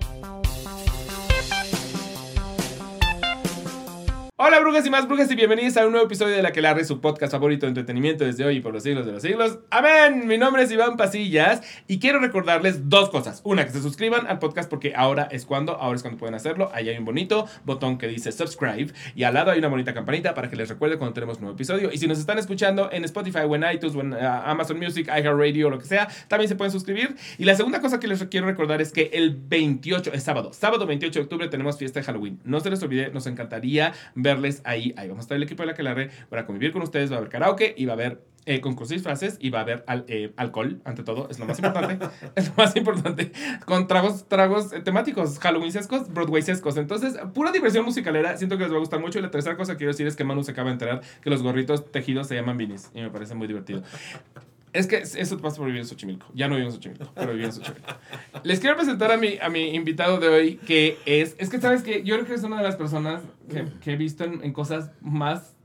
[0.00, 0.57] Bye.
[4.40, 6.84] Hola brujas y más brujas y bienvenidos a un nuevo episodio de La que larre,
[6.84, 9.58] su podcast favorito de entretenimiento desde hoy y por los siglos de los siglos.
[9.68, 10.28] Amén.
[10.28, 13.40] Mi nombre es Iván Pasillas y quiero recordarles dos cosas.
[13.42, 16.70] Una, que se suscriban al podcast porque ahora es cuando, ahora es cuando pueden hacerlo.
[16.72, 20.34] Ahí hay un bonito botón que dice subscribe y al lado hay una bonita campanita
[20.34, 21.90] para que les recuerde cuando tenemos nuevo episodio.
[21.92, 25.66] Y si nos están escuchando en Spotify o en iTunes en uh, Amazon Music, iHeartRadio
[25.66, 27.16] o lo que sea, también se pueden suscribir.
[27.38, 30.86] Y la segunda cosa que les quiero recordar es que el 28, es sábado, sábado
[30.86, 32.38] 28 de octubre tenemos fiesta de Halloween.
[32.44, 33.94] No se les olvide, nos encantaría
[34.28, 34.94] verles ahí.
[34.96, 37.10] Ahí vamos a estar el equipo de la que la red para convivir con ustedes.
[37.10, 39.62] Va a haber karaoke y va a haber eh, concursos y disfraces y va a
[39.62, 41.98] haber al, eh, alcohol, ante todo, es lo más importante.
[42.34, 43.32] es lo más importante.
[43.66, 46.76] Con tragos, tragos eh, temáticos, Halloween-sescos, Broadway-sescos.
[46.76, 48.36] Entonces, pura diversión musicalera.
[48.36, 49.18] Siento que les va a gustar mucho.
[49.18, 51.30] Y la tercera cosa que quiero decir es que Manu se acaba de enterar que
[51.30, 52.90] los gorritos tejidos se llaman beanies.
[52.94, 53.82] Y me parece muy divertido.
[54.72, 56.26] Es que eso pasa por vivir en Xochimilco.
[56.34, 57.88] Ya no vivo en Xochimilco, pero viví en Xochimilco.
[58.44, 61.34] Les quiero presentar a mi, a mi invitado de hoy, que es...
[61.38, 63.96] Es que, ¿sabes que Yo creo que es una de las personas que, que he
[63.96, 65.57] visto en, en cosas más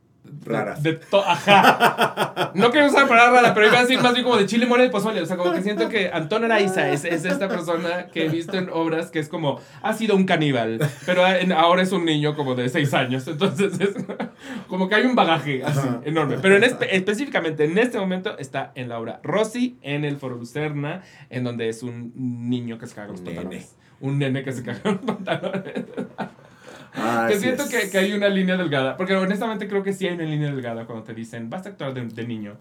[0.46, 0.82] raras.
[0.84, 2.52] De, to ajá.
[2.56, 4.86] No quiero usar palabra rara, pero iba a decir más bien como de chile, mole
[4.86, 5.22] y pozole.
[5.22, 8.58] O sea, como que siento que Antonio Araiza es, es, esta persona que he visto
[8.58, 11.24] en obras que es como, ha sido un caníbal, pero
[11.56, 13.28] ahora es un niño como de seis años.
[13.28, 13.96] Entonces es
[14.68, 16.38] como que hay un bagaje así enorme.
[16.42, 20.36] Pero en espe específicamente en este momento está en la obra Rosy, en el Foro
[20.36, 23.76] Lucerna, en donde es un niño que se caga los pantalones.
[24.00, 25.74] Un nene que se caga los pantalones.
[26.96, 28.98] Ah, que siento que, que, hay una línea delgada.
[28.98, 31.94] Porque honestamente creo que sí hay una línea delgada cuando te dicen, vas a actuar
[31.94, 32.58] de, de niño.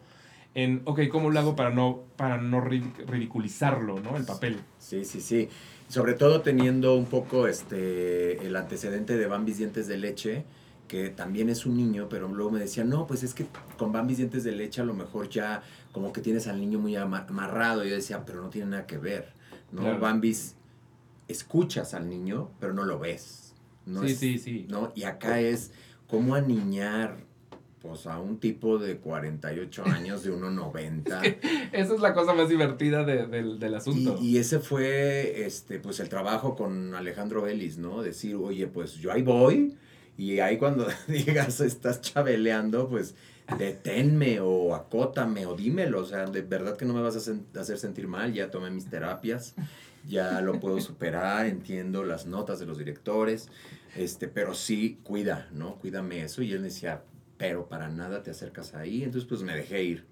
[0.54, 4.16] En, ok, ¿cómo lo hago para no, para no ridiculizarlo, ¿no?
[4.16, 4.60] El papel.
[4.78, 5.48] Sí, sí, sí.
[5.88, 10.44] Sobre todo teniendo un poco este, el antecedente de Bambis Dientes de Leche,
[10.88, 13.46] que también es un niño, pero luego me decían, no, pues es que
[13.78, 16.96] con Bambis Dientes de Leche a lo mejor ya como que tienes al niño muy
[16.96, 17.84] amarrado.
[17.84, 19.32] Y yo decía, pero no tiene nada que ver,
[19.70, 19.98] ¿no?
[19.98, 20.54] Bambis
[21.28, 23.41] escuchas al niño, pero no lo ves
[24.06, 24.66] sí, sí, sí.
[24.68, 24.92] ¿no?
[24.94, 25.72] Y acá es
[26.06, 27.16] cómo aniñar
[27.82, 31.38] pues a un tipo de 48 años de 1,90.
[31.72, 34.18] esa es la cosa más divertida del asunto.
[34.20, 38.02] Y, ese fue este, pues el trabajo con Alejandro Ellis, ¿no?
[38.02, 39.76] Decir, oye, pues yo ahí voy,
[40.16, 43.16] y ahí cuando digas estás chabeleando, pues
[43.58, 47.78] deténme o acótame o dímelo, o sea, de verdad que no me vas a hacer
[47.78, 49.54] sentir mal, ya tomé mis terapias
[50.08, 53.48] ya lo puedo superar, entiendo las notas de los directores,
[53.96, 55.76] este, pero sí, cuida, ¿no?
[55.76, 56.42] Cuídame eso.
[56.42, 57.02] Y él decía,
[57.36, 59.02] pero para nada te acercas ahí.
[59.02, 60.06] Entonces, pues me dejé ir,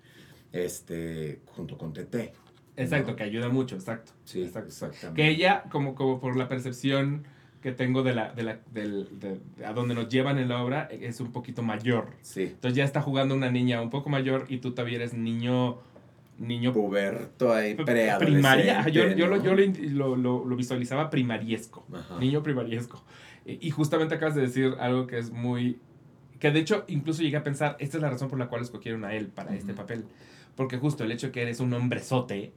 [0.52, 2.32] este, junto con Tete.
[2.76, 4.12] Exacto, que ayuda mucho, exacto.
[4.24, 5.14] Sí, exactamente.
[5.14, 7.24] Que ella, como, como por la percepción
[7.62, 10.88] que tengo de la, de la, del, de, a donde nos llevan en la obra,
[10.90, 12.08] es un poquito mayor.
[12.22, 12.44] Sí.
[12.44, 15.78] Entonces ya está jugando una niña un poco mayor y tú todavía eres niño
[16.38, 21.84] niño puberto ahí primaria yo, yo, lo, yo lo, lo, lo, visualizaba primariesco
[22.18, 23.04] niño primariesco
[23.44, 25.78] y justamente acabas de decir algo que es muy
[26.38, 29.04] que de hecho incluso llegué a pensar esta es la razón por la cual escogieron
[29.04, 30.04] a él para este papel
[30.56, 32.52] porque justo el hecho de que eres un hombrezote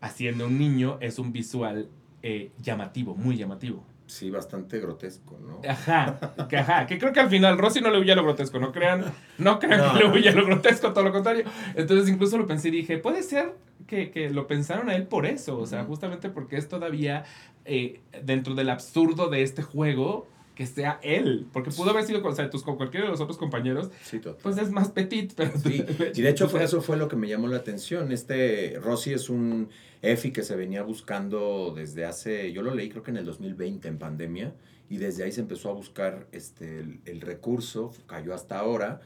[0.00, 1.88] haciendo un niño es un visual
[2.22, 5.60] eh, llamativo muy llamativo Sí, bastante grotesco, ¿no?
[5.68, 6.18] Ajá,
[6.48, 8.72] que, ajá, que creo que al final Rosy no le huye a lo grotesco, no
[8.72, 9.04] crean,
[9.36, 11.44] no crean que le huye a lo grotesco, todo lo contrario.
[11.74, 13.54] Entonces incluso lo pensé y dije, puede ser
[13.88, 17.24] que, que lo pensaron a él por eso, o sea, justamente porque es todavía
[17.64, 22.34] eh, dentro del absurdo de este juego, que sea él, porque pudo haber sido o
[22.34, 25.52] sea, tus, con cualquiera de los otros compañeros, sí, pues es más petit, pero...
[25.58, 25.84] Sí.
[26.14, 29.30] Y de hecho fue, eso fue lo que me llamó la atención, este Rosy es
[29.30, 29.68] un
[30.02, 33.88] EFI que se venía buscando desde hace, yo lo leí creo que en el 2020
[33.88, 34.54] en pandemia,
[34.90, 39.00] y desde ahí se empezó a buscar este, el, recurso, cayó hasta ahora,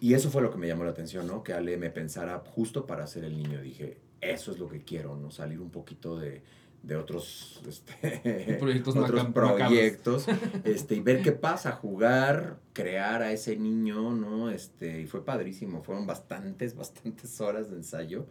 [0.00, 1.42] y eso fue lo que me llamó la atención, ¿no?
[1.42, 5.16] Que Ale me pensara justo para ser el niño, dije, eso es lo que quiero,
[5.16, 5.30] ¿no?
[5.30, 6.42] Salir un poquito de,
[6.86, 10.26] de otros, este, proyectos, otros proyectos
[10.64, 14.50] este, y ver qué pasa, jugar, crear a ese niño, ¿no?
[14.50, 18.26] Este, y fue padrísimo, fueron bastantes, bastantes horas de ensayo.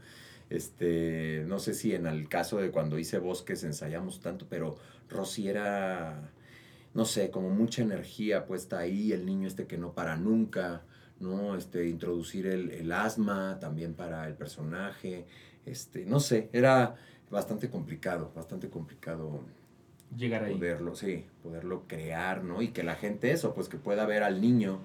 [0.49, 4.77] Este, no sé si en el caso de cuando hice Bosques ensayamos tanto, pero
[5.09, 6.31] Rosy era,
[6.93, 10.83] no sé, como mucha energía puesta ahí, el niño este que no para nunca,
[11.19, 11.57] ¿no?
[11.57, 15.25] Este, introducir el, el asma también para el personaje,
[15.65, 16.95] este, no sé, era
[17.29, 19.41] bastante complicado, bastante complicado
[20.15, 20.55] llegar ahí.
[20.55, 22.61] Poderlo, sí, poderlo crear, ¿no?
[22.61, 24.79] Y que la gente eso, pues que pueda ver al niño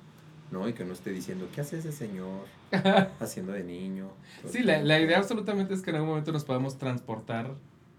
[0.50, 0.68] ¿no?
[0.68, 2.46] Y que no esté diciendo, ¿qué hace ese señor
[3.20, 4.10] haciendo de niño?
[4.48, 7.54] Sí, la, la, idea absolutamente es que en algún momento nos podamos transportar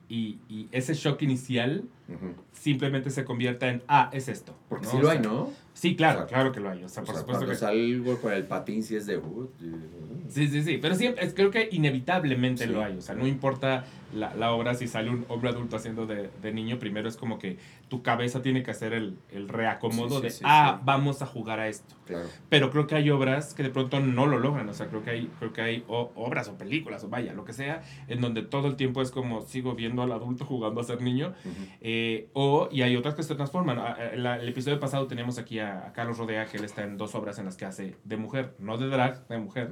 [0.09, 1.85] y, y ese shock inicial
[2.51, 4.53] simplemente se convierta en, ah, es esto.
[4.67, 4.91] Porque ¿no?
[4.91, 5.51] sí lo hay, ¿no?
[5.73, 6.83] Sí, claro, claro que lo hay.
[6.83, 7.57] O sea, por supuesto cuando que...
[7.57, 9.17] salgo con el patín, sí es de...
[9.17, 9.49] Uh,
[10.29, 10.77] sí, sí, sí.
[10.77, 12.97] Pero sí, creo que inevitablemente lo hay.
[12.97, 16.53] O sea, no importa la, la, obra si sale un hombre adulto haciendo de, de,
[16.53, 17.57] niño, primero es como que
[17.89, 21.95] tu cabeza tiene que hacer el, el reacomodo de, ah, vamos a jugar a esto.
[22.05, 22.27] Claro.
[22.49, 24.67] Pero creo que hay obras que de pronto no lo logran.
[24.69, 27.53] O sea, creo que hay, creo que hay obras o películas o vaya, lo que
[27.53, 31.01] sea, en donde todo el tiempo es como sigo viendo al adulto jugando a ser
[31.01, 31.33] niño.
[31.81, 33.79] eh, o, y hay otras que se transforman.
[34.13, 37.15] El, el episodio pasado teníamos aquí a a, Carlos Rodea, que él está en dos
[37.15, 39.71] obras en las que hace de mujer, no de drag, de mujer.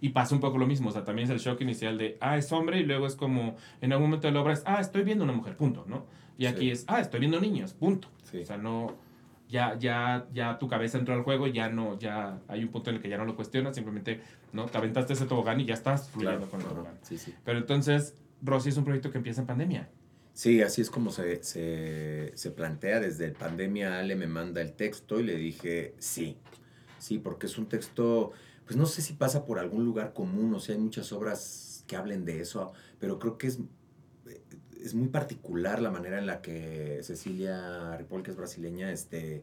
[0.00, 2.38] Y pasa un poco lo mismo, o sea, también es el shock inicial de, ah,
[2.38, 5.02] es hombre, y luego es como, en algún momento de la obra es, ah, estoy
[5.02, 6.06] viendo una mujer, punto, ¿no?
[6.36, 8.08] Y aquí es, ah, estoy viendo niños, punto.
[8.32, 8.94] O sea, no,
[9.48, 12.96] ya, ya, ya tu cabeza entró al juego, ya no, ya hay un punto en
[12.96, 14.20] el que ya no lo cuestionas, simplemente,
[14.52, 14.66] ¿no?
[14.66, 16.98] Te aventaste ese tobogán y ya estás fluyendo con el tobogán.
[17.02, 17.34] Sí, sí.
[17.44, 19.88] Pero entonces, Rosy es un proyecto que empieza en pandemia.
[20.38, 23.00] Sí, así es como se, se, se, plantea.
[23.00, 26.36] Desde pandemia Ale me manda el texto y le dije sí,
[26.98, 28.30] sí, porque es un texto,
[28.68, 31.96] pues no sé si pasa por algún lugar común, o sea, hay muchas obras que
[31.96, 33.60] hablen de eso, pero creo que es,
[34.78, 39.42] es muy particular la manera en la que Cecilia Ripoll, que es brasileña, este,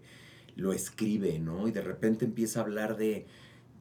[0.56, 1.68] lo escribe, ¿no?
[1.68, 3.26] Y de repente empieza a hablar de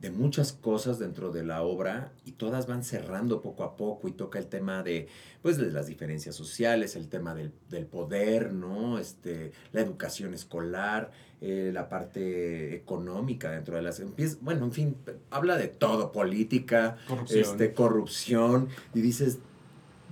[0.04, 4.12] de muchas cosas dentro de la obra y todas van cerrando poco a poco y
[4.12, 5.08] toca el tema de
[5.40, 8.98] pues las diferencias sociales, el tema del, del poder, ¿no?
[8.98, 11.10] Este, la educación escolar,
[11.46, 14.00] eh, la parte económica dentro de las
[14.40, 14.96] bueno, en fin,
[15.30, 17.40] habla de todo, política, corrupción.
[17.42, 19.40] este, corrupción, y dices,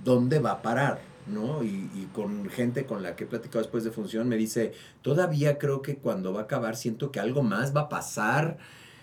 [0.03, 1.01] ¿dónde va a parar?
[1.25, 1.63] ¿no?
[1.63, 5.57] Y, y, con gente con la que he platicado después de función me dice, todavía
[5.57, 8.59] creo que cuando va a acabar siento que algo más va a pasar,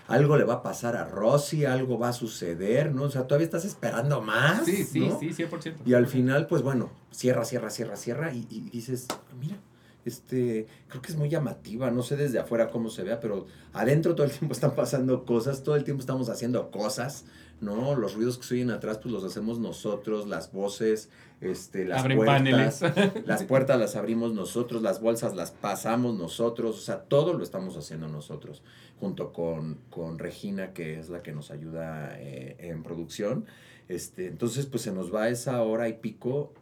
[0.06, 3.04] algo le va a pasar a Rosy, algo va a suceder, ¿no?
[3.04, 4.64] O sea, todavía estás esperando más.
[4.66, 5.78] Sí, sí, sí, 100%.
[5.84, 9.08] Y al final, pues bueno, cierra, cierra, cierra, cierra y, y dices,
[9.40, 9.56] mira,
[10.04, 14.14] este, creo que es muy llamativa, no sé desde afuera cómo se vea, pero adentro
[14.14, 17.24] todo el tiempo están pasando cosas, todo el tiempo estamos haciendo cosas,
[17.60, 17.94] ¿no?
[17.94, 21.10] Los ruidos que se oyen atrás, pues los hacemos nosotros, las voces,
[21.40, 22.80] este, las Abren puertas, paneles.
[23.26, 27.76] las puertas las abrimos nosotros, las bolsas las pasamos nosotros, o sea, todo lo estamos
[27.76, 28.62] haciendo nosotros,
[28.98, 33.44] junto con, con Regina, que es la que nos ayuda eh, en producción.
[33.88, 36.52] Este, entonces, pues se nos va esa hora y pico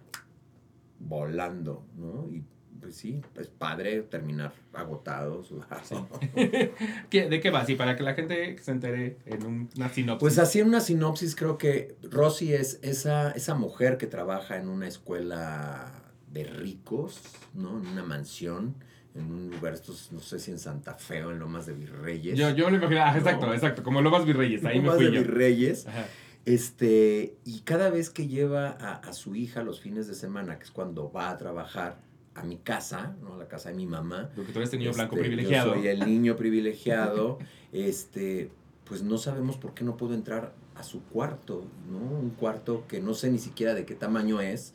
[0.98, 2.28] volando, ¿no?
[2.32, 2.42] Y
[2.80, 5.52] pues sí, es padre terminar agotados.
[5.82, 5.94] Sí.
[7.10, 7.64] ¿De qué va?
[7.64, 10.20] Sí, para que la gente se entere en una sinopsis.
[10.20, 14.68] Pues así en una sinopsis creo que Rosy es esa, esa mujer que trabaja en
[14.68, 15.92] una escuela
[16.32, 17.20] de ricos,
[17.54, 17.78] ¿no?
[17.78, 18.74] En una mansión,
[19.14, 22.38] en un lugar, estos, no sé si en Santa Fe o en Lomas de Virreyes.
[22.38, 25.12] Yo, yo me imagino, ah, exacto, exacto, como Lomas Virreyes, ahí Lomas me fui de
[25.12, 25.20] yo.
[25.22, 25.86] Virreyes.
[25.86, 26.06] Ajá.
[26.44, 30.64] Este, y cada vez que lleva a, a su hija los fines de semana, que
[30.64, 32.00] es cuando va a trabajar,
[32.38, 33.34] a mi casa, ¿no?
[33.34, 34.30] A la casa de mi mamá.
[34.34, 35.74] Porque tú eres el niño Este, blanco privilegiado.
[35.74, 37.38] Yo soy el niño privilegiado.
[37.72, 38.50] este,
[38.84, 41.98] pues no sabemos por qué no puedo entrar a su cuarto, ¿no?
[41.98, 44.74] Un cuarto que no sé ni siquiera de qué tamaño es.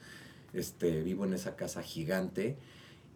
[0.54, 2.58] Este, vivo en esa casa gigante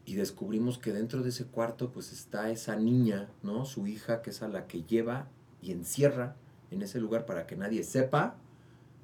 [0.07, 3.65] y descubrimos que dentro de ese cuarto pues está esa niña, ¿no?
[3.65, 5.27] Su hija, que es a la que lleva
[5.61, 6.35] y encierra
[6.71, 8.37] en ese lugar para que nadie sepa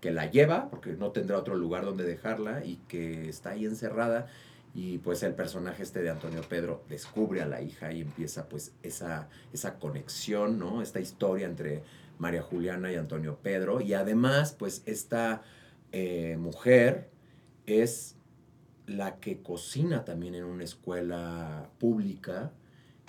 [0.02, 4.28] que la lleva, porque no tendrá otro lugar donde dejarla y que está ahí encerrada
[4.74, 8.74] y pues el personaje este de Antonio Pedro descubre a la hija y empieza pues
[8.82, 10.82] esa, esa conexión, ¿no?
[10.82, 11.84] Esta historia entre
[12.18, 15.44] María Juliana y Antonio Pedro y además pues esta
[15.92, 17.12] eh, mujer
[17.68, 18.16] es
[18.88, 22.52] la que cocina también en una escuela pública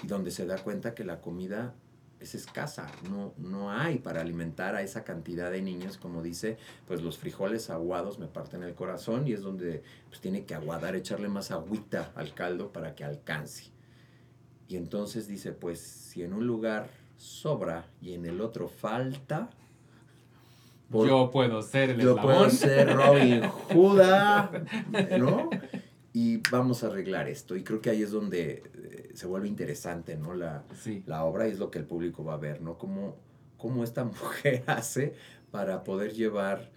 [0.02, 1.74] y donde se da cuenta que la comida
[2.24, 7.02] es escasa, no, no hay para alimentar a esa cantidad de niños, como dice, pues
[7.02, 11.28] los frijoles aguados me parten el corazón y es donde pues tiene que aguadar, echarle
[11.28, 13.70] más agüita al caldo para que alcance.
[14.68, 19.50] Y entonces dice, pues si en un lugar sobra y en el otro falta,
[20.90, 22.34] por, yo puedo ser el yo eslabón.
[22.34, 24.50] puedo ser Robin Juda,
[25.18, 25.50] ¿no?
[26.16, 27.56] Y vamos a arreglar esto.
[27.56, 30.32] Y creo que ahí es donde eh, se vuelve interesante, ¿no?
[30.34, 31.02] La, Sí.
[31.06, 32.78] la obra y es lo que el público va a ver, ¿no?
[32.78, 33.16] Cómo,
[33.58, 35.14] cómo esta mujer hace
[35.50, 36.70] para poder llevar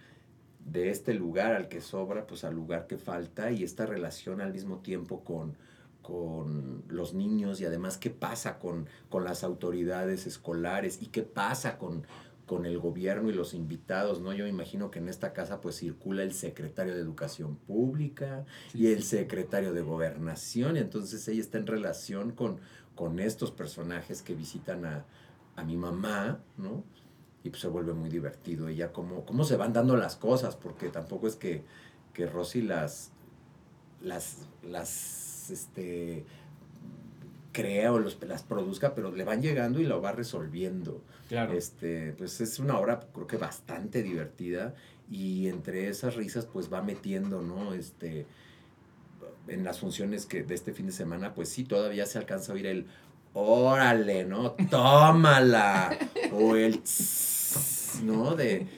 [0.58, 4.52] de este lugar al que sobra, pues al lugar que falta y esta relación al
[4.52, 5.56] mismo tiempo con,
[6.02, 11.78] con los niños y además qué pasa con, con las autoridades escolares y qué pasa
[11.78, 12.02] con,
[12.48, 14.32] con el gobierno y los invitados, ¿no?
[14.32, 18.78] Yo me imagino que en esta casa pues circula el secretario de Educación Pública Sí,
[18.78, 22.58] y el secretario de Gobernación, y entonces ella está en relación con,
[22.96, 25.04] con estos personajes que visitan a,
[25.54, 26.82] a mi mamá, ¿no?
[27.44, 30.88] Y pues se vuelve muy divertido ella cómo, cómo se van dando las cosas, porque
[30.88, 31.62] tampoco es que,
[32.14, 33.12] que Rosy las,
[34.00, 36.24] las las, este,
[37.58, 41.02] crea o los, las produzca, pero le van llegando y lo va resolviendo.
[41.28, 41.54] Claro.
[41.54, 44.76] Este, pues es una obra, creo que bastante divertida
[45.10, 47.74] y entre esas risas, pues va metiendo, ¿no?
[47.74, 48.26] Este,
[49.48, 52.54] en las funciones que de este fin de semana, pues sí, todavía se alcanza a
[52.54, 52.86] oír el
[53.34, 54.52] órale, ¿no?
[54.70, 55.98] Tómala.
[56.32, 58.36] o el tss, ¿no?
[58.36, 58.68] De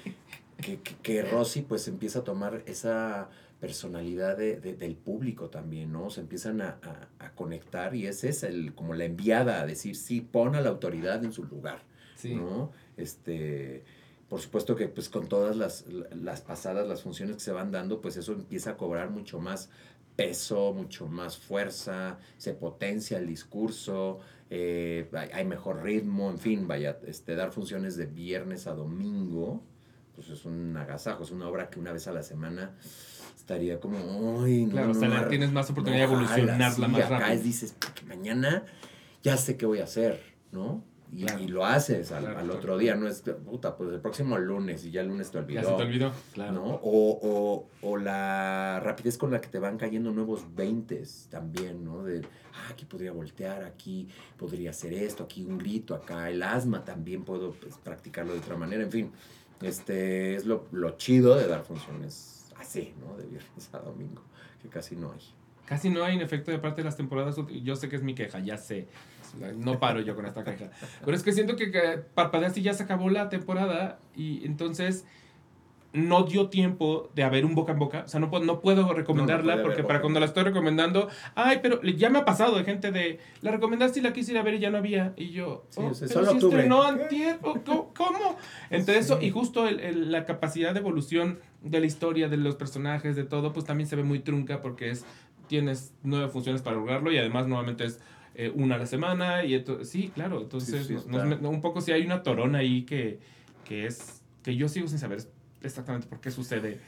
[0.62, 3.28] que, que, que Rosy pues empieza a tomar esa
[3.60, 6.10] personalidad de, de- del público también, ¿no?
[6.10, 9.94] Se empiezan a, a- a conectar y ese es el, como la enviada a decir,
[9.96, 11.82] sí, pon a la autoridad en su lugar,
[12.16, 12.34] Sí.
[12.34, 12.72] ¿no?
[12.96, 13.84] Este,
[14.28, 18.00] por supuesto que pues con todas las, las pasadas, las funciones que se van dando,
[18.00, 19.70] pues eso empieza a cobrar mucho más
[20.16, 26.68] peso, mucho más fuerza, se potencia el discurso, eh, hay, hay mejor ritmo, en fin,
[26.68, 29.62] vaya, este, dar funciones de viernes a domingo,
[30.14, 32.76] pues es un agasajo, es una obra que una vez a la semana
[33.40, 36.06] estaría como, ay, no, Claro, no, o sea, no, la- ar- tienes más oportunidad de
[36.06, 37.32] no, evolucionarla sí, más acá rápido.
[37.38, 38.64] es, dices, "Porque mañana
[39.22, 40.20] ya sé qué voy a hacer,
[40.52, 40.84] ¿no?
[41.12, 41.40] Y, Claro.
[41.42, 42.58] y lo haces al, Claro, al claro.
[42.60, 45.60] otro día, no es, puta, pues el próximo lunes y ya el lunes te olvidó.
[45.62, 46.12] Ya se te olvidó.
[46.34, 46.52] Claro.
[46.52, 46.64] ¿no?
[46.84, 52.04] O, o, o la rapidez con la que te van cayendo nuevos veintes también, ¿no?
[52.04, 52.20] De,
[52.54, 57.24] ah, aquí podría voltear, aquí podría hacer esto, aquí un grito, acá el asma también
[57.24, 59.10] puedo pues, practicarlo de otra manera, en fin.
[59.62, 63.16] Este es lo, lo chido de dar funciones así, ¿no?
[63.16, 64.22] De viernes a domingo,
[64.62, 65.20] que casi no hay.
[65.66, 67.36] Casi no hay en efecto de parte de las temporadas.
[67.62, 68.88] Yo sé que es mi queja, ya sé.
[69.56, 70.70] No paro yo con esta queja.
[71.04, 75.04] Pero es que siento que, que parpadeas y ya se acabó la temporada y entonces
[75.92, 78.02] no dio tiempo de haber un boca en boca.
[78.04, 81.08] O sea, no puedo, no puedo recomendarla puede haber porque para cuando la estoy recomendando,
[81.34, 84.38] ay, pero ya me ha pasado de gente de, la recomendaste y la quise ir
[84.38, 85.12] a ver y ya no había.
[85.16, 86.36] Y yo, Sí, "Oh, pero si octubre".
[86.58, 86.88] estrenó ¿Qué?
[87.02, 88.36] antier, ¿o co- ¿cómo?
[88.70, 89.26] Entonces eso, Sí.
[89.26, 93.24] y justo el- el- la capacidad de evolución de la historia, de los personajes, de
[93.24, 95.04] todo, pues también se ve muy trunca porque es,
[95.48, 98.00] tienes nueve funciones para lograrlo y además nuevamente es
[98.36, 102.22] eh, una a la semana y sí, claro, entonces sí, un poco si hay una
[102.22, 103.18] torona ahí que,
[103.64, 105.18] que es, que yo sigo sin saber
[105.62, 106.78] exactamente por qué sucede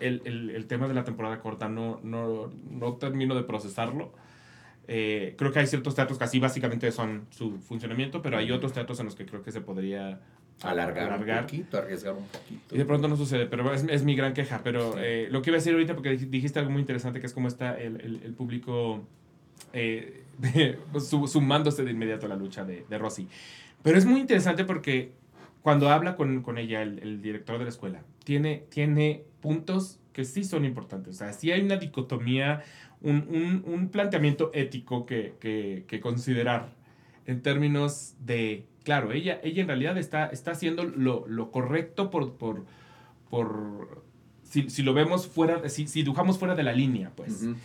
[0.00, 4.12] el, el, el tema de la temporada corta, no, no, no termino de procesarlo.
[4.88, 8.72] Eh, creo que hay ciertos teatros que así básicamente son su funcionamiento, pero hay otros
[8.72, 10.20] teatros en los que creo que se podría
[10.62, 11.40] Alargar, alargar.
[11.40, 12.74] un poquito, arriesgar un poquito.
[12.74, 14.60] Y de pronto no sucede, pero es, es mi gran queja.
[14.62, 14.98] Pero Sí.
[15.02, 17.32] eh, lo que iba a decir ahorita, porque dij- dijiste algo muy interesante, que es
[17.34, 19.02] cómo está el, el, el público
[19.72, 20.22] eh,
[21.00, 23.28] su- sumándose de inmediato a la lucha de, de Rosy.
[23.82, 25.12] Pero es muy interesante porque
[25.66, 30.24] cuando habla con, con ella, el, el director de la escuela, tiene, tiene puntos que
[30.24, 31.16] sí son importantes.
[31.16, 32.62] O sea, sí hay una dicotomía,
[33.00, 36.68] un, un, un planteamiento ético que, que, que considerar
[37.26, 42.34] en términos de, claro, ella, ella en realidad está, está haciendo lo, lo correcto por,
[42.34, 42.64] por,
[43.28, 44.04] por
[44.44, 47.42] si, si lo vemos fuera, si, si dibujamos fuera de la línea, pues.
[47.42, 47.56] Ujú.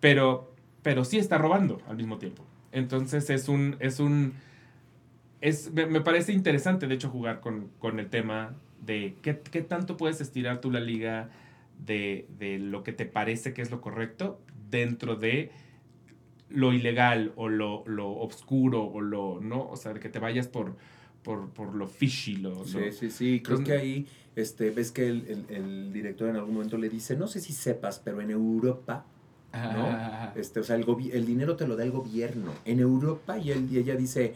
[0.00, 2.44] Pero, pero sí está robando al mismo tiempo.
[2.72, 4.34] Entonces es un, es un,
[5.42, 9.60] es, me, me parece interesante, de hecho, jugar con, con el tema de qué, qué
[9.60, 11.28] tanto puedes estirar tú la liga
[11.84, 15.50] de, de lo que te parece que es lo correcto dentro de
[16.48, 19.68] lo ilegal o lo, lo obscuro o lo, ¿no?
[19.68, 20.76] O sea, de que te vayas por,
[21.22, 22.64] por, por lo fishy, lo...
[22.64, 23.40] Sí, lo- sí, sí.
[23.42, 24.06] Creo Entonces- que ahí,
[24.36, 27.52] este, ves que el, el- el director en algún momento le dice, no sé si
[27.52, 29.04] sepas, pero en Europa,
[29.54, 32.52] Ah, este, o sea, el, el dinero te lo da el gobierno.
[32.64, 34.34] En Europa, y, él, y ella dice,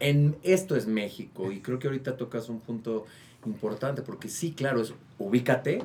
[0.00, 1.50] en esto es México.
[1.52, 3.06] Y creo que ahorita tocas un punto
[3.46, 5.82] importante, porque sí, claro, es ubícate,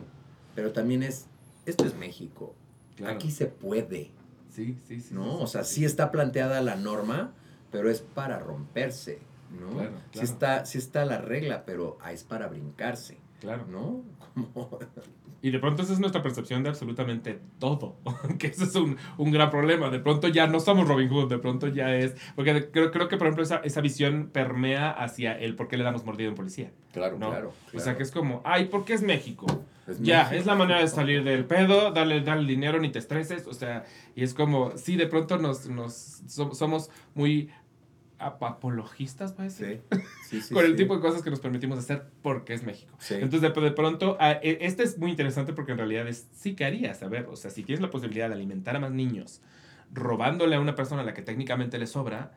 [0.55, 1.27] pero también es,
[1.65, 2.53] esto es México.
[2.96, 3.15] claro.
[3.15, 4.12] Aquí se puede,
[4.53, 5.13] Sí, sí, sí.
[5.13, 5.24] ¿no?
[5.24, 5.75] sí, O sea, sí.
[5.75, 7.34] sí está planteada la norma,
[7.72, 9.20] pero es para romperse,
[9.60, 9.72] ¿no?
[9.77, 13.65] Claro, Sí, está, sí está la regla, pero ah, es para brincarse, Claro.
[13.67, 14.03] ¿no?
[14.53, 14.79] Como-
[15.44, 17.98] Y de pronto esa es nuestra percepción de absolutamente todo,
[18.40, 19.90] que ese es un, un gran problema.
[19.90, 22.16] De pronto ya no somos Robin Hood, de pronto ya es...
[22.36, 25.84] Porque creo, creo que, por ejemplo, esa, esa visión permea hacia el por qué le
[25.84, 26.72] damos mordido en policía.
[26.94, 27.30] Claro, ¿no?
[27.30, 29.46] claro, O sea, que es como, ay, ¿por qué es México?
[29.86, 30.40] Es ya, México.
[30.40, 33.46] es la manera de salir del pedo, dale, dale dinero, ni te estreses.
[33.46, 33.84] O sea,
[34.16, 37.50] y es como, sí, de pronto nos, nos so- somos muy
[38.25, 39.82] ap- apologistas, parece.
[39.92, 39.98] Sí,
[40.30, 42.96] sí, sí, con el tipo de cosas que nos permitimos hacer porque es México.
[43.15, 46.56] Entonces, de, de pronto, ah, e- este es muy interesante porque en realidad es, sí
[46.56, 49.42] que harías, a ver, o sea, si tienes la posibilidad de alimentar a más niños
[49.92, 52.32] robándole a una persona a la que técnicamente le sobra,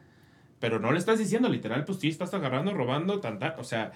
[0.61, 3.93] pero no le estás diciendo literal, pues sí, estás agarrando, robando, tanta, o sea,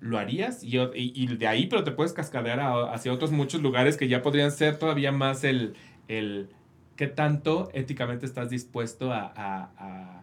[0.00, 3.62] lo harías y, y, y de ahí, pero te puedes cascadear a- hacia otros muchos
[3.62, 5.74] lugares que ya podrían ser todavía más el,
[6.06, 6.50] el
[6.96, 10.17] qué tanto éticamente estás dispuesto a, a- a-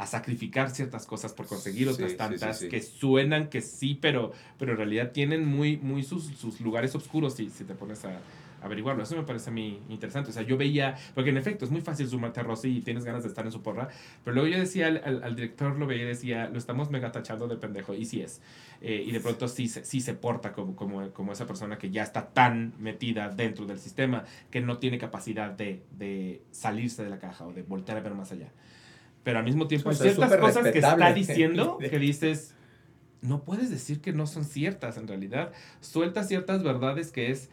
[0.00, 2.70] a sacrificar ciertas cosas por conseguir otras sí, tantas sí, sí.
[2.70, 7.34] que suenan que sí, pero, pero en realidad tienen muy, muy sus, sus lugares oscuros
[7.34, 8.18] si, si te pones a,
[8.62, 9.02] averiguarlo.
[9.02, 10.30] Eso me parece a mí interesante.
[10.30, 13.04] O sea, yo veía, porque en efecto es muy fácil sumarte a Rosy y tienes
[13.04, 13.88] ganas de estar en su porra,
[14.24, 17.48] pero luego yo decía al, al, director, lo veía y decía, lo estamos mega tachando
[17.48, 18.40] de pendejo, y sí es.
[18.80, 22.02] Eh, y de pronto sí, sí se porta como, como, como esa persona que ya
[22.02, 27.18] está tan metida dentro del sistema que no tiene capacidad de, de salirse de la
[27.18, 28.50] caja o de voltear a ver más allá.
[29.22, 32.54] Pero al mismo tiempo hay ciertas cosas que está diciendo que dices,
[33.22, 35.52] no puedes decir que no son ciertas en realidad.
[35.80, 37.50] Suelta ciertas verdades que es,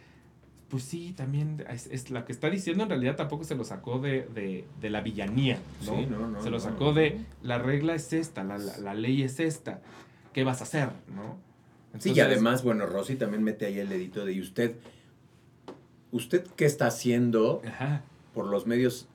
[0.69, 4.65] pues sí, también es, la que está diciendo en realidad tampoco se lo sacó de,
[4.81, 6.41] la villanía, ¿no?
[6.41, 9.81] se lo sacó de, la regla es esta, la, ley es esta,
[10.33, 11.37] ¿qué vas a hacer, no?
[11.99, 14.75] sí, y además, bueno, Rosy también mete ahí el dedito de, ¿y usted,
[16.11, 17.61] usted qué está haciendo
[18.33, 19.07] por los medios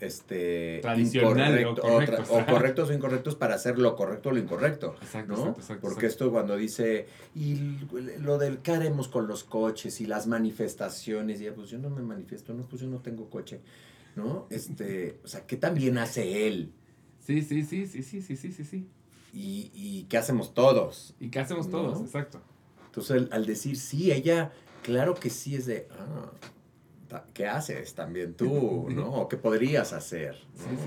[0.00, 2.90] este, tradicional o, correctos.
[2.90, 4.96] o, incorrectos para hacer lo correcto o lo incorrecto.
[5.00, 7.78] Exacto, Porque esto cuando dice, y
[8.20, 12.02] lo del qué haremos con los coches y las manifestaciones, y pues yo no me
[12.02, 13.60] manifiesto, no, pues yo no tengo coche,
[14.16, 14.46] ¿no?
[14.50, 16.72] Este, o sea, ¿qué también hace él?
[17.20, 18.88] Sí, sí, sí, sí, sí, sí, sí, sí, sí.
[19.32, 21.14] Y, y qué hacemos todos.
[21.18, 22.40] Y qué hacemos todos, exacto.
[22.86, 26.30] Entonces, al, decir sí, ella, claro que sí es de, ah,
[27.32, 28.88] ¿qué haces también tú?
[28.90, 29.12] ¿no?
[29.12, 30.36] ¿O qué podrías hacer?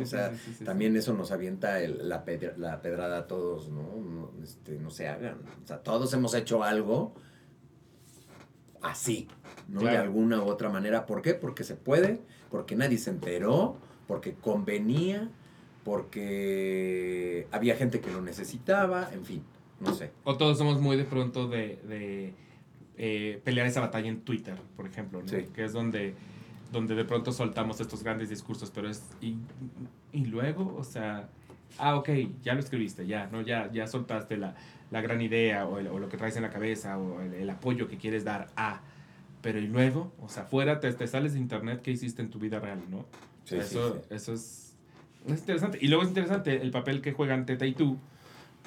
[0.01, 0.31] o sea,
[0.65, 2.23] también eso nos avienta la,
[2.57, 3.81] la, pedrada a todos, ¿no?
[3.81, 5.37] No, este, no se hagan.
[5.63, 7.13] O sea, todos hemos hecho algo
[8.81, 9.27] así,
[9.67, 9.81] ¿no?
[9.81, 11.05] De alguna u otra manera.
[11.05, 11.33] ¿Por qué?
[11.33, 15.29] Porque se puede, porque nadie se enteró, porque convenía,
[15.83, 19.43] porque había gente que lo necesitaba, en fin,
[19.79, 20.11] no sé.
[20.23, 22.33] O todos somos muy de pronto de
[22.97, 25.21] eh, pelear esa batalla en Twitter, por ejemplo,
[25.53, 26.15] que es donde,
[26.71, 29.35] donde de pronto soltamos estos grandes discursos, pero es, y,
[30.11, 31.29] y luego, o sea,
[31.77, 32.09] ah, ok,
[32.41, 33.41] ya lo escribiste, ya, ¿no?
[33.41, 34.55] Ya, ya soltaste la,
[34.89, 37.97] la gran idea o, o, lo que traes en la cabeza o el, apoyo que
[37.97, 38.81] quieres dar a,
[39.41, 42.39] pero y luego, o sea, fuera te, te, sales de internet, ¿qué hiciste en tu
[42.39, 43.05] vida real, no?
[43.49, 44.75] eso, eso es,
[45.27, 45.77] es, interesante.
[45.79, 47.97] Y luego es interesante el papel que juegan Teta y tú,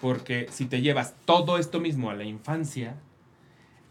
[0.01, 2.97] porque si te llevas todo esto mismo a la infancia,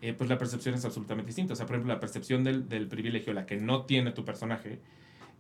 [0.02, 1.54] eh, pues la percepción es absolutamente distinta.
[1.54, 4.80] O sea, por ejemplo, la percepción del, del, privilegio, la que no tiene tu personaje,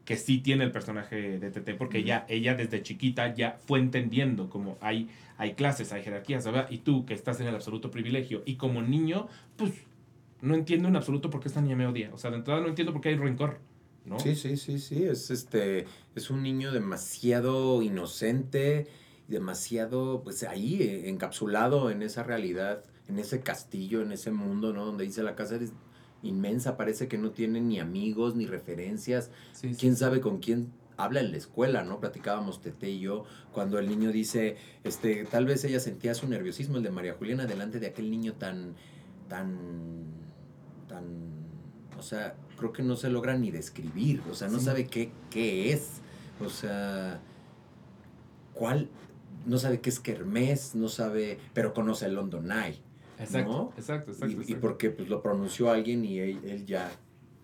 [0.05, 4.49] que sí tiene el personaje de TT, porque ella, ella desde chiquita ya fue entendiendo
[4.49, 6.67] como hay, hay clases, hay jerarquías, ¿verdad?
[6.69, 9.73] Y tú que estás en el absoluto privilegio, y como niño, pues
[10.41, 12.09] no entiendo en absoluto por qué esta niña me odia.
[12.13, 13.59] O sea, de entrada no entiendo por qué hay rencor.
[14.05, 14.19] ¿no?
[14.19, 15.03] Sí, sí, sí, sí.
[15.03, 18.87] Es, este, es un niño demasiado inocente,
[19.27, 24.85] demasiado, pues ahí, eh, encapsulado en esa realidad en ese castillo, en ese mundo, ¿no?
[24.85, 25.73] Donde dice la casa es
[26.21, 29.31] inmensa, parece que no tiene ni amigos, ni referencias.
[29.77, 31.99] ¿Quién sabe con quién habla en la escuela, ¿no?
[31.99, 36.77] Platicábamos Tete y yo, cuando el niño dice, este, tal vez ella sentía su nerviosismo,
[36.77, 38.75] el de María Juliana, delante de aquel niño tan,
[39.29, 39.57] tan,
[40.87, 41.05] tan,
[41.97, 45.71] o sea, creo que no se logra ni describir, o sea, no sabe qué, qué
[45.71, 46.01] es,
[46.45, 47.21] o sea,
[48.53, 48.89] cuál,
[49.45, 52.81] no sabe qué es Kermés, no sabe, pero conoce el London Eye.
[53.19, 56.89] Exacto, exacto, exacto, y, porque pues, lo pronunció alguien y él, ya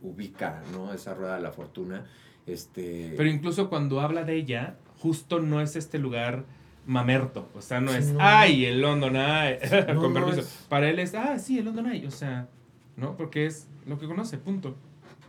[0.02, 0.94] ubica, ¿no?
[0.94, 2.06] Esa rueda de la fortuna.
[2.48, 3.14] Este...
[3.18, 6.46] Pero incluso cuando habla de ella, justo no es este lugar
[6.86, 7.50] mamerto.
[7.56, 9.60] O sea, no es, ay, el London Eye,
[9.96, 10.44] con permiso.
[10.70, 12.08] Para él es, ah, sí, el London Eye.
[12.08, 12.48] O sea,
[12.96, 13.18] ¿no?
[13.18, 14.76] Porque es lo que conoce, punto.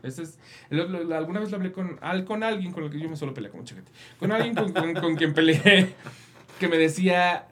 [0.02, 0.38] Ese es,
[0.70, 3.60] alguna vez lo hablé con, con alguien con el que yo me suelo pelear con
[3.60, 3.90] mucha gente.
[4.18, 5.94] Con alguien con, con, con quien peleé,
[6.60, 7.48] que me decía,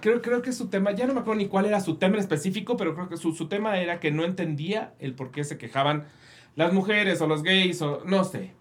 [0.00, 2.20] creo, creo que su tema, ya no me acuerdo ni cuál era su tema en
[2.20, 5.58] específico, pero creo que su, su tema era que no entendía el por qué se
[5.58, 6.06] quejaban
[6.56, 8.52] las mujeres o los gays o no sé.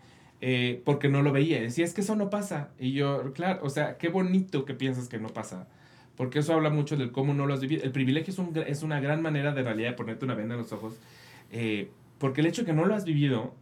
[0.42, 1.60] Eh, porque no lo veía.
[1.62, 2.70] Decía, es que eso no pasa.
[2.80, 5.68] Y yo, claro, o sea, qué bonito que piensas que no pasa.
[6.16, 7.84] Porque eso habla mucho del cómo no lo has vivido.
[7.84, 10.62] El privilegio es, un, es una gran manera de realidad de ponerte una venda en
[10.62, 11.00] los ojos.
[11.52, 13.54] Eh, porque el hecho de que no lo has vivido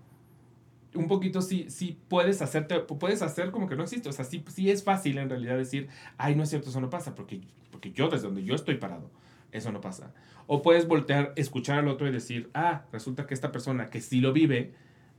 [0.93, 4.10] un poquito sí, sí puedes hacerte, puedes hacer como que no existe.
[4.10, 6.89] O sea, sí, sí es fácil en realidad decir, ay, no es cierto, eso no
[6.89, 9.10] pasa, porque, porque yo desde donde yo estoy parado,
[9.52, 10.13] eso no pasa.
[10.47, 14.21] O puedes voltear, escuchar al otro y decir, ah, resulta que esta persona que sí
[14.21, 14.73] lo vive,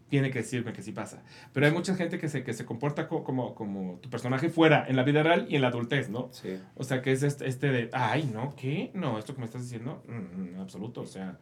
[0.09, 1.23] tiene que decirme que sí pasa.
[1.53, 4.97] Pero hay mucha gente que se, que se comporta como, como tu personaje fuera, en
[4.97, 6.29] la vida real y en la adultez, ¿no?
[6.33, 6.59] Sí.
[6.77, 8.91] O sea, que es este, este de, ay, no, ¿qué?
[8.95, 11.03] No, esto que me estás diciendo, mm, en absoluto.
[11.03, 11.39] O sea,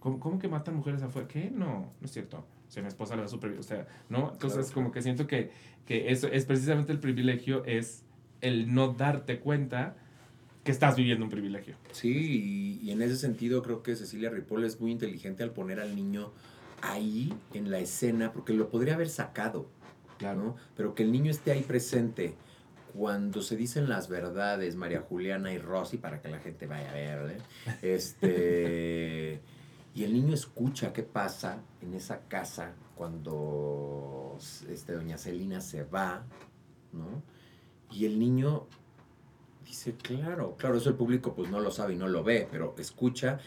[0.00, 1.28] ¿cómo, ¿cómo que matan mujeres afuera?
[1.28, 1.50] ¿Qué?
[1.50, 4.30] No, no es cierto si mi esposa le da su o sea, ¿no?
[4.32, 5.50] Entonces como que siento que,
[5.86, 8.04] que eso es precisamente el privilegio, es
[8.40, 9.96] el no darte cuenta
[10.62, 11.74] que estás viviendo un privilegio.
[11.90, 15.96] Sí, y, en ese sentido creo que Cecilia Ripoll es muy inteligente al poner al
[15.96, 16.32] niño
[16.80, 19.68] ahí en la escena, porque lo podría haber sacado,
[20.18, 20.54] claro.
[20.76, 22.34] Pero que el niño esté ahí presente
[22.94, 26.94] cuando se dicen las verdades, María Juliana y Rosy, para que la gente vaya a
[26.94, 27.38] ver,
[27.82, 29.40] este
[29.94, 36.24] Y el niño escucha qué pasa en esa casa cuando este, doña Celina se va,
[36.92, 37.22] ¿no?
[37.90, 38.66] Y el niño
[39.64, 42.74] dice, claro, claro, eso el público pues no lo sabe y no lo ve, pero
[42.78, 43.38] escucha.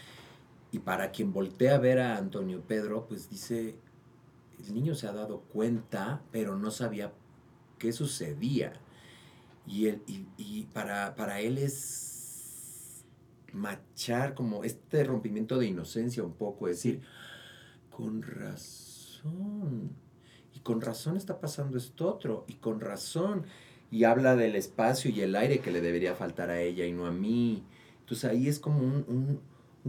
[0.70, 3.78] Y para quien voltea a ver a Antonio Pedro, pues dice,
[4.58, 7.12] el niño se ha dado cuenta, pero no sabía
[7.78, 8.72] qué sucedía.
[9.66, 10.02] Y, él,
[10.36, 12.13] y, para, para él es
[13.54, 17.02] machar como este rompimiento de inocencia un poco, es decir,
[17.90, 19.90] con razón.
[20.54, 22.44] Y con razón está pasando esto otro.
[22.48, 23.44] Y con razón.
[23.90, 27.06] Y habla del espacio y el aire que le debería faltar a ella y no
[27.06, 27.64] a mí.
[28.00, 29.40] Entonces ahí es como un,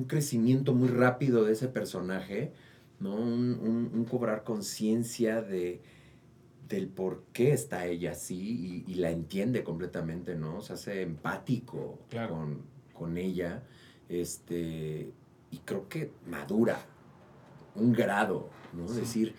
[0.08, 2.52] crecimiento muy rápido de ese personaje,
[3.00, 3.16] ¿no?
[3.16, 5.82] un cobrar conciencia de,
[6.68, 10.62] del por qué está ella así y, la entiende completamente, ¿no?
[10.62, 12.00] Se hace empático
[12.30, 12.62] con,
[13.18, 13.64] ella,
[14.10, 15.12] este,
[15.52, 16.80] y creo que madura
[17.76, 18.86] un grado, ¿no?
[18.86, 19.36] Es decir,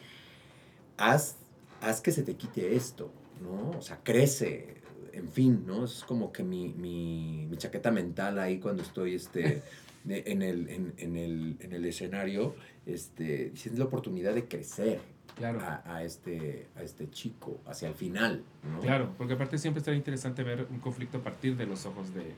[0.96, 1.36] haz,
[1.80, 3.10] haz que se te quite esto,
[3.42, 3.78] ¿no?
[3.78, 5.84] O sea, crece, en fin, ¿no?
[5.84, 9.62] Es como que mi, mi, mi chaqueta mental ahí cuando estoy, este...
[10.08, 12.54] en el, en, el, en el escenario,
[12.86, 15.00] este, es la oportunidad de crecer,
[15.34, 15.60] claro.
[15.60, 18.44] a, este, a este chico hacia el final.
[18.62, 18.80] ¿no?
[18.80, 22.34] Claro, porque aparte siempre está interesante ver un conflicto a partir de los ojos de,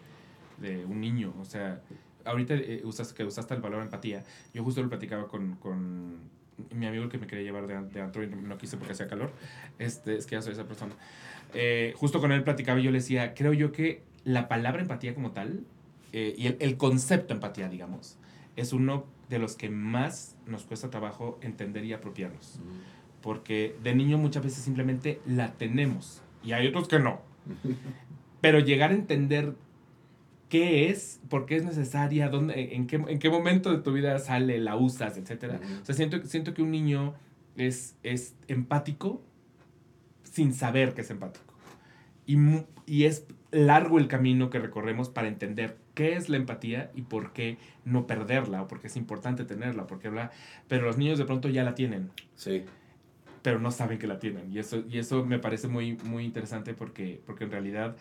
[0.60, 1.34] de un niño.
[1.40, 1.80] O sea,
[2.24, 4.24] ahorita eh, usas, que usaste el valor empatía.
[4.54, 6.18] Yo justo lo platicaba con, con
[6.74, 9.32] mi amigo que me quería llevar de, de antro y no, quise porque hacía calor.
[9.78, 10.94] Este, es que ya soy esa persona.
[11.54, 15.14] Eh, justo con él platicaba y yo le decía, creo yo que la palabra empatía
[15.14, 15.64] como tal
[16.12, 18.18] eh, y el, el, concepto empatía, digamos,
[18.56, 22.60] es uno de los que más nos cuesta trabajo entender y apropiarnos.
[23.22, 27.20] Porque de niño muchas veces simplemente la tenemos y hay otros que no.
[28.40, 29.54] Pero llegar a entender
[30.48, 34.18] qué es, por qué es necesaria, dónde, en, qué, en qué momento de tu vida
[34.18, 35.60] sale, la usas, etc.
[35.82, 37.14] O sea, siento, siento que un niño
[37.56, 39.22] es, es empático
[40.22, 41.54] sin saber que es empático.
[42.26, 42.36] Y,
[42.86, 47.32] y es largo el camino que recorremos para entender qué es la empatía y por
[47.32, 50.30] qué no perderla, o por qué es importante tenerla, porque bla,
[50.68, 52.10] pero los niños de pronto ya la tienen.
[52.36, 52.64] Sí.
[53.42, 54.52] Pero no saben que la tienen.
[54.52, 57.96] Y eso, y eso me parece muy, muy interesante porque, porque en realidad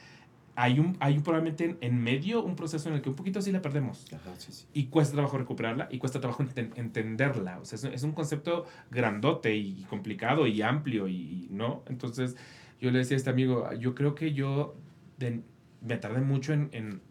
[0.60, 3.62] hay un, hay probablemente en, medio un proceso en el que un poquito sí la
[3.62, 4.08] perdemos.
[4.12, 4.66] Ajá, sí, sí.
[4.74, 6.44] Y cuesta trabajo recuperarla y cuesta trabajo
[6.76, 7.60] entenderla.
[7.60, 11.84] O sea, es, un concepto grandote y complicado y amplio y, ¿no?
[11.88, 12.36] Entonces,
[12.82, 14.76] yo le decía a este amigo, yo creo que yo
[15.20, 17.02] me tardé mucho en,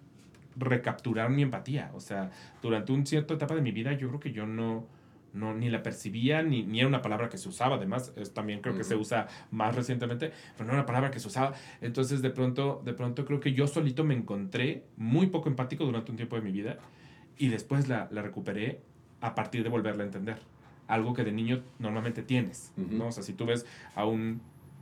[0.57, 1.93] recapturar mi empatía.
[1.95, 2.33] O sea,
[2.63, 4.89] durante un cierta etapa de mi vida yo creo que yo no,
[5.37, 7.77] no ni la percibía, ni, ni era una palabra que se usaba.
[7.77, 11.29] Además, también creo que se usa más recientemente, pero no era una palabra que se
[11.29, 11.55] usaba.
[11.81, 16.11] Entonces, de pronto, de pronto creo que yo solito me encontré muy poco empático durante
[16.11, 16.79] un tiempo de mi vida
[17.39, 18.81] y después la, la recuperé
[19.21, 20.39] a partir de volverla a entender.
[20.89, 23.09] Algo que de niño normalmente tienes, ¿no?
[23.09, 24.41] O sea, si tú ves a un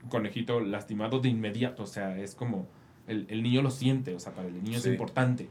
[0.09, 2.69] conejito lastimado de inmediato, o sea, es como
[3.07, 5.49] el, el niño lo siente, o sea, para el niño es importante.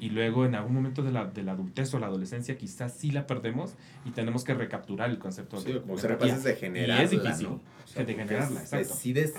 [0.00, 3.10] Y luego en algún momento de la, de la adultez o la adolescencia quizás sí
[3.10, 7.02] la perdemos y tenemos que recapturar el concepto sí, de como ser capaces de generarla.
[7.02, 7.60] Y es difícil ¿no?
[8.04, 8.88] de generarla, exacto.
[8.88, 9.34] Decides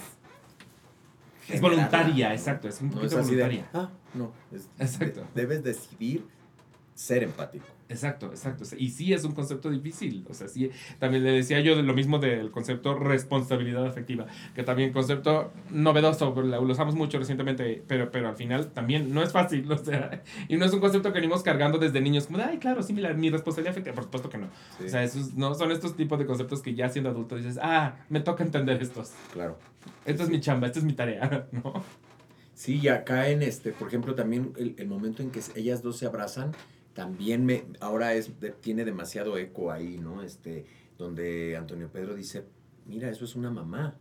[1.50, 3.68] es voluntaria, exacto, es un poquito voluntaria.
[3.74, 4.32] ah, no,
[4.80, 5.26] exacto.
[5.36, 6.26] debes decidir
[6.94, 7.66] ser empático.
[7.92, 8.64] Exacto, exacto.
[8.78, 10.26] Y sí es un concepto difícil.
[10.30, 14.64] O sea, sí, también le decía yo de lo mismo del concepto responsabilidad afectiva, que
[14.64, 19.70] también concepto novedoso, lo usamos mucho recientemente, pero, pero al final también no es fácil.
[19.82, 22.84] O sea, y no es un concepto que venimos cargando desde niños, como, ay, claro,
[22.84, 23.96] sí, mi, mi responsabilidad afectiva.
[23.96, 24.48] Por supuesto que no.
[24.86, 27.96] O sea, esos, no son estos tipos de conceptos que ya siendo adulto dices, ah,
[28.10, 29.14] me toca entender estos.
[29.34, 29.58] Claro.
[30.06, 31.74] Esta es mi chamba, esta es mi tarea, ¿no?
[32.54, 35.98] Sí, y acá en este, por ejemplo, también el, el momento en que ellas dos
[35.98, 36.52] se abrazan,
[36.94, 40.22] también me, ahora es, tiene demasiado eco ahí, ¿no?
[40.24, 40.66] Este,
[40.98, 42.46] donde Antonio Pedro dice,
[42.86, 43.96] mira, eso es una mamá.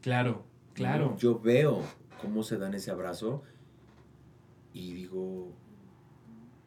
[0.00, 1.16] Claro, claro.
[1.18, 1.82] Yo veo
[2.20, 3.42] cómo se dan ese abrazo
[4.72, 5.52] y digo,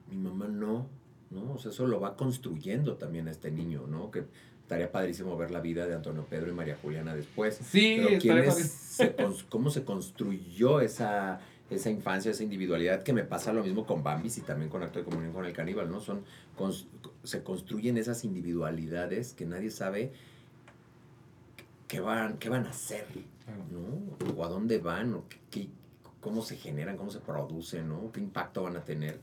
[0.10, 0.89] mi mamá no,
[1.29, 1.53] ¿no?
[1.53, 4.12] O sea, eso lo va construyendo también a este niño, ¿no?
[4.12, 4.25] Que
[4.62, 7.55] estaría padrísimo ver la vida de Antonio Pedro y María Juliana después.
[7.55, 13.86] Sí, Pero ¿cómo se construyó esa esa infancia, esa individualidad, que me pasa lo mismo
[13.86, 15.99] con Bambis y también con Acto de Comunión con el Caníbal, ¿no?
[15.99, 16.23] Son,
[17.23, 20.13] se construyen esas individualidades que nadie sabe
[21.88, 23.06] qué van, qué van a hacer,
[23.71, 24.34] ¿no?
[24.36, 25.69] O a dónde van, o qué,
[26.21, 28.12] cómo se generan, cómo se producen, ¿no?
[28.12, 29.19] ¿Qué impacto van a tener?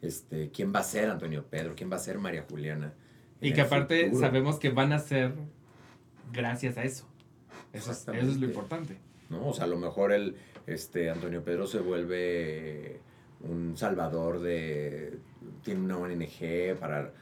[0.00, 1.74] Este, ¿Quién va a ser Antonio Pedro?
[1.74, 2.92] ¿Quién va a ser María Juliana?
[3.40, 5.34] Y que aparte sabemos que van a ser
[6.32, 7.06] gracias a eso.
[7.72, 8.98] Eso eso es lo importante.
[9.30, 9.48] ¿no?
[9.48, 10.36] O sea, a lo mejor el,
[10.68, 13.00] este, Antonio Pedro se vuelve
[13.40, 15.18] un salvador de...
[15.62, 17.12] tiene una ONG para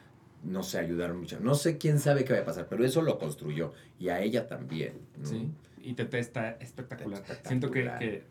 [0.43, 1.41] no sé, ayudar mucho.
[1.41, 3.73] No sé quién sabe qué va a pasar, pero eso lo construyó.
[3.99, 4.93] Y a ella también.
[5.19, 5.27] ¿no?
[5.27, 5.51] Sí.
[5.83, 7.21] Y Tete está espectacular.
[7.21, 7.47] Espectacular.
[7.49, 8.23] Siento que, que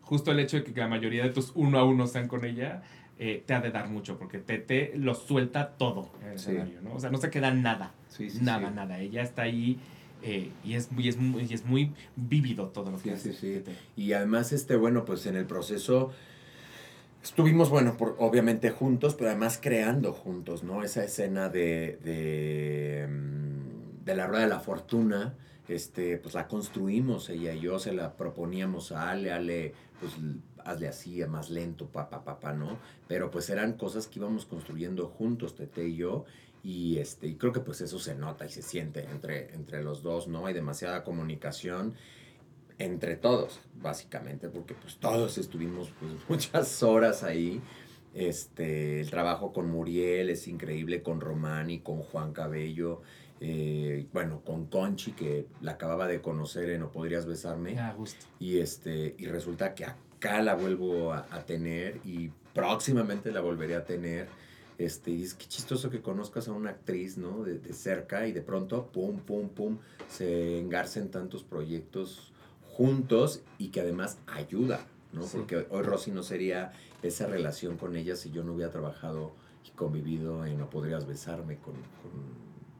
[0.00, 2.82] justo el hecho de que la mayoría de tus uno a uno sean con ella,
[3.18, 6.50] eh, te ha de dar mucho, porque Tete lo suelta todo en el Sí.
[6.50, 6.94] escenario, ¿no?
[6.94, 7.92] O sea, no se queda nada.
[8.08, 8.98] Sí, sí, nada, nada.
[9.00, 9.78] Ella está ahí
[10.22, 11.16] eh, y, es, muy- es,
[11.48, 13.32] y es muy vívido todo lo que Sí, hace.
[13.32, 13.72] sí, sí.
[13.96, 16.10] Y además, este, bueno, pues en el proceso
[17.22, 20.82] estuvimos, bueno, por, obviamente juntos, pero además creando juntos, ¿no?
[20.82, 25.34] Esa escena de, de, mm, de la Rueda de la Fortuna,
[25.68, 30.12] este, pues la construimos ella y yo, se la proponíamos a Ale, Ale, pues
[30.64, 32.78] hazle así, más lento, papá, papá, ¿no?
[33.06, 36.24] Pero pues eran cosas que íbamos construyendo juntos, Tete y yo,
[36.62, 40.02] y, este, y creo que pues eso se nota y se siente entre, entre los
[40.02, 40.46] dos, ¿no?
[40.46, 41.94] Hay demasiada comunicación
[42.78, 47.60] entre todos, básicamente, porque pues todos estuvimos pues, muchas horas ahí.
[48.12, 53.02] Este, el trabajo con Muriel es increíble, con Romani, con Juan Cabello,
[53.40, 57.76] eh, bueno, con Conchi, que la acababa de conocer en No Podrías Besarme.
[57.96, 58.26] Justo.
[58.38, 63.76] Y, este, y resulta que acá la vuelvo a, a tener y próximamente la volveré
[63.76, 64.28] a tener.
[64.80, 67.44] Este, y es que chistoso que conozcas a una actriz, ¿no?
[67.44, 69.76] De, de cerca y de pronto, pum, pum, pum,
[70.08, 72.32] se engarcen tantos proyectos
[72.64, 75.24] juntos y que además ayuda, ¿no?
[75.24, 75.36] Sí.
[75.36, 79.34] Porque hoy Rosy no sería esa relación con ella si yo no hubiera trabajado
[79.66, 82.12] y convivido en No Podrías Besarme con, con,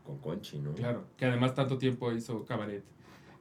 [0.06, 0.72] con Conchi, ¿no?
[0.72, 1.04] Claro.
[1.18, 2.82] Que además tanto tiempo hizo cabaret.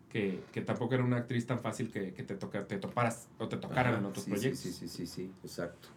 [0.09, 3.47] Que, que tampoco era una actriz tan fácil que, que te, toca, te toparas o
[3.47, 4.59] te tocaran Ajá, en otros sí, proyectos.
[4.59, 5.87] Sí, sí, sí, sí, sí, exacto.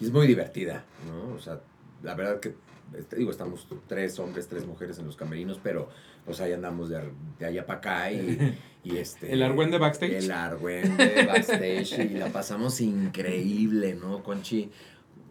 [0.00, 1.34] Y es muy divertida, ¿no?
[1.34, 1.60] O sea,
[2.02, 2.54] la verdad que,
[2.96, 5.88] este, digo, estamos tres hombres, tres mujeres en los camerinos, pero,
[6.24, 9.32] pues ahí andamos de, de allá para acá y, y este...
[9.32, 10.12] ¿El argüende backstage?
[10.12, 14.22] El argüende backstage y la pasamos increíble, ¿no?
[14.22, 14.70] Conchi,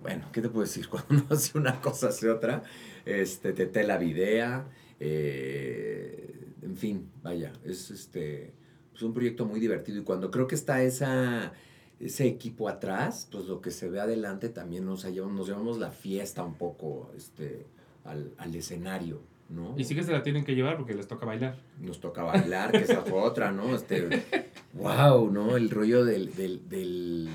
[0.01, 0.87] bueno, ¿qué te puedo decir?
[0.89, 2.63] Cuando uno hace una cosa, hace otra,
[3.05, 4.67] este, te la videa,
[4.99, 8.53] eh, en fin, vaya, es este,
[8.91, 11.53] pues un proyecto muy divertido y cuando creo que está esa,
[11.99, 15.91] ese equipo atrás, pues lo que se ve adelante también nos, llevamos, nos llevamos la
[15.91, 17.65] fiesta un poco este,
[18.05, 19.75] al, al escenario, ¿no?
[19.77, 21.57] Y sí que se la tienen que llevar porque les toca bailar.
[21.79, 23.75] Nos toca bailar, que esa fue otra, ¿no?
[23.75, 24.23] Este,
[24.73, 25.57] wow, ¿no?
[25.57, 27.29] El rollo del, del, del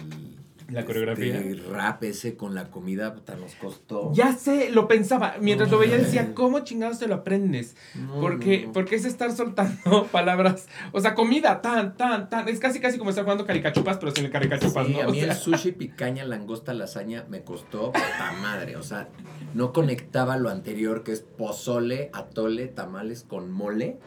[0.70, 1.38] La coreografía.
[1.38, 4.12] este, rap ese con la comida, puta, nos costó.
[4.14, 5.35] Ya sé, lo pensaba.
[5.40, 6.35] Mientras No, lo veía decía.
[6.35, 7.77] ¿cómo chingados te lo aprendes?
[7.94, 10.66] No, Porque, no, porque es estar soltando palabras.
[10.92, 12.48] O sea, comida, tan, tan, tan.
[12.48, 15.03] Es casi, casi como estar jugando caricachupas, pero sin el caricachupas, Sí, ¿no?
[15.03, 18.77] a O mí sea, el sushi, picaña, langosta, lasaña me costó puta madre.
[18.77, 19.09] O sea,
[19.53, 23.98] no conectaba lo anterior que es pozole, atole, tamales con mole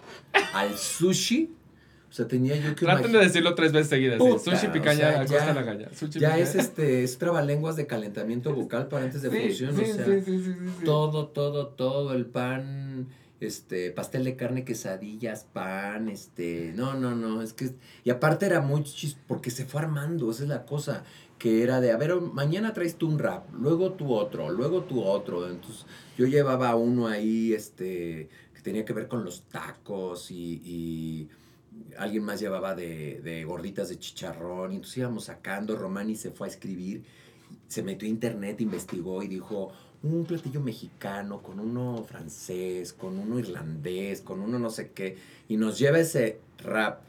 [0.54, 1.52] al sushi.
[2.10, 4.22] O sea, tenía yo que traten de decirlo tres veces seguidas.
[4.22, 4.28] sí.
[4.30, 5.90] Puta, Sushi, o picaña, sea, acosta ya- la galla.
[5.94, 6.44] Sushi, Ya picaña.
[6.44, 9.76] es este, es trabalenguas de calentamiento bucal para antes de Sí, función.
[9.76, 10.86] sí, o sea, sí, sí, sí, sí, sí.
[10.86, 13.08] todo, todo, todo, el pan,
[13.42, 17.72] este, pastel de carne, quesadillas, pan, este, no, no, no, es que,
[18.04, 21.04] y aparte era muy chis, porque se fue armando, esa es la cosa,
[21.38, 25.04] que era de, a ver, mañana traes tú un rap, luego tú otro, luego tú
[25.04, 25.86] otro, entonces
[26.18, 31.30] yo llevaba uno ahí, este, que tenía que ver con los tacos y, y
[31.98, 36.48] alguien más llevaba de, de gorditas de chicharrón, y entonces íbamos sacando, Romani se fue
[36.48, 37.04] a escribir,
[37.68, 39.72] se metió a internet, investigó y dijo,
[40.04, 45.58] un platillo mexicano, con uno francés, con uno irlandés, con uno no sé qué, y
[45.58, 47.02] nos lleva ese rap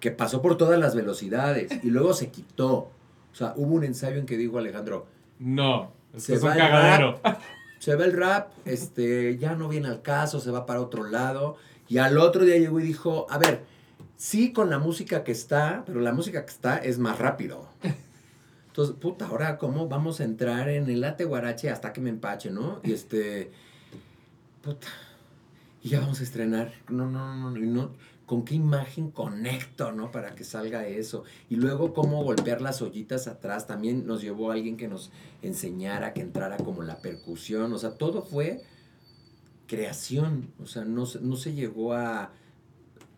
[0.00, 2.90] que pasó por todas las velocidades y luego se quitó.
[3.32, 5.06] O sea, hubo un ensayo en que dijo Alejandro,
[5.38, 7.20] No, es Se es un va el cagadero.
[7.78, 11.56] se va el rap, este, ya no viene al caso, se va para otro lado.
[11.88, 13.64] Y al otro día llegó y dijo, a ver,
[14.20, 17.70] sí con la música que está, pero la música que está es más rápido.
[18.66, 22.50] Entonces, puta, ahora cómo vamos a entrar en el late guarache hasta que me empache,
[22.50, 22.80] ¿no?
[22.84, 23.50] Y este,
[24.60, 24.88] puta,
[25.82, 26.70] y ya vamos a estrenar.
[26.90, 27.92] No, no, no, no,
[28.26, 30.10] ¿con qué imagen conecto, no?
[30.10, 31.24] Para que salga eso.
[31.48, 33.66] Y luego cómo golpear las ollitas atrás.
[33.66, 37.72] También nos llevó alguien que nos enseñara, que entrara como la percusión.
[37.72, 38.60] O sea, todo fue
[39.66, 40.52] creación.
[40.62, 42.32] O sea, no, no se llegó a...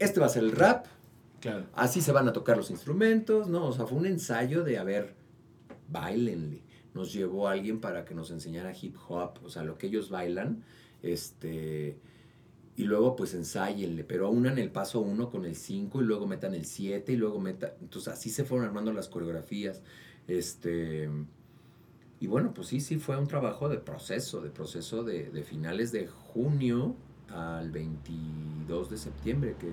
[0.03, 0.87] Este va a ser el rap,
[1.41, 1.67] Claro.
[1.75, 3.67] así se van a tocar los instrumentos, ¿no?
[3.67, 5.15] O sea, fue un ensayo de, a ver,
[5.89, 6.63] bailenle.
[6.95, 10.63] Nos llevó alguien para que nos enseñara hip hop, o sea, lo que ellos bailan,
[11.03, 11.99] este...
[12.75, 16.55] Y luego, pues, ensáyenle, pero unan el paso uno con el 5 y luego metan
[16.55, 17.73] el 7 y luego metan...
[17.83, 19.83] Entonces, así se fueron armando las coreografías,
[20.27, 21.11] este...
[22.19, 25.91] Y bueno, pues sí, sí, fue un trabajo de proceso, de proceso de, de finales
[25.93, 26.95] de junio
[27.35, 29.71] al 22 de septiembre que,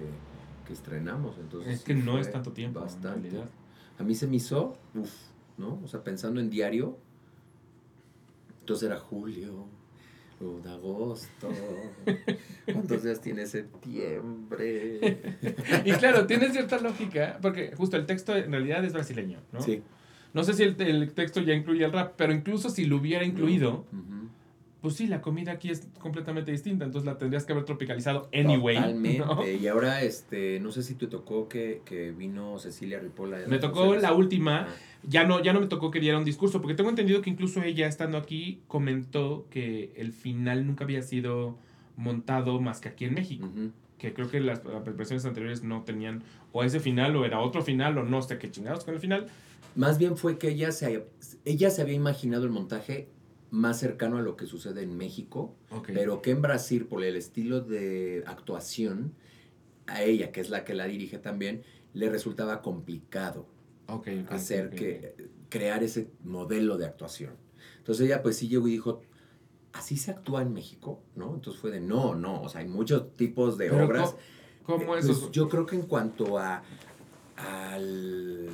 [0.65, 1.37] que estrenamos.
[1.39, 3.29] Entonces, Es que sí no es tanto tiempo, Bastante.
[3.97, 5.11] A mí se me hizo, uff,
[5.57, 5.79] ¿no?
[5.83, 6.97] O sea, pensando en diario.
[8.61, 9.65] Entonces era julio,
[10.39, 11.49] Un agosto.
[12.65, 15.35] ¿Cuántos días tiene septiembre?
[15.85, 19.61] y claro, tiene cierta lógica, porque justo el texto en realidad es brasileño, ¿no?
[19.61, 19.83] Sí.
[20.33, 23.25] No sé si el, el texto ya incluye el rap, pero incluso si lo hubiera
[23.25, 23.85] incluido,
[24.81, 28.77] pues sí, la comida aquí es completamente distinta, entonces la tendrías que haber tropicalizado anyway.
[28.77, 29.57] Totalmente.
[29.59, 33.39] Y ahora, este, no sé si te tocó que, que vino Cecilia Ripolla.
[33.47, 34.67] Me tocó la última.
[35.03, 37.61] Ya no, ya no me tocó que diera un discurso, porque tengo entendido que incluso
[37.61, 41.57] ella, estando aquí, comentó que el final nunca había sido
[41.97, 43.49] montado más que aquí en México.
[43.97, 47.61] Que creo que las, las versiones anteriores no tenían o ese final o era otro
[47.61, 49.27] final o no sé qué chingados con el final.
[49.75, 51.05] Más bien fue que ella se,
[51.43, 53.09] ella se había imaginado el montaje
[53.51, 55.55] más cercano a lo que sucede en México,
[55.87, 59.13] pero que en Brasil, por el estilo de actuación,
[59.87, 63.47] a ella, que es la que la dirige también, le resultaba complicado
[64.29, 65.15] hacer que
[65.49, 67.33] crear ese modelo de actuación.
[67.79, 69.01] Entonces ella pues sí llegó y dijo,
[69.73, 71.33] así se actúa en México, ¿no?
[71.33, 74.15] Entonces fue de, no, no, o sea, hay muchos tipos de obras.
[74.63, 75.19] ¿Cómo, es eso?
[75.21, 76.63] Pues, yo creo que en cuanto a
[77.35, 78.49] al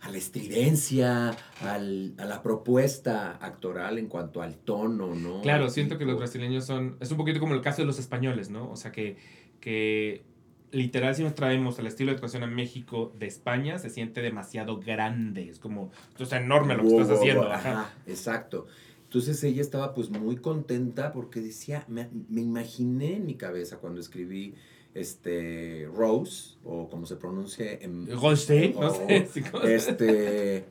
[0.00, 5.42] a la estridencia, al, a la propuesta actoral en cuanto al tono, ¿no?
[5.42, 8.48] Claro, siento que los brasileños son, es un poquito como el caso de los españoles,
[8.48, 8.70] ¿no?
[8.70, 9.16] O sea, que,
[9.60, 10.22] que
[10.70, 14.78] literal si nos traemos el estilo de actuación a México de España, se siente demasiado
[14.78, 17.50] grande, es como, es enorme lo que estás haciendo.
[17.50, 18.66] Ajá, exacto.
[19.04, 24.00] Entonces ella estaba pues muy contenta porque decía, me, me imaginé en mi cabeza cuando
[24.00, 24.54] escribí
[24.98, 28.06] este, Rose, o como se pronuncia en...
[28.10, 29.26] Rose, no sé.
[29.64, 30.64] este,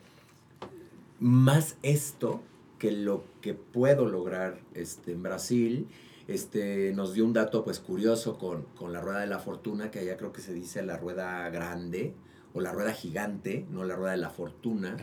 [1.20, 2.42] más esto
[2.78, 5.88] que lo que puedo lograr este, en Brasil.
[6.28, 10.00] Este, nos dio un dato pues curioso con, con la rueda de la fortuna, que
[10.00, 12.14] allá creo que se dice la rueda grande
[12.54, 14.98] o la rueda gigante, no la rueda de la fortuna.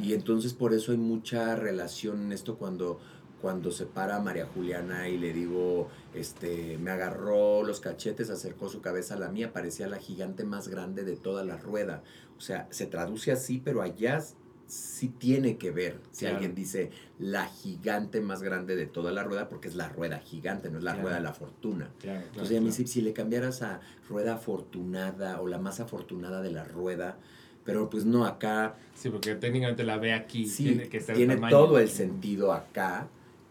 [0.00, 3.00] Y entonces por eso hay mucha relación en esto cuando
[3.40, 8.80] cuando se para María Juliana y le digo, este, me agarró los cachetes, acercó su
[8.80, 12.02] cabeza a la mía, parecía la gigante más grande de toda la rueda.
[12.36, 14.22] O sea, se traduce así, pero allá
[14.66, 19.48] sí tiene que ver si alguien dice la gigante más grande de toda la rueda,
[19.48, 21.90] porque es la rueda gigante, no es la rueda de la fortuna.
[22.02, 26.64] Entonces, a mí si le cambiaras a rueda afortunada o la más afortunada de la
[26.64, 27.18] rueda,
[27.64, 28.76] pero pues no acá.
[28.94, 30.44] Sí, porque técnicamente la ve aquí.
[30.44, 33.08] tiene que ser Tiene todo el sentido acá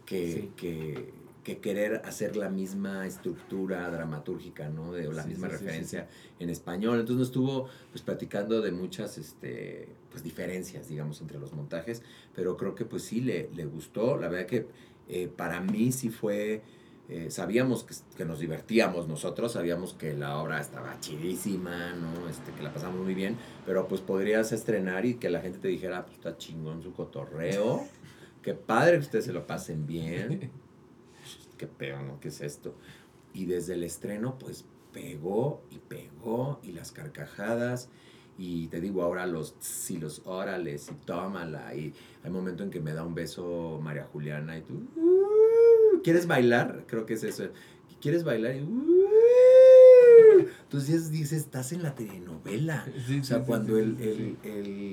[0.09, 1.19] que,
[1.61, 4.93] querer hacer la misma estructura dramatúrgica, ¿no?
[4.93, 6.07] De, o la misma referencia
[6.39, 6.99] en español.
[6.99, 12.03] Entonces nos estuvo pues platicando de muchas este, pues, diferencias, digamos, entre los montajes,
[12.35, 14.15] pero creo que pues sí le, le gustó.
[14.17, 14.67] La verdad que
[15.07, 16.61] eh, para mí sí fue...
[17.11, 22.29] Eh, sabíamos que, nos divertíamos nosotros, sabíamos que la obra estaba chidísima, ¿no?
[22.29, 25.69] Este, que la pasamos muy bien, pero pues podrías estrenar y que la gente te
[25.69, 27.87] dijera, pues está chingón su cotorreo.
[28.49, 30.49] Qué padre que ustedes se lo pasen bien.
[31.59, 32.19] Qué peor, ¿no?
[32.19, 32.73] ¿Qué es esto?
[33.31, 37.89] Y desde el estreno, pues pegó y pegó y las carcajadas.
[38.39, 41.75] Y te digo ahora los si los órales y tómala.
[41.75, 44.81] Y hay momento en que me da un beso María Juliana y tú.
[44.95, 46.85] Uh, ¿Quieres bailar?
[46.87, 47.49] Creo que es eso.
[48.01, 48.55] ¿Quieres bailar?
[48.55, 49.09] Y, uh,
[50.61, 52.85] entonces dices, estás en la telenovela.
[53.19, 54.37] o sea, cuando el,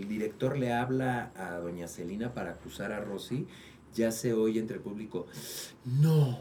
[0.08, 3.46] director le habla a doña Celina para acusar a Rosy,
[3.94, 5.26] ya se oye entre el público,
[5.84, 6.38] no.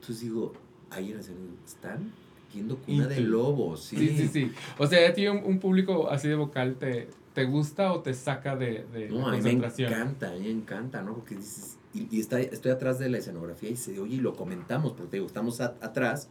[0.00, 0.52] Entonces digo,
[0.90, 1.24] ahí en el
[1.66, 2.12] están
[2.52, 3.84] viendo cuna de lobos.
[3.84, 4.08] ¿sí?
[4.16, 8.00] sí, sí, O sea, a ti un, público así de vocal te, te gusta o
[8.00, 11.14] te saca de, de no, a mí me encanta, a mí me encanta, ¿no?
[11.14, 14.92] Porque dices, y, está, estoy atrás de la escenografía y se oye y lo comentamos,
[14.92, 16.28] porque digo, estamos atrás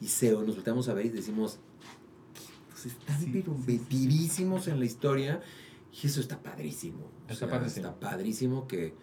[0.00, 1.58] y se, nos volteamos a ver y decimos,
[2.70, 3.32] pues están
[3.66, 5.40] metidísimos en la historia
[6.02, 7.10] y eso está padrísimo.
[7.28, 7.88] Está, padrísimo.
[7.88, 8.94] está padrísimo que,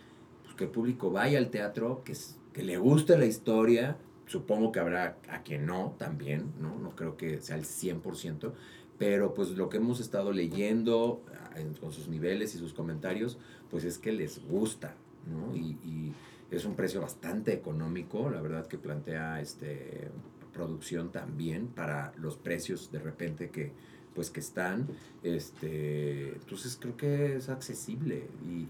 [0.44, 2.14] pues, que el público vaya al teatro, que,
[2.54, 3.98] que le guste la historia.
[4.28, 6.80] Supongo que habrá a quien no también, ¿no?
[6.80, 8.54] No creo que sea el 100%,
[8.98, 13.38] pero pues lo que hemos estado leyendo ah, con sus niveles y sus comentarios,
[13.70, 14.96] pues es que les gusta,
[15.30, 15.56] ¿no?
[15.56, 16.14] Y, y
[16.50, 20.10] es un precio bastante económico, la verdad que plantea este
[20.56, 23.74] producción también para los precios de repente que
[24.16, 24.88] pues que están
[25.22, 28.68] este entonces creo que es accesible y,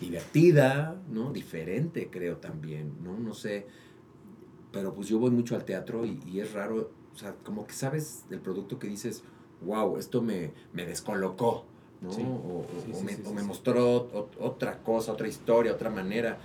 [0.00, 3.66] divertida no diferente creo también no no sé
[4.70, 8.24] pero pues yo voy mucho al teatro y, es raro o sea como que sabes
[8.30, 9.24] del producto que dices
[9.62, 11.64] wow esto me, me descolocó
[12.00, 12.10] ¿no?
[12.10, 12.64] o,
[13.34, 16.38] me, mostró otra cosa otra historia otra manera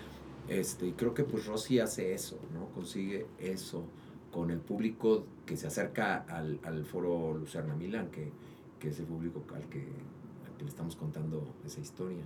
[0.47, 2.67] este, y creo que pues Rosy hace eso, ¿no?
[2.73, 3.85] Consigue eso
[4.33, 8.31] con el público que se acerca al, al foro Lucerna Milán, que,
[8.79, 12.23] que, es el público al que, al que le estamos contando esa historia.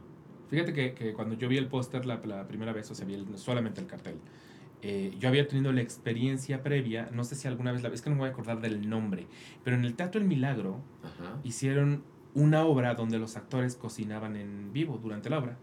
[0.50, 3.16] Fíjate que, que cuando yo vi el póster la, la primera vez, o sea, vi
[3.16, 4.16] el- solamente el cartel,
[4.82, 8.10] eh, yo había tenido la experiencia previa, no sé si alguna vez la es que
[8.10, 9.28] no me voy a acordar del nombre,
[9.64, 11.40] pero en el Teatro El Milagro Ajá.
[11.44, 12.04] hicieron
[12.34, 15.58] una obra donde los actores cocinaban en vivo durante la obra.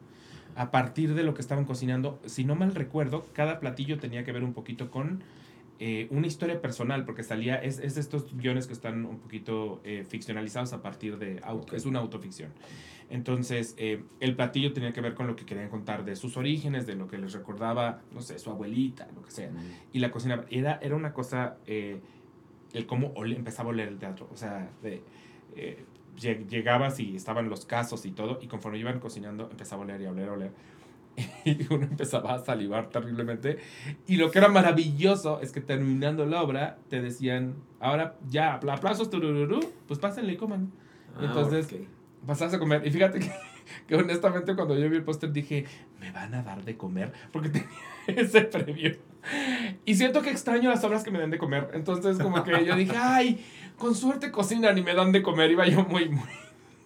[0.57, 4.33] A partir de lo que estaban cocinando, si no mal recuerdo, cada platillo tenía que
[4.33, 5.23] ver un poquito con
[5.81, 9.81] eh, una historia personal, porque salía, es, es de estos guiones que están un poquito
[9.85, 11.73] eh, ficcionalizados a partir de, auto, Ok.
[11.75, 12.53] es una autoficción.
[13.11, 16.87] Entonces, eh, el platillo tenía que ver con lo que querían contar de sus orígenes,
[16.87, 19.57] de lo que les recordaba, no sé, su abuelita, lo que sea Mm.
[19.93, 22.01] y la cocina era, era una cosa eh,
[22.73, 25.01] el cómo ole- empezaba a oler el teatro o sea de,
[25.55, 25.85] eh,
[26.19, 30.01] lleg- llegabas y estaban los casos y todo y conforme iban cocinando empezaba a oler
[30.01, 30.51] y a oler a oler
[31.45, 33.59] y uno empezaba a salivar terriblemente
[34.07, 39.11] y lo que era maravilloso es que terminando la obra te decían ahora ya aplausos
[39.11, 40.73] turururú pues pásenle y coman
[41.17, 42.27] Ah, Entonces, ok.
[42.27, 42.85] pasabas a comer.
[42.85, 43.31] Y fíjate que,
[43.87, 45.65] que honestamente cuando yo vi el póster dije,
[46.01, 47.69] me van a dar de comer porque tenía
[48.09, 48.97] ese previo.
[49.85, 51.71] Y siento que extraño las obras que me dan de comer.
[51.75, 53.45] Entonces como que yo dije, ay,
[53.79, 55.51] con suerte cocinan y me dan de comer.
[55.53, 56.29] Iba yo muy, muy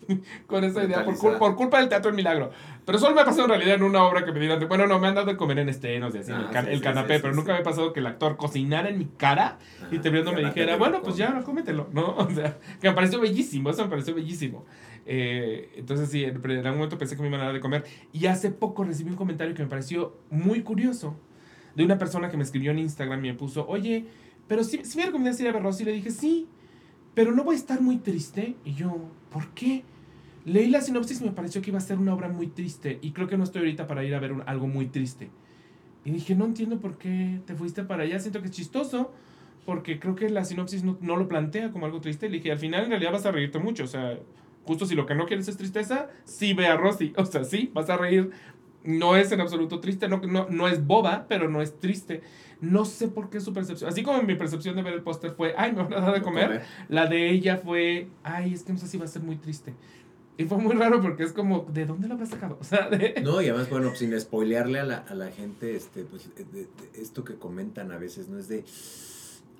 [0.46, 2.50] con esa idea por, cul- por culpa del Teatro El Milagro.
[2.84, 4.86] Pero solo me ha pasado en realidad en una obra que me dieron de, bueno,
[4.86, 6.70] no, me han dado de comer en estrenos y así, en el, Ah, can- sí,
[6.72, 9.58] el canapé, sí, pero nunca me ha pasado que el actor cocinara en mi cara
[9.90, 12.16] y te viendo me dijera, bueno, pues ya, cómetelo, ¿no?
[12.16, 14.64] O sea, que me pareció bellísimo, eso me pareció bellísimo.
[15.06, 17.84] Eh, entonces sí, en, en algún momento pensé que me iban a dar de comer.
[18.12, 21.16] Y hace poco recibí un comentario que me pareció muy curioso
[21.74, 24.06] de una persona que me escribió en Instagram y me puso, oye,
[24.48, 26.48] pero si, si me recomendaste ir a ver Rosy, le dije, sí,
[27.14, 28.56] pero no voy a estar muy triste.
[28.64, 28.96] Y yo,
[29.30, 29.84] ¿por qué?
[30.48, 33.12] Leí la sinopsis y me pareció que iba a ser una obra muy triste y
[33.12, 35.30] creo que no estoy ahorita para ir a ver un- algo muy triste.
[36.04, 39.12] Y dije, no entiendo por qué te fuiste para allá, siento que es chistoso,
[39.66, 42.28] porque creo que la sinopsis no, no lo plantea como algo triste.
[42.28, 44.18] Le dije, al final en realidad vas a reírte mucho, o sea,
[44.64, 47.70] justo si lo que no quieres es tristeza, sí ve a Rosy, o sea, sí,
[47.74, 48.30] vas a reír.
[48.84, 52.22] No es en absoluto triste, no, no, no es boba, pero no es triste.
[52.60, 53.90] No sé por qué su percepción.
[53.90, 56.22] Así como mi percepción de ver el póster fue, ay, me van a dar de
[56.22, 56.62] comer.
[56.88, 59.74] La de ella fue, ay, es que no sé si va a ser muy triste.
[60.38, 62.56] Y fue muy raro porque es como, ¿de dónde lo habrás sacado?
[62.60, 63.20] O sea, de...
[63.22, 67.24] No, y además, bueno, sin spoilearle a la, a la gente, este, pues, de- esto
[67.24, 68.38] que comentan a veces, ¿no?
[68.38, 68.64] Es de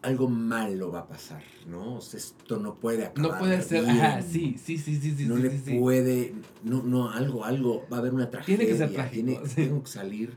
[0.03, 1.97] algo malo va a pasar, ¿no?
[1.97, 3.33] O sea, esto no puede acabar.
[3.33, 3.97] No puede ser, bien.
[4.01, 5.27] ajá, sí, sí, sí, sí, sí.
[5.27, 5.79] no sí, le sí, sí.
[5.79, 8.59] puede, no, no, algo, algo, va a haber una tragedia.
[8.59, 10.35] Tiene que ser trágico, Tiene, tengo que salir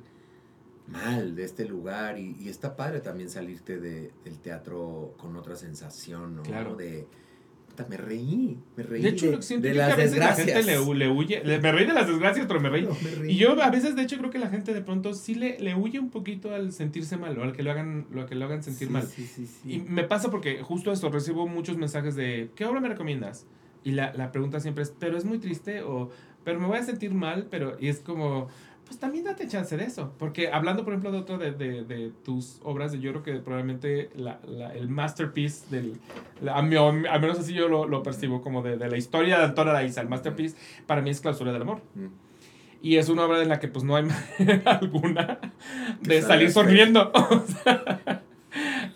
[0.88, 5.56] mal de este lugar y, y está padre también salirte de, del teatro con otra
[5.56, 6.42] sensación, ¿no?
[6.42, 6.76] Claro.
[6.76, 7.08] De,
[7.90, 10.34] me reí, me reí De hecho, de, lo que siento de que a veces la
[10.34, 11.44] gente le, le huye.
[11.44, 12.84] le- me reí de las desgracias, pero me reí.
[12.84, 13.32] No, me reí.
[13.34, 15.76] Y yo a veces, de hecho, creo que la gente de pronto sí le, le
[15.76, 18.64] huye un poquito al sentirse mal o al que lo hagan, lo que lo hagan
[18.64, 19.08] sentir Sí, mal.
[19.08, 19.74] Sí, sí, sí.
[19.74, 23.46] Y me pasa porque justo eso, recibo muchos mensajes de, ¿qué obra me recomiendas?
[23.84, 25.82] Y la, la pregunta siempre es, ¿pero es muy triste?
[25.82, 26.10] O,
[26.44, 27.48] ¿pero me voy a sentir mal?
[27.50, 28.48] Pero, y es como,
[28.92, 30.14] pues también date chance de eso.
[30.20, 34.10] Porque hablando, por ejemplo, de otra de, de, de tus obras, yo creo que probablemente
[34.18, 35.94] la, la- el masterpiece del,
[36.42, 39.38] la- a mí- al menos así yo lo, lo percibo, como de, de la historia
[39.38, 41.80] de Antonio Araiza, el masterpiece, para mí es Clausura del Amor.
[41.96, 42.08] Mm.
[42.82, 44.04] Y es una obra en la que pues no hay
[44.40, 45.40] manera alguna
[46.02, 47.12] de salir sonriendo.
[47.32, 48.24] O sea,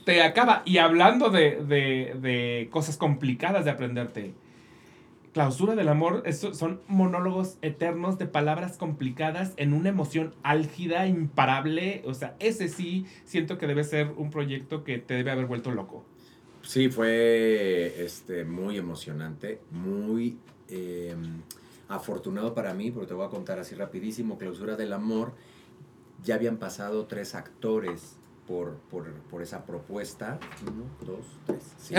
[0.03, 0.61] te acaba.
[0.65, 4.33] Y hablando de, de, de cosas complicadas de aprenderte.
[5.35, 12.03] Clausura del amor, eso son monólogos eternos de palabras complicadas en una emoción álgida, imparable.
[12.05, 15.71] O sea, ese sí siento que debe ser un proyecto que te debe haber vuelto
[15.71, 16.05] loco.
[16.61, 20.37] Sí, fue este, muy emocionante, muy
[20.69, 21.13] eh,
[21.89, 25.33] afortunado para mí, porque te voy a contar así rapidísimo, Clausura del Amor,
[26.23, 28.15] ya habían pasado tres actores
[28.47, 30.39] por, por, por esa propuesta.
[30.61, 31.63] Uno, dos, tres.
[31.77, 31.95] Sí.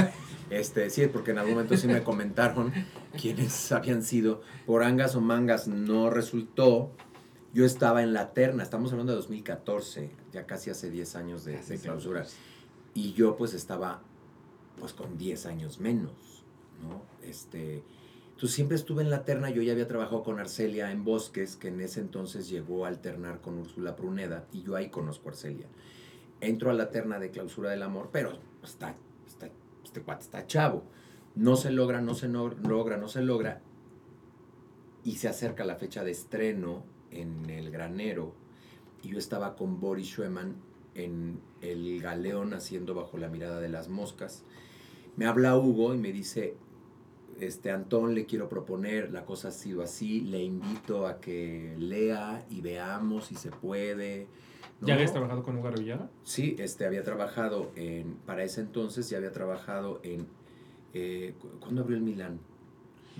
[0.50, 2.72] Este, sí, porque en algún momento sí me comentaron
[3.20, 4.42] quiénes habían sido.
[4.64, 6.90] Por angas o mangas no resultó.
[7.52, 11.56] Yo estaba en la terna, estamos hablando de 2014, ya casi hace 10 años de,
[11.56, 12.26] de clausura.
[12.92, 14.02] Y yo pues estaba
[14.78, 16.44] pues con 10 años menos,
[16.82, 17.02] ¿no?
[17.26, 17.82] Este,
[18.36, 21.68] entonces siempre estuve en la terna, yo ya había trabajado con Arcelia en Bosques, que
[21.68, 25.66] en ese entonces llegó a alternar con Úrsula Pruneda, y yo ahí conozco a Arcelia.
[26.40, 28.94] Entro a la terna de clausura del amor, pero está,
[29.26, 29.48] está,
[29.84, 30.84] este cuate está chavo.
[31.34, 33.60] No se logra, no se no- logra, no se logra.
[35.04, 38.34] Y se acerca la fecha de estreno en el granero.
[39.02, 40.56] Y yo estaba con Boris Schumann
[40.94, 44.44] en el galeón haciendo bajo la mirada de las moscas.
[45.16, 46.56] Me habla Hugo y me dice,
[47.38, 52.44] este Antón le quiero proponer, la cosa ha sido así, le invito a que lea
[52.50, 54.26] y veamos si se puede.
[54.80, 54.86] ¿No?
[54.88, 56.08] ¿Ya habías trabajado con Hugo Villaga?
[56.22, 60.26] Sí, este, había trabajado en, para ese entonces ya había trabajado en,
[60.94, 62.38] eh, cu- ¿cuándo abrió el Milán?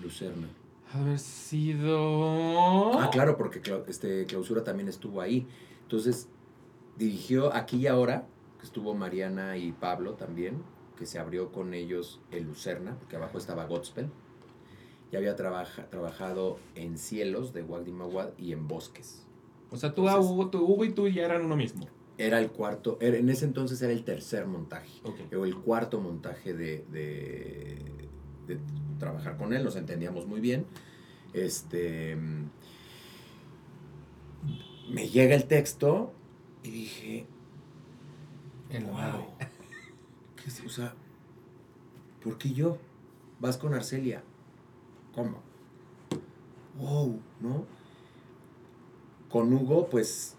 [0.03, 0.49] Lucerna.
[0.93, 2.99] Haber sido.
[2.99, 5.47] Ah, claro, porque este, Clausura también estuvo ahí.
[5.83, 6.29] Entonces,
[6.97, 8.27] dirigió Aquí y Ahora,
[8.61, 10.63] que estuvo Mariana y Pablo también,
[10.97, 14.09] que se abrió con ellos el Lucerna, porque abajo estaba Godspell.
[15.13, 19.26] Y había trabaja- trabajado en Cielos de Wagdi Mawad y en Bosques.
[19.71, 21.87] O sea, tú, a Hugo, tú, Hugo y tú ya eran uno mismo.
[22.19, 25.01] Era el cuarto, era- en ese entonces era el tercer montaje.
[25.05, 25.33] Ok.
[25.39, 27.79] o el cuarto montaje de, de,
[28.47, 28.59] de
[28.99, 30.65] trabajar con él, nos entendíamos muy bien.
[31.35, 32.17] Este
[34.89, 36.13] me llega el texto
[36.63, 37.27] y dije,
[38.71, 39.27] En la wow.
[40.37, 40.63] ¿qué es?
[40.65, 40.95] o sea,
[42.23, 42.79] ¿por qué yo?
[43.41, 44.23] Vas con Arcelia.
[45.15, 45.41] ¿Cómo?
[46.79, 47.67] Wow, ¿no?
[49.29, 50.37] Con Hugo, pues,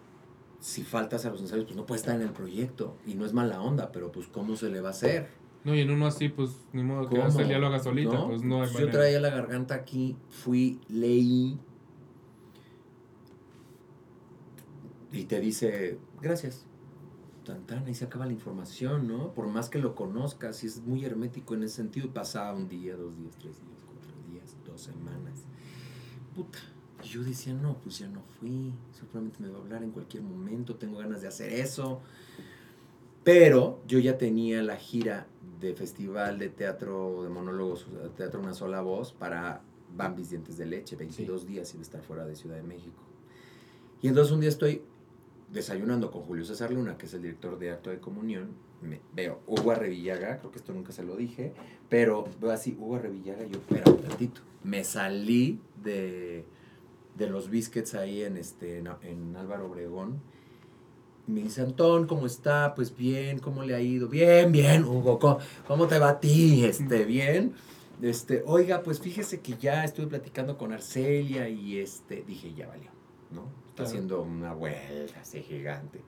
[0.60, 2.96] si faltas a los ensayos, pues no puede estar en el proyecto.
[3.06, 5.30] Y no es mala onda, pero pues, ¿cómo se le va a hacer?
[5.64, 7.24] No, y en uno así, pues, ni modo que ¿Cómo?
[7.24, 11.60] Arcelia lo haga solita, pues no hay Yo traía la garganta aquí, fui, leí
[15.12, 16.66] y te dice, gracias.
[17.46, 19.34] Tan, tan, ahí se acaba la información, ¿no?
[19.34, 22.68] Por más que lo conozcas, y es muy hermético en ese sentido, y pasaba un
[22.68, 25.46] día, dos días, tres días, cuatro días, dos semanas.
[26.36, 26.60] Puta.
[27.04, 30.24] Y yo decía, no, pues ya no fui, seguramente me va a hablar en cualquier
[30.24, 32.02] momento, tengo ganas de hacer eso.
[33.24, 35.28] Pero yo ya tenía la gira
[35.60, 37.86] de festival de teatro de monólogos,
[38.16, 39.62] teatro una sola voz para
[39.96, 43.04] Bambis Dientes de Leche, 22 días sin estar fuera de Ciudad de México.
[44.02, 44.82] Y entonces un día estoy
[45.52, 48.50] desayunando con Julio César Luna, que es el director de Acto de Comunión,
[48.82, 51.54] me, veo Hugo Arrevillaga, creo que esto nunca se lo dije,
[51.90, 56.46] pero veo así, Hugo Arrevillaga, y yo, espera un tantito, me salí de,
[57.18, 60.22] de los biscuits ahí en, este, en, en Álvaro Obregón,
[61.28, 62.74] y me dice, Antón, ¿cómo está?
[62.76, 64.08] Pues bien, ¿cómo le ha ido?
[64.08, 66.64] Bien, bien, Hugo, ¿cómo, cómo te va a ti?
[66.70, 67.54] Este, bien.
[68.02, 72.92] Este, oiga, pues fíjese que ya estuve platicando con Arcelia y este, dije, ya valió,
[73.32, 73.42] ¿no?
[73.68, 73.90] Está Claro.
[73.90, 76.02] haciendo una vuelta así gigante.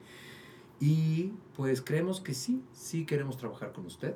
[0.79, 4.15] Y pues creemos que sí, sí queremos trabajar con usted.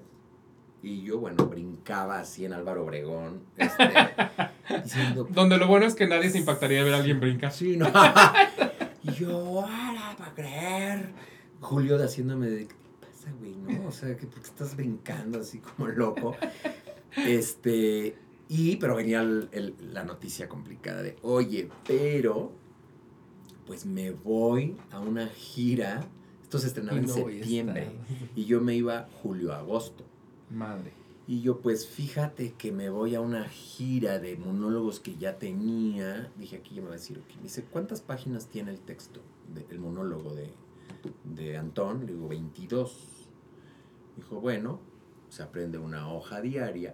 [0.84, 3.84] Y yo, bueno, brincaba así en Álvaro Obregón, este,
[4.84, 7.54] diciendo, Donde lo bueno es que nadie se impactaría de ver a alguien brincar.
[7.54, 7.88] Sí, no.
[9.04, 11.10] y yo, ¡ara, para creer!
[11.62, 13.56] Julio de haciéndome de, ¿qué te pasa, güey?
[13.56, 13.88] ¿No?
[13.88, 16.36] O sea, que ¿por qué estás brincando así como loco?
[17.26, 18.16] Este,
[18.50, 22.52] y, pero venía el- el- la noticia complicada de, oye, pero,
[23.66, 26.06] pues me voy a una gira.
[26.42, 27.88] Esto se estrenaba en no septiembre.
[28.36, 30.04] Y yo me iba julio-agosto.
[30.54, 30.94] Madre.
[31.26, 36.30] Y yo, pues fíjate que me voy a una gira de monólogos que ya tenía.
[36.38, 37.22] Dije, aquí ya me va a decir.
[37.38, 39.22] Me dice, ¿cuántas páginas tiene el texto,
[39.54, 40.52] de- el monólogo de,
[41.24, 42.06] de Antón?
[42.06, 43.28] Le digo, 22.
[44.18, 44.80] Dijo, bueno,
[45.30, 46.94] se aprende una hoja diaria.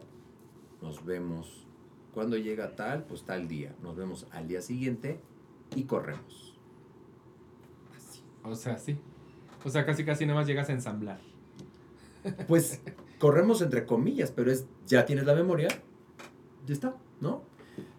[0.81, 1.65] Nos vemos.
[2.13, 3.75] Cuando llega tal, pues tal día.
[3.81, 5.19] Nos vemos al día siguiente
[5.75, 6.55] y corremos.
[7.97, 8.21] Así.
[8.43, 8.95] O sea, sí.
[9.65, 11.19] O sea, casi casi nada más llegas a ensamblar.
[12.47, 12.81] Pues
[13.19, 15.67] corremos entre comillas, pero es, ya tienes la memoria,
[16.65, 17.43] ya está, ¿no?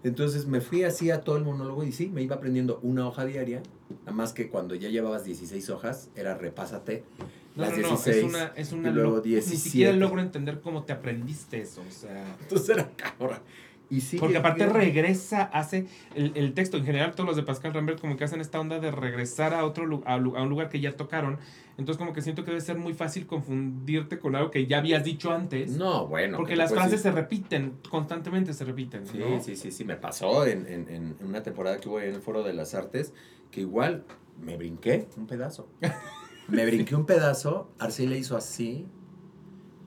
[0.02, 3.24] Entonces me fui así a todo el monólogo y sí, me iba aprendiendo una hoja
[3.24, 3.62] diaria,
[4.00, 7.04] nada más que cuando ya llevabas 16 hojas, era repásate
[7.56, 9.58] No, las no, no, 16 es una, es una y luego lo- Ni 17.
[9.62, 11.82] siquiera logro entender cómo te aprendiste eso.
[11.86, 12.36] O sea.
[12.40, 13.38] Entonces era cabrón.
[13.91, 18.01] Y Porque aparte regresa, hace el, el texto, en general todos los de Pascal Rambert
[18.01, 20.93] como que hacen esta onda de regresar a otro a, a un lugar que ya
[20.93, 21.38] tocaron.
[21.76, 25.03] Entonces como que siento que debe ser muy fácil confundirte con algo que ya habías
[25.03, 25.72] dicho antes.
[25.72, 26.36] No, bueno.
[26.36, 27.11] porque ¿qué te las frases decir?
[27.11, 29.07] se repiten, constantemente se repiten.
[29.09, 29.41] Sí, ¿no?
[29.43, 32.45] sí, sí, sí, me pasó en, en, en una temporada que hubo en el Foro
[32.45, 33.12] de las Artes,
[33.51, 34.05] que igual
[34.41, 35.68] me brinqué un pedazo.
[36.49, 38.86] me brinqué un pedazo, Arcelia hizo así,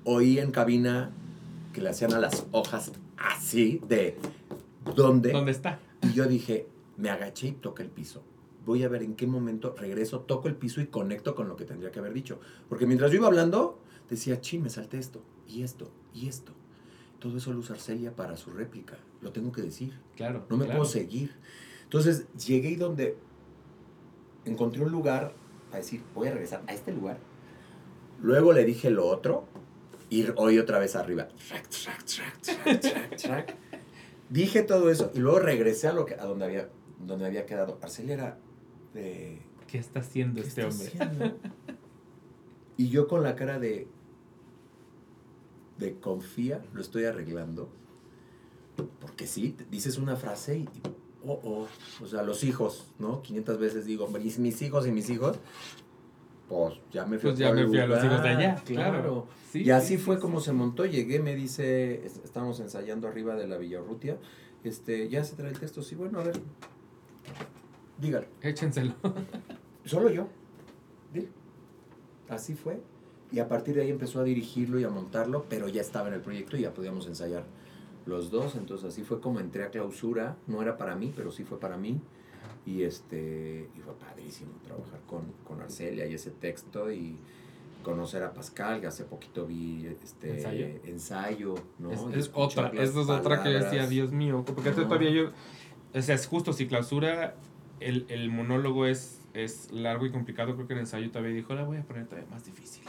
[0.04, 1.12] oí en cabina
[1.72, 2.92] que le hacían a las hojas
[3.24, 4.18] así, de
[4.96, 5.32] ¿dónde?
[5.32, 5.80] ¿Dónde está?
[6.02, 6.68] Y yo dije,
[6.98, 8.24] me agaché y toqué el piso.
[8.66, 11.66] Voy a ver en qué momento regreso, toco el piso y conecto con lo que
[11.66, 12.40] tendría que haber dicho.
[12.70, 16.54] Porque mientras yo iba hablando, decía, chi, me salté esto, y esto, y esto.
[17.20, 18.98] Todo eso lo usa Arcelia para su réplica.
[19.22, 19.98] Lo tengo que decir.
[20.16, 20.46] Claro.
[20.50, 20.80] No me claro.
[20.80, 21.34] puedo seguir.
[21.84, 23.18] Entonces llegué y donde
[24.46, 25.34] encontré un lugar
[25.72, 27.18] a decir, voy a regresar a este lugar.
[28.22, 29.46] Luego le dije lo otro
[30.14, 31.28] y oí otra vez arriba.
[31.28, 33.56] Track, track, track, track, track, track.
[34.30, 37.80] Dije todo eso y luego regresé a, lo que, a donde, había, donde había quedado.
[37.82, 38.38] Arcelia era
[38.94, 39.42] de...
[39.68, 41.06] ¿Qué está haciendo ¿Qué este está hombre?
[41.06, 41.38] haciendo?
[42.78, 43.88] Y yo con la cara de...
[45.78, 47.72] De confía, lo estoy arreglando.
[49.00, 50.82] Porque sí, dices una frase y, y,
[51.26, 51.68] oh, oh,
[52.04, 53.22] o sea, los hijos, ¿no?
[53.24, 55.40] 500 veces digo, mis, mis hijos y mis hijos.
[56.48, 59.28] Pues ya me fui, pues ya me fui a los hijos de allá, claro.
[59.54, 63.82] y así fue como se montó, llegué, me dice, estábamos ensayando arriba de la Villa
[63.82, 64.18] Urrutia,
[64.64, 66.40] este, ya se trae el texto, sí, bueno, a ver,
[68.00, 68.28] dígalo.
[68.42, 68.94] Échenselo.
[69.86, 70.28] Solo yo,
[72.30, 72.82] Así fue,
[73.32, 76.14] y a partir de ahí empezó a dirigirlo y a montarlo, pero ya estaba en
[76.16, 77.44] el proyecto y ya podíamos ensayar
[78.06, 81.44] los dos, entonces así fue como entré a clausura, no era para mí, pero sí
[81.44, 82.02] fue para mí,
[82.66, 87.18] y este y fue padrísimo trabajar con, con Arcelia y ese texto y
[87.84, 90.42] conocer a Pascal, que hace poquito vi este
[90.86, 91.92] ensayo, ¿no?
[91.92, 95.32] Es, otra, es otra que decía, Dios mío, porque todavía yo,
[95.94, 97.36] o sea, es justo, si clausura,
[97.80, 101.64] el, el monólogo es, es largo y complicado, creo que el ensayo todavía dijo, la
[101.64, 102.84] voy a poner todavía más difícil.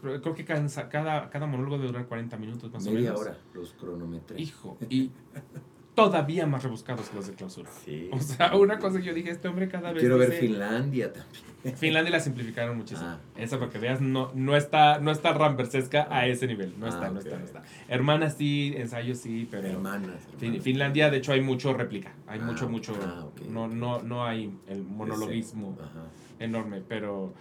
[0.00, 3.02] Creo, creo que cada, cada, cada monólogo debe durar 40 minutos más o menos.
[3.02, 4.40] Media hora, los cronometré.
[4.40, 5.10] Hijo, y
[6.04, 7.68] todavía más rebuscados que los de clausura.
[7.84, 8.08] Sí.
[8.12, 10.00] O sea, una cosa que yo dije, este hombre cada vez.
[10.00, 11.76] Quiero ver Finlandia también.
[11.76, 13.08] Finlandia la simplificaron muchísimo.
[13.08, 13.18] Ah.
[13.36, 15.36] Esa para que veas, no, no está, no está
[16.08, 16.74] a ese nivel.
[16.78, 17.62] No está, ah, no está, no está.
[17.88, 19.66] Hermanas sí, ensayos sí, pero.
[19.66, 20.20] Hermanas.
[20.62, 22.12] Finlandia, de hecho, hay mucho réplica.
[22.28, 22.96] Hay mucho, ah, mucho.
[23.50, 25.76] no, no, no hay el monologuismo
[26.38, 27.34] enorme, pero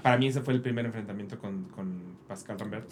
[0.00, 2.88] para mí ese fue el primer enfrentamiento con, con Pascal Rambert.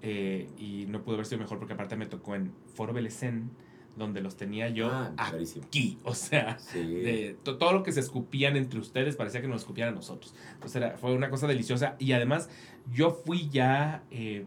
[0.00, 3.50] Eh, y no pudo haber sido mejor porque aparte me tocó en Foro Belecén
[3.96, 5.98] donde los tenía yo ah, aquí.
[6.04, 9.92] O sea, de, todo lo que se escupían entre ustedes parecía que nos escupían a
[9.92, 10.34] nosotros.
[10.54, 11.96] Entonces era, fue una cosa deliciosa.
[11.98, 12.48] Y además,
[12.92, 14.02] yo fui ya.
[14.10, 14.46] Eh,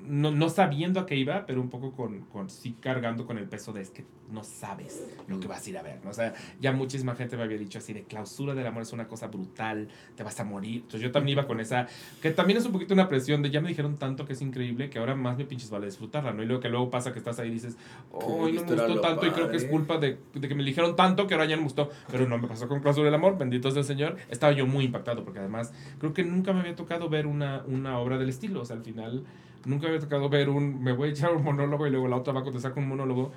[0.00, 3.48] no, no, sabiendo a qué iba, pero un poco con, con, sí cargando con el
[3.48, 6.10] peso de es que no sabes lo que vas a ir a ver, ¿no?
[6.10, 9.06] O sea, ya muchísima gente me había dicho así de clausura del amor es una
[9.06, 10.76] cosa brutal, te vas a morir.
[10.76, 11.86] Entonces yo también iba con esa,
[12.20, 14.90] que también es un poquito una presión de ya me dijeron tanto que es increíble
[14.90, 16.42] que ahora más me pinches vale disfrutarla, ¿no?
[16.42, 17.76] Y luego que luego pasa que estás ahí y dices,
[18.10, 20.96] oh, no me gustó tanto y creo que es culpa de, de, que me dijeron
[20.96, 23.38] tanto que ahora ya no me gustó, pero no me pasó con clausura del amor,
[23.38, 24.16] bendito sea el Señor.
[24.28, 27.98] Estaba yo muy impactado porque además creo que nunca me había tocado ver una, una
[27.98, 29.24] obra del estilo, o sea, al final
[29.64, 32.32] Nunca había tocado ver un, me voy a echar un monólogo y luego la otra
[32.32, 33.32] va a contestar con un monólogo.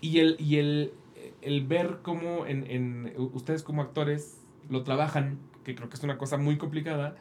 [0.00, 0.92] Y el, y el,
[1.42, 6.18] el ver cómo en, en, ustedes como actores lo trabajan, que creo que es una
[6.18, 7.16] cosa muy complicada,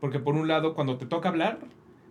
[0.00, 1.60] porque por un lado, cuando te toca hablar,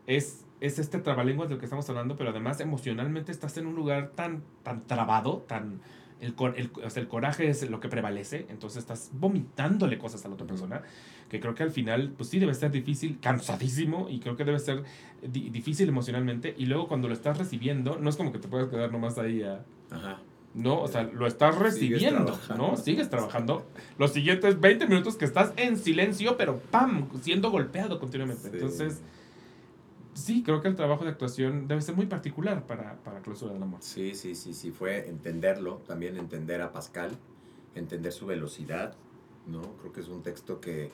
[0.08, 4.12] es, es este trabalenguas del que estamos hablando, pero además emocionalmente estás en un lugar
[4.16, 5.82] tan, tan trabado, tan
[6.22, 10.28] el, el, o sea, el coraje es lo que prevalece, entonces estás vomitándole cosas a
[10.28, 10.82] la otra persona,
[11.30, 14.60] que creo que al final, pues sí, debe ser difícil, cansadísimo, y creo que debe
[14.60, 14.84] ser
[15.22, 18.92] difícil emocionalmente, y luego cuando lo estás recibiendo, no es como que te puedas quedar
[18.92, 19.64] nomás ahí a...
[19.92, 20.22] Ajá.
[20.54, 22.78] No, o sea, lo estás recibiendo, ¿no?
[22.78, 23.66] Sigues trabajando.
[23.98, 27.10] Los siguientes 20 minutos que estás en silencio, pero ¡pam!
[27.22, 28.50] siendo golpeado continuamente.
[28.54, 29.02] Entonces
[30.14, 33.64] sí, creo que el trabajo de actuación debe ser muy particular para, para Clausura del
[33.64, 33.80] Amor.
[33.82, 37.12] Sí, sí, sí, sí, fue entenderlo, también entender a Pascal,
[37.76, 38.96] entender su velocidad,
[39.48, 39.62] ¿no?
[39.78, 40.92] Creo que es un texto que,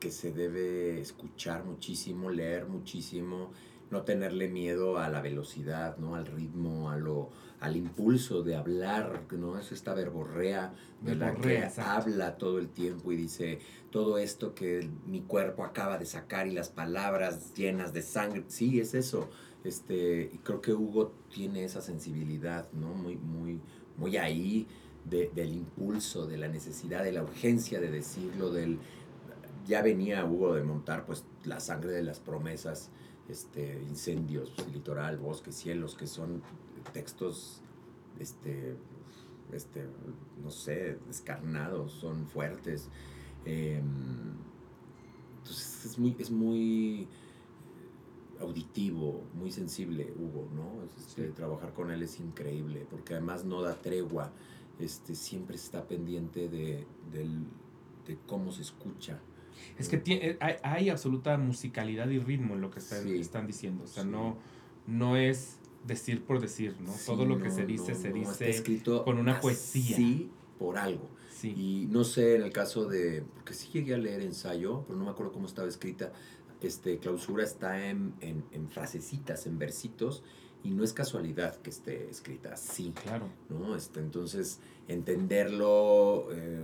[0.00, 3.52] que se debe escuchar muchísimo, leer muchísimo,
[3.90, 6.14] no tenerle miedo a la velocidad, ¿no?
[6.14, 7.30] Al ritmo, a lo,
[7.62, 9.56] al impulso de hablar, ¿no?
[9.56, 13.60] Es esta verborrea de la que habla todo el tiempo y dice
[13.92, 18.42] todo esto que mi cuerpo acaba de sacar y las palabras llenas de sangre.
[18.48, 19.30] Sí, es eso.
[19.62, 22.94] Este, y creo que Hugo tiene esa sensibilidad, ¿no?
[22.94, 23.60] Muy, muy,
[23.96, 24.66] muy ahí
[25.04, 28.80] del impulso, de la necesidad, de la urgencia de decirlo, del...
[29.68, 32.90] Ya venía Hugo de montar pues la sangre de las promesas
[33.28, 36.42] este, incendios, litoral, bosques, cielos, que son
[36.82, 37.62] textos,
[38.18, 38.76] este,
[39.52, 39.86] este,
[40.42, 42.88] no sé, descarnados, son fuertes.
[43.44, 43.82] Em,
[45.38, 47.08] entonces es muy, es muy
[48.40, 50.84] auditivo, muy sensible Hugo, ¿no?
[50.96, 54.32] Este, Trabajar con él es increíble, porque además no da tregua,
[54.78, 59.20] este, siempre está pendiente de, de cómo se escucha
[59.78, 63.84] es que tiene, hay, hay, absoluta musicalidad y ritmo en lo que están, están diciendo.
[63.84, 64.36] O sea, no,
[64.86, 66.92] no es decir por decir, ¿no?
[67.06, 69.96] Todo lo que se dice se dice escrito con una poesía.
[69.96, 71.08] Sí, por algo.
[71.42, 75.06] Y no sé, en el caso de, porque sí llegué a leer ensayo, pero no
[75.06, 76.12] me acuerdo cómo estaba escrita,
[76.60, 80.22] este, clausura está en, en, en frasecitas, en versitos,
[80.62, 82.92] y no es casualidad que esté escrita así.
[83.02, 83.26] Claro.
[83.48, 83.74] ¿no?
[83.74, 86.28] Este, entonces, entenderlo...
[86.32, 86.62] Eh,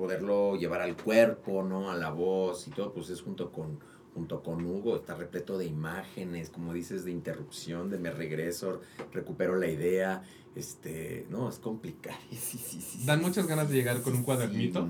[0.00, 1.90] poderlo llevar al cuerpo, ¿no?
[1.90, 3.80] A la voz y todo, pues es junto con,
[4.14, 8.80] junto con Hugo, está repleto de imágenes, como dices, de interrupción, de me regreso,
[9.12, 10.22] recupero la idea,
[10.54, 12.18] este, no, es complicado.
[12.30, 14.88] Sí, sí, Dan muchas ganas de llegar con un cuadernito.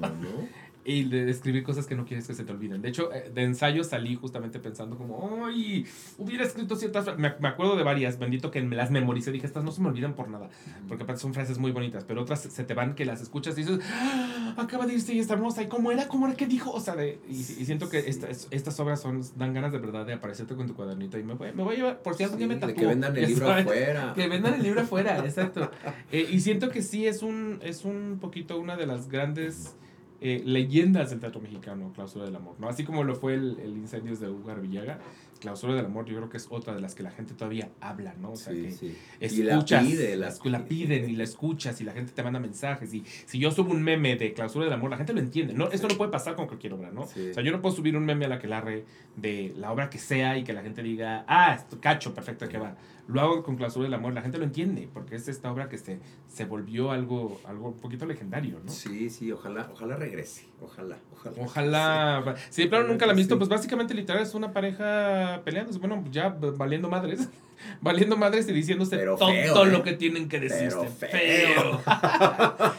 [0.84, 2.80] Y de escribir cosas que no quieres que se te olviden.
[2.82, 5.86] De hecho, eh, de ensayo salí justamente pensando como, ¡ay!
[6.18, 7.20] Hubiera escrito ciertas frases.
[7.20, 9.30] Me, me, acuerdo de varias, bendito que me las memoricé.
[9.30, 10.48] Dije, estas no se me olvidan por nada.
[10.88, 13.62] Porque aparte son frases muy bonitas, pero otras se te van que las escuchas y
[13.62, 14.54] dices, ¡Ah!
[14.56, 15.62] acaba de irse y está hermosa.
[15.62, 16.08] ¿Y cómo era?
[16.08, 16.36] ¿Cómo era?
[16.36, 16.70] ¿Qué dijo?
[16.72, 20.06] O sea, de, y, y siento que esta, estas obras son, dan ganas de verdad
[20.06, 21.18] de aparecerte con tu cuadernito.
[21.18, 22.74] Y me voy, me voy a llevar, por si algún Sí, día me tatúo.
[22.76, 23.66] que vendan el libro ¿sabes?
[23.66, 24.12] afuera.
[24.14, 25.70] Que vendan el libro afuera, exacto.
[26.10, 29.76] Eh, y siento que sí es un, es un poquito una de las grandes
[30.20, 32.68] eh, leyendas del teatro mexicano, Clausura del Amor, ¿no?
[32.68, 34.98] Así como lo fue el, el Incendios de Ugar Villaga,
[35.40, 38.14] Clausura del Amor yo creo que es otra de las que la gente todavía habla,
[38.20, 38.32] ¿no?
[38.32, 38.96] O sea, Sí, que sí.
[39.20, 42.22] Y la escuchas, pide, la la, la piden y la escuchas y la gente te
[42.22, 45.20] manda mensajes y si yo subo un meme de Clausura del Amor, la gente lo
[45.20, 45.70] entiende, ¿no?
[45.70, 47.06] Esto no puede pasar con cualquier obra, ¿no?
[47.06, 47.30] Sí.
[47.30, 48.84] O sea, yo no puedo subir un meme a la que larre
[49.16, 52.50] de la obra que sea y que la gente diga, ah, esto, cacho, perfecto, ¿de
[52.50, 52.76] qué va?
[53.08, 55.78] Lo hago con Clausura del Amor, la gente lo entiende, porque es esta obra que
[55.78, 55.98] se,
[56.28, 58.70] se volvió algo, algo un poquito legendario, ¿no?
[58.70, 60.46] Sí, sí, ojalá, ojalá regrese.
[60.62, 61.36] Ojalá, ojalá.
[61.42, 62.34] Ojalá.
[62.50, 66.04] Si de plano nunca la han visto, pues básicamente literal es una pareja peleándose, bueno,
[66.12, 67.28] ya valiendo madres,
[67.80, 69.70] valiendo madres y diciéndose Pero todo feo, ¿eh?
[69.70, 70.76] lo que tienen que decirse.
[71.00, 71.80] Pero feo.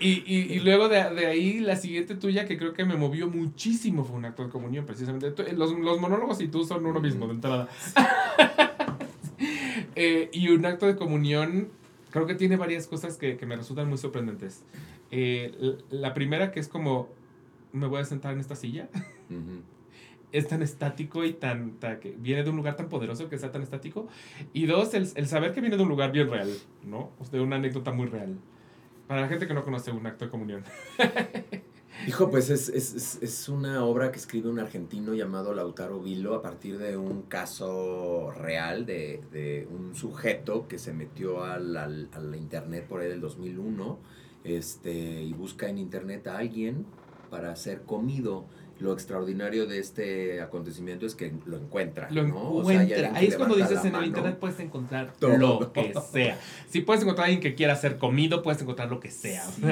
[0.00, 3.28] y, y, y luego de, de ahí la siguiente tuya que creo que me movió
[3.28, 5.30] muchísimo fue un acto de comunión, precisamente.
[5.32, 7.68] Tú- Los, los monólogos y tú son uno mismo, de entrada.
[9.96, 11.68] Eh, y un acto de comunión
[12.10, 14.62] creo que tiene varias cosas que, que me resultan muy sorprendentes.
[15.10, 17.08] Eh, la primera que es como,
[17.72, 18.88] me voy a sentar en esta silla.
[19.30, 19.62] Ujú.
[20.32, 23.52] Es tan estático y tan, ta- que viene de un lugar tan poderoso que sea
[23.52, 24.08] tan estático.
[24.52, 26.48] Y dos, el, el saber que viene de un lugar bien real,
[26.84, 27.10] ¿no?
[27.20, 28.36] O sea, de una anécdota muy real.
[29.06, 30.64] Para la gente que no conoce un acto de comunión.
[32.06, 36.34] Hijo, pues es, es, es, es una obra que escribe un argentino llamado Lautaro Vilo
[36.34, 42.34] a partir de un caso real de, de un sujeto que se metió al, al,
[42.36, 43.98] internet por ahí del 2001
[44.42, 46.84] este, y busca en internet a alguien
[47.30, 48.44] para ser comido.
[48.80, 52.10] Lo extraordinario de este acontecimiento es que lo encuentra.
[52.10, 52.54] Lo ¿no?
[52.54, 53.16] O sea, hay encuentra.
[53.16, 55.38] Ahí es cuando dices en el internet puedes encontrar Todo.
[55.38, 56.38] lo que sea.
[56.68, 59.44] Si puedes encontrar a alguien que quiera ser comido, puedes encontrar lo que sea.
[59.44, 59.62] Sí.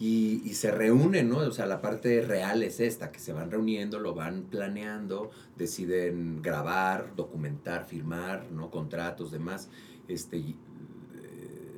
[0.00, 1.36] Y, y se reúnen, ¿no?
[1.40, 6.40] O sea, la parte real es esta, que se van reuniendo, lo van planeando, deciden
[6.40, 8.70] grabar, documentar, firmar, ¿no?
[8.70, 9.68] Contratos, demás,
[10.08, 10.56] este, eh,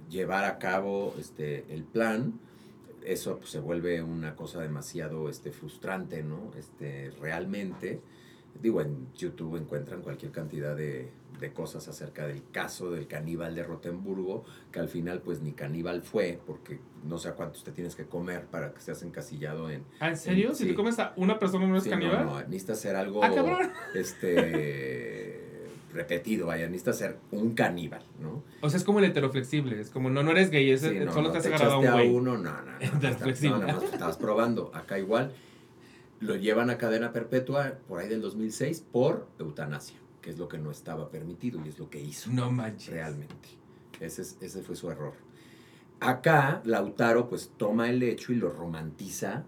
[0.09, 2.39] llevar a cabo este, el plan.
[3.05, 6.53] Eso pues, se vuelve una cosa demasiado este, frustrante, ¿no?
[6.57, 8.01] Este, realmente.
[8.63, 11.11] Digo, en YouTube encuentran cualquier cantidad de,
[11.43, 16.03] de cosas acerca del caso del caníbal de Rotemburgo, que al final pues ni caníbal
[16.03, 19.85] fue, porque no sé a cuántos te tienes que comer para que seas encasillado en...
[20.01, 20.55] ¿Ah, ¿En serio?
[20.55, 20.71] Si Sí.
[20.71, 22.25] te comes a una persona no es Sí, no, caníbal.
[22.25, 23.71] no, necesitas ser algo Ah, cabrón.
[23.95, 25.43] este
[25.93, 28.43] repetido, vaya, necesitas ser un caníbal, ¿no?
[28.63, 29.79] O sea, es como el heteroflexible.
[29.79, 31.79] Es como, no, no eres gay, es, Sí, no, solo no, te has agarrado a
[31.79, 32.09] un güey.
[32.11, 34.71] uno, no, no, no, no, no, más estabas probando.
[34.75, 35.33] Acá igual
[36.21, 40.57] lo llevan a cadena perpetua por ahí del 2006 por eutanasia, que es lo que
[40.59, 42.31] no estaba permitido y es lo que hizo.
[42.31, 42.91] No manches.
[42.95, 43.49] realmente.
[44.01, 45.13] Ese, es- ese fue su error.
[46.01, 49.45] Acá, Lautaro pues toma el hecho y lo romantiza,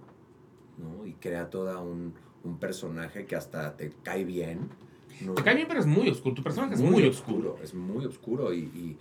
[0.79, 1.07] ¿no?
[1.07, 2.15] Y crea toda un,
[2.45, 4.69] un personaje que hasta te cae bien.
[5.25, 5.35] ¿no?
[5.35, 6.35] Te cae bien, pero es muy oscuro.
[6.35, 7.57] Tu personaje es muy, oscuro.
[7.63, 8.99] Es muy oscuro y, y-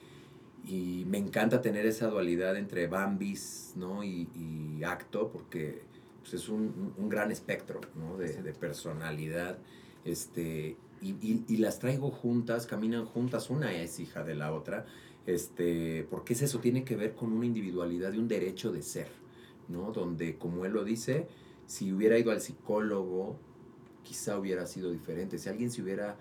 [0.66, 4.04] y me encanta tener esa dualidad entre Bambis, ¿no?
[4.04, 5.82] Y, y Acto, porque
[6.22, 8.18] pues, es un, un- un gran espectro, ¿no?
[8.18, 9.58] De, de personalidad.
[10.06, 14.86] Este, y, y- y las traigo juntas, caminan juntas, una es hija de la otra,
[15.26, 19.08] este, porque es eso, tiene que ver con una individualidad y un derecho de ser,
[19.70, 19.92] ¿no?
[19.92, 21.28] Donde, como él lo dice,
[21.66, 23.38] si hubiera ido al psicólogo,
[24.04, 25.38] quizá hubiera sido diferente.
[25.38, 26.18] Si alguien se hubiera,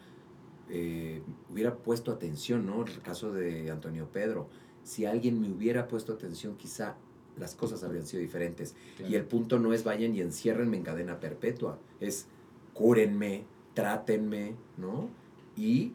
[0.71, 1.21] eh,
[1.51, 2.85] hubiera puesto atención, ¿no?
[2.85, 4.49] El caso de Antonio Pedro,
[4.85, 6.97] si alguien me hubiera puesto atención, quizá
[7.39, 8.75] las cosas habrían sido diferentes.
[9.09, 12.27] Y el punto no es vayan y enciérrenme en cadena perpetua, es
[12.75, 13.45] cúrenme,
[13.75, 15.09] trátenme, ¿no?
[15.57, 15.93] Y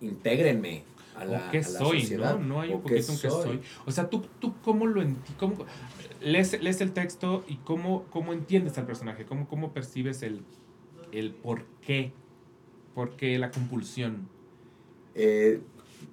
[0.00, 0.82] intégrenme
[1.16, 2.38] a la, ¿O qué a la soy, sociedad.
[2.38, 2.46] ¿no?
[2.46, 3.60] No hay ¿O un poquito qué soy.
[3.86, 5.64] O sea, tú, tú cómo lo enti cómo,
[6.22, 10.42] lees, lees el texto y cómo, cómo entiendes al personaje, cómo, cómo percibes el,
[11.12, 12.12] el por qué,
[12.94, 14.28] por qué la compulsión.
[15.14, 15.60] Eh,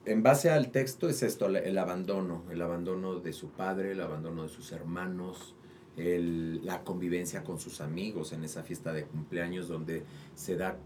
[0.05, 4.43] en base al texto es esto, el abandono, el abandono de su padre, el abandono
[4.43, 5.55] de sus hermanos,
[5.95, 10.03] el- la convivencia con sus amigos en esa fiesta de cumpleaños donde
[10.35, 10.77] se da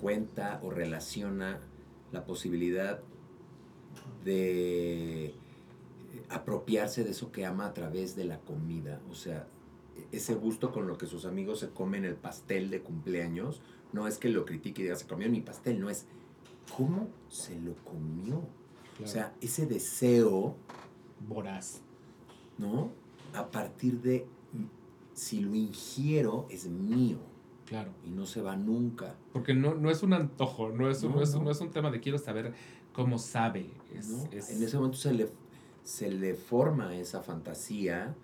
[0.00, 1.60] cuenta o relaciona
[2.12, 3.00] la posibilidad
[4.24, 5.34] de
[6.28, 9.46] apropiarse de eso que ama a través de la comida, o sea,
[10.12, 13.60] ese gusto con lo que sus amigos se comen el pastel de cumpleaños,
[13.92, 16.06] no es que lo critique y diga, se comió mi pastel, no es
[16.76, 18.42] cómo se lo comió.
[19.02, 20.56] O sea, ese deseo,
[21.26, 21.82] voraz.
[22.60, 22.92] ¿no?
[23.34, 24.26] A partir de
[25.14, 27.18] si lo ingiero es mío.
[27.70, 27.92] Claro.
[28.04, 29.14] Y no se va nunca.
[29.32, 31.44] Porque no, no es un antojo, no es, un, No, no, es, no.
[31.44, 32.52] no es un tema de quiero saber
[32.92, 33.70] cómo sabe.
[33.94, 35.30] Es- En ese momento se le,
[35.84, 38.16] se le forma esa fantasía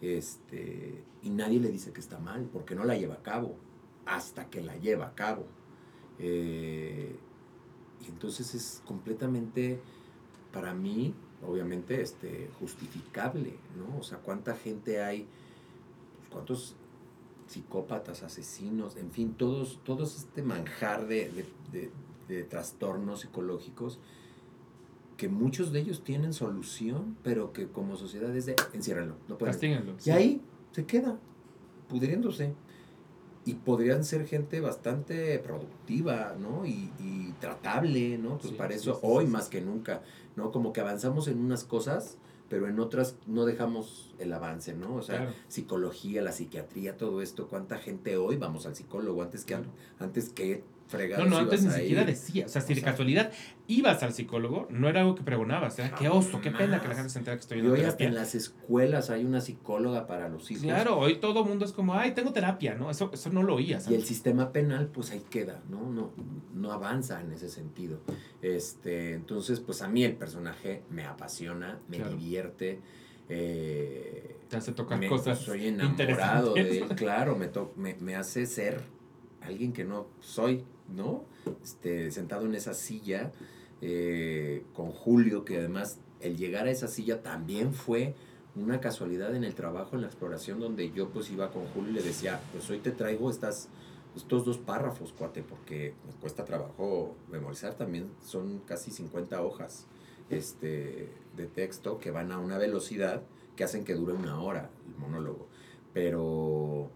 [0.00, 3.56] este, y nadie le dice que está mal, porque no la lleva a cabo,
[4.06, 5.44] hasta que la lleva a cabo.
[6.18, 7.14] Eh,
[8.00, 9.80] y entonces es completamente,
[10.50, 11.14] para mí,
[11.46, 13.98] obviamente, este, justificable, ¿no?
[13.98, 15.26] O sea, cuánta gente hay,
[16.20, 16.74] pues, cuántos
[17.46, 21.90] psicópatas, asesinos, en fin, todos, todos este manjar de, de- de-
[22.28, 23.98] de trastornos psicológicos
[25.16, 29.52] que muchos de ellos tienen solución, pero que como sociedad es de enciérrenlo, no pueden.
[29.54, 29.92] Castíguenlo.
[29.98, 30.10] Y sí.
[30.10, 30.42] ahí
[30.72, 31.18] se queda,
[31.88, 32.52] pudriéndose.
[33.46, 36.64] Y podrían ser gente bastante productiva, ¿no?
[36.64, 38.38] Y, y tratable, ¿no?
[38.38, 40.02] Pues Sí, para eso sí, hoy más que nunca,
[40.34, 40.50] ¿no?
[40.50, 42.16] Como que avanzamos en unas cosas,
[42.54, 44.94] pero en otras no dejamos el avance, ¿no?
[44.94, 45.32] O sea, Claro.
[45.48, 49.22] psicología, la psiquiatría, todo esto, ¿cuánta gente hoy vamos al psicólogo?
[49.22, 49.70] Antes que, Claro.
[49.98, 52.46] antes que fregados no, antes ni siquiera decía.
[52.46, 53.32] O sea, si O de sea, casualidad
[53.66, 55.78] ibas al psicólogo, no era algo que pregonabas.
[55.78, 57.76] Era qué oso, qué pena que la gente se entera que estoy Y en hoy
[57.78, 57.88] terapia.
[57.92, 60.64] hasta en las escuelas hay una psicóloga para los hijos.
[60.64, 62.90] Claro, hoy todo mundo es como, ay, tengo terapia, ¿no?
[62.90, 63.88] Eso, eso no lo oías.
[63.90, 65.88] Y el sistema penal, pues ahí queda, ¿no?
[65.90, 66.12] No,
[66.54, 68.00] no avanza en ese sentido.
[68.42, 72.12] Este, entonces, pues a mí el personaje me apasiona, me Claro.
[72.16, 72.80] divierte.
[73.26, 78.14] eh, Te hace tocar me- cosas soy enamorado de él, claro, me, to- me, me
[78.16, 78.82] hace ser
[79.44, 80.64] alguien que no soy,
[80.94, 81.24] ¿no?
[81.62, 83.32] Este, sentado en esa silla
[83.80, 88.14] eh, con Julio, que además el llegar a esa silla también fue
[88.56, 91.94] una casualidad en el trabajo, en la exploración, donde yo pues iba con Julio y
[91.94, 93.68] le decía, pues hoy te traigo estas,
[94.16, 99.86] estos dos párrafos, cuate, porque me cuesta trabajo memorizar, también son casi 50 hojas
[100.30, 103.22] este, de texto que van a una velocidad
[103.56, 105.48] que hacen que dure una hora el monólogo.
[105.92, 106.90] Pero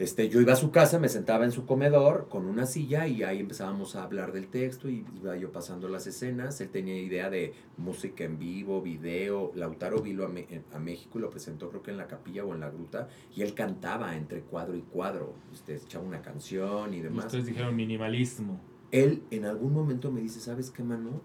[0.00, 3.22] este, yo iba a su casa, me sentaba en su comedor con una silla y
[3.22, 6.60] ahí empezábamos a hablar del texto y iba yo pasando las escenas.
[6.60, 9.52] Él tenía idea de música en vivo, video.
[9.54, 12.54] Lautaro vino a, Me- a México y lo presentó creo que en la capilla o
[12.54, 15.34] en la gruta y él cantaba entre cuadro y cuadro.
[15.52, 17.26] Este, echaba una canción y demás.
[17.26, 18.58] Ustedes dijeron minimalismo.
[18.92, 21.20] Él en algún momento me dice, ¿sabes qué, mano?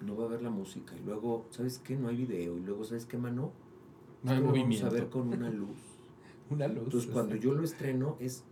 [0.00, 0.94] No va a haber la música.
[0.96, 1.96] Y luego, ¿sabes qué?
[1.96, 2.56] No hay video.
[2.56, 3.52] Y luego, ¿sabes qué, mano?
[4.22, 4.86] No hay movimiento.
[4.86, 5.78] Vamos a ver con una luz.
[6.50, 6.84] Una luz.
[6.84, 8.44] Entonces, cuando yo lo estreno, es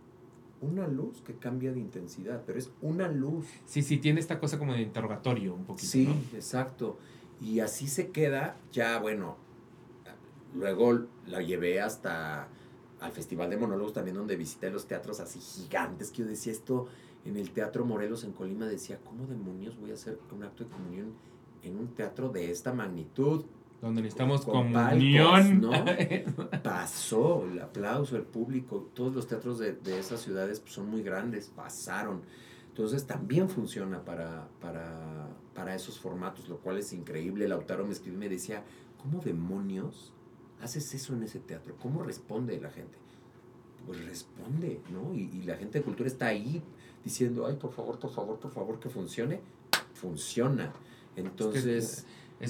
[0.61, 3.45] una luz que cambia de intensidad, pero es una luz.
[3.65, 5.87] Sí, sí, tiene esta cosa como de interrogatorio un poquito.
[5.87, 6.13] Sí, ¿no?
[6.35, 6.97] exacto.
[7.41, 9.37] Y así se queda, ya bueno,
[10.55, 12.49] luego la llevé hasta
[12.99, 16.87] al Festival de Monólogos también donde visité los teatros así gigantes, que yo decía esto
[17.25, 20.69] en el Teatro Morelos en Colima, decía, ¿cómo demonios voy a hacer un acto de
[20.69, 21.13] comunión
[21.61, 23.45] en un teatro de esta magnitud?
[23.81, 25.61] Donde necesitamos Con comunión.
[25.61, 30.89] palcos, Pasó el aplauso, el público, todos los teatros de, de esas ciudades pues, son
[30.89, 32.21] muy grandes, pasaron.
[32.69, 37.47] Entonces también funciona para, para, para esos formatos, lo cual es increíble.
[37.47, 38.63] Lautaro me escribió y me decía,
[39.01, 40.11] ¿cómo demonios
[40.61, 41.75] haces eso en ese teatro?
[41.79, 42.97] ¿Cómo responde la gente?
[43.85, 45.13] Pues responde, ¿no?
[45.13, 46.63] Y, y la gente de cultura está ahí
[47.03, 49.39] diciendo, ay, por favor, por favor, por favor, que funcione.
[49.93, 50.73] Funciona.
[51.15, 51.65] Entonces...
[51.65, 52.05] es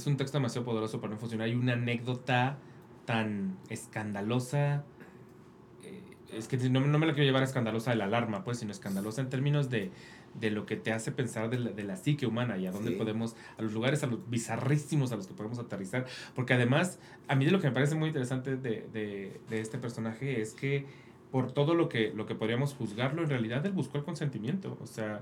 [0.08, 1.48] un texto demasiado poderoso para no funcionar.
[1.48, 2.58] Hay una anécdota
[3.06, 4.84] tan escandalosa.
[5.84, 6.02] eh,
[6.34, 8.72] es que no, no me la quiero llevar a escandalosa de la alarma, pues, sino
[8.72, 9.92] escandalosa en términos de,
[10.40, 12.92] de lo que te hace pensar de la, de la psique humana y a dónde
[12.92, 12.96] Sí.
[12.98, 16.06] podemos, a los lugares, a los bizarrísimos a los que podemos aterrizar.
[16.36, 19.78] Porque además, a mí de lo que me parece muy interesante de, de, de este
[19.78, 20.86] personaje es que
[21.32, 24.78] por todo lo que, lo que podríamos juzgarlo, en realidad él buscó el consentimiento.
[24.82, 25.22] O sea,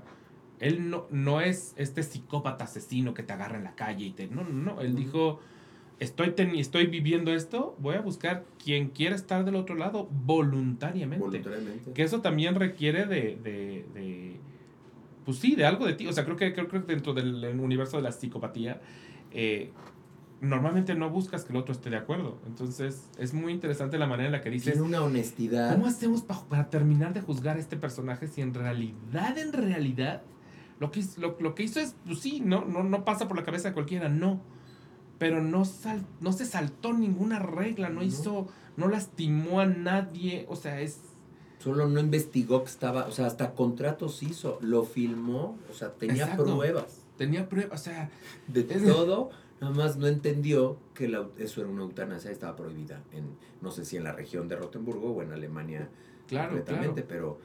[0.60, 4.26] él no, no es este psicópata asesino que te agarra en la calle y te...
[4.28, 4.80] No, no, no.
[4.80, 5.40] Él dijo,
[6.00, 11.24] estoy, estoy viviendo esto, voy a buscar quien quiera estar del otro lado voluntariamente.
[11.24, 11.92] voluntariamente.
[11.92, 14.40] Que eso también requiere de, de, de-
[15.24, 16.06] Pues sí, de algo de ti.
[16.06, 18.80] O sea, creo que, creo que dentro del universo de la psicopatía,
[19.32, 19.72] eh,
[20.40, 22.38] normalmente no buscas que el otro esté de acuerdo.
[22.46, 24.74] Entonces, es muy interesante la manera en la que dices...
[24.74, 25.72] Tiene una honestidad.
[25.74, 30.22] ¿Cómo hacemos pa- para terminar de juzgar a este personaje si en realidad, en realidad,
[30.78, 33.36] lo que, hizo- lo, lo que hizo es, pues sí, no, no, no pasa por
[33.36, 34.40] la cabeza de cualquiera, no.
[35.18, 38.02] Pero no, sal, no se saltó ninguna regla, no, No.
[38.02, 38.46] hizo,
[38.76, 41.00] no lastimó a nadie, o sea, es...
[41.58, 46.24] Solo no investigó que estaba, o sea, hasta contratos hizo, lo filmó, o sea, tenía
[46.24, 46.44] Exacto.
[46.56, 48.10] pruebas Tenía pruebas, o sea,
[48.46, 49.30] de todo,
[49.62, 53.24] nada más no entendió que la- eso era una eutanasia, estaba prohibida en,
[53.62, 55.88] no sé si en la región de Rotenburgo o en Alemania
[56.28, 57.08] claro, completamente, claro.
[57.08, 57.38] pero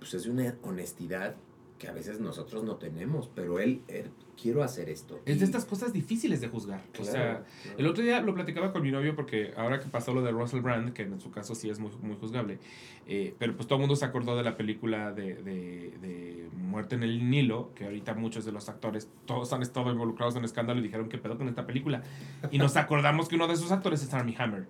[0.00, 1.36] pues es de una honestidad
[1.78, 4.10] que a veces nosotros no tenemos, pero él, él
[4.40, 5.20] quiero hacer esto.
[5.26, 6.82] Es de estas cosas difíciles de juzgar.
[6.98, 7.78] o sea, Claro, claro.
[7.78, 10.60] el otro día lo platicaba con mi novio porque ahora que pasó lo de Russell
[10.60, 12.58] Brand, que en su caso sí es muy, muy juzgable,
[13.06, 16.96] eh, pero pues todo el mundo se acordó de la película de, de, de Muerte
[16.96, 20.80] en el Nilo, que ahorita muchos de los actores, todos han estado involucrados en escándalo
[20.80, 22.02] y dijeron que pedo con esta película.
[22.50, 24.66] Y nos acordamos que uno de esos actores es Armie Hammer.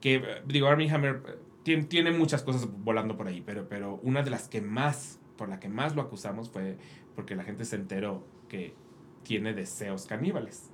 [0.00, 4.00] Que, eh, digo, Armie Hammer eh, tiene, tiene muchas cosas volando por ahí, pero, pero
[4.02, 6.76] una de las que más, por la que más lo acusamos fue
[7.14, 8.74] porque la gente se enteró que
[9.22, 10.70] tiene deseos caníbales.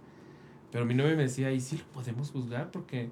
[0.71, 2.71] Pero mi novia me decía, ¿y si lo podemos juzgar?
[2.71, 3.11] Porque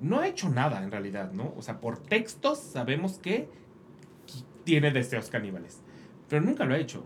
[0.00, 1.52] no ha hecho nada en realidad, ¿no?
[1.56, 3.48] O sea, por textos sabemos que
[4.64, 5.80] tiene deseos caníbales,
[6.28, 7.04] pero nunca lo ha hecho.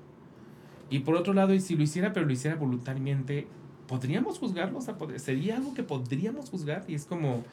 [0.91, 3.47] Y por otro lado, y si lo hiciera, pero lo hiciera voluntariamente,
[3.89, 4.79] ¿podríamos juzgarlo?
[4.79, 6.85] O sea, ¿sería algo que podríamos juzgar?
[6.87, 7.45] Y es como,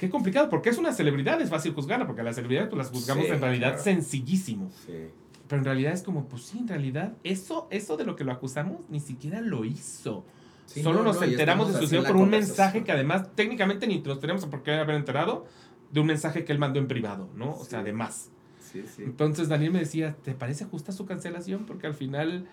[0.00, 2.90] qué complicado, porque es una celebridad, es fácil juzgarla, porque a las celebridades pues, las
[2.90, 3.84] juzgamos Sí, en realidad claro.
[3.84, 4.70] sencillísimo.
[4.84, 5.10] Sí.
[5.48, 8.32] Pero en realidad es como, pues sí, en realidad, eso, eso de lo que lo
[8.32, 10.24] acusamos ni siquiera lo hizo.
[10.66, 13.86] Sí, Solo no, nos no, enteramos de su la por un mensaje que además técnicamente
[13.86, 15.46] ni nos teníamos por qué haber enterado
[15.92, 17.52] de un mensaje que él mandó en privado, ¿no?
[17.54, 17.84] O sea, Sí.
[17.84, 18.30] de más.
[18.58, 19.02] Sí, sí.
[19.04, 21.66] Entonces Daniel me decía, ¿te parece justa su cancelación?
[21.66, 22.48] Porque al final,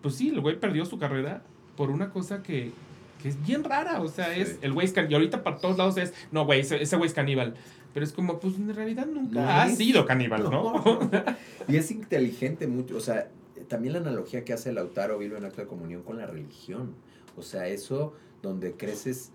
[0.00, 1.42] pues sí, el güey perdió su carrera
[1.76, 2.72] por una cosa que,
[3.20, 4.00] que es bien rara.
[4.00, 4.40] O sea, Sí.
[4.42, 5.12] es el güey es caníbal.
[5.12, 7.54] Y ahorita para todos lados es, no, güey, ese, ese güey es caníbal.
[7.94, 10.82] Pero es como, pues en realidad nunca No ha sido caníbal, ¿no?
[11.68, 13.30] Y es inteligente mucho, o sea,
[13.68, 16.94] también la analogía que hace Lautaro Vilo en acto de comunión con la religión.
[17.36, 19.32] O sea, eso donde creces,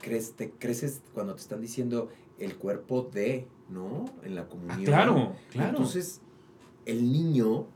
[0.00, 4.04] crees, te creces cuando te están diciendo el cuerpo de, ¿no?
[4.22, 4.84] En la Ah, comunión.
[4.84, 5.68] claro, claro.
[5.70, 6.20] Entonces,
[6.84, 7.66] el niño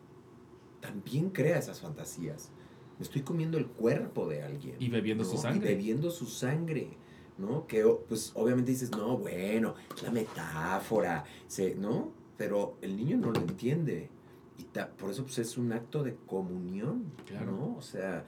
[0.81, 2.51] también crea esas fantasías.
[2.99, 4.76] Me estoy comiendo el cuerpo de alguien.
[4.78, 5.42] Y bebiendo su ¿no?
[5.42, 5.70] sangre.
[5.72, 6.90] Y bebiendo su sangre,
[7.38, 7.66] ¿no?
[7.66, 12.12] Que pues obviamente dices, no, bueno, la metáfora, se, ¿no?
[12.36, 14.11] Pero el niño no lo entiende.
[14.59, 17.53] Y ta- por eso pues es un acto de comunión, Claro.
[17.53, 17.76] ¿no?
[17.76, 18.24] O sea,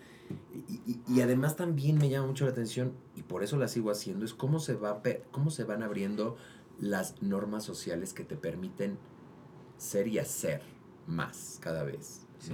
[0.54, 3.90] y, y- y además también me llama mucho la atención, y por eso la sigo
[3.90, 5.02] haciendo, es cómo se, va,
[5.32, 6.36] cómo se van abriendo
[6.78, 8.96] las normas sociales que te permiten
[9.76, 10.62] ser y hacer
[11.08, 12.52] más cada vez, Sí.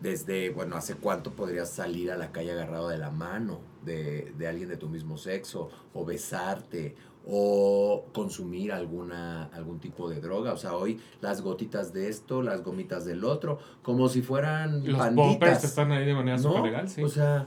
[0.00, 4.46] Desde, bueno, ¿hace cuánto podrías salir a la calle agarrado de la mano de, de
[4.46, 5.70] alguien de tu mismo sexo?
[5.92, 6.94] O besarte,
[7.30, 10.54] o consumir alguna, algún tipo de droga.
[10.54, 14.98] O sea, hoy las gotitas de esto, las gomitas del otro, como si fueran Los
[14.98, 15.62] banditas.
[15.62, 16.42] están ahí de manera ¿no?
[16.42, 17.02] súper legal, sí.
[17.02, 17.46] O sea,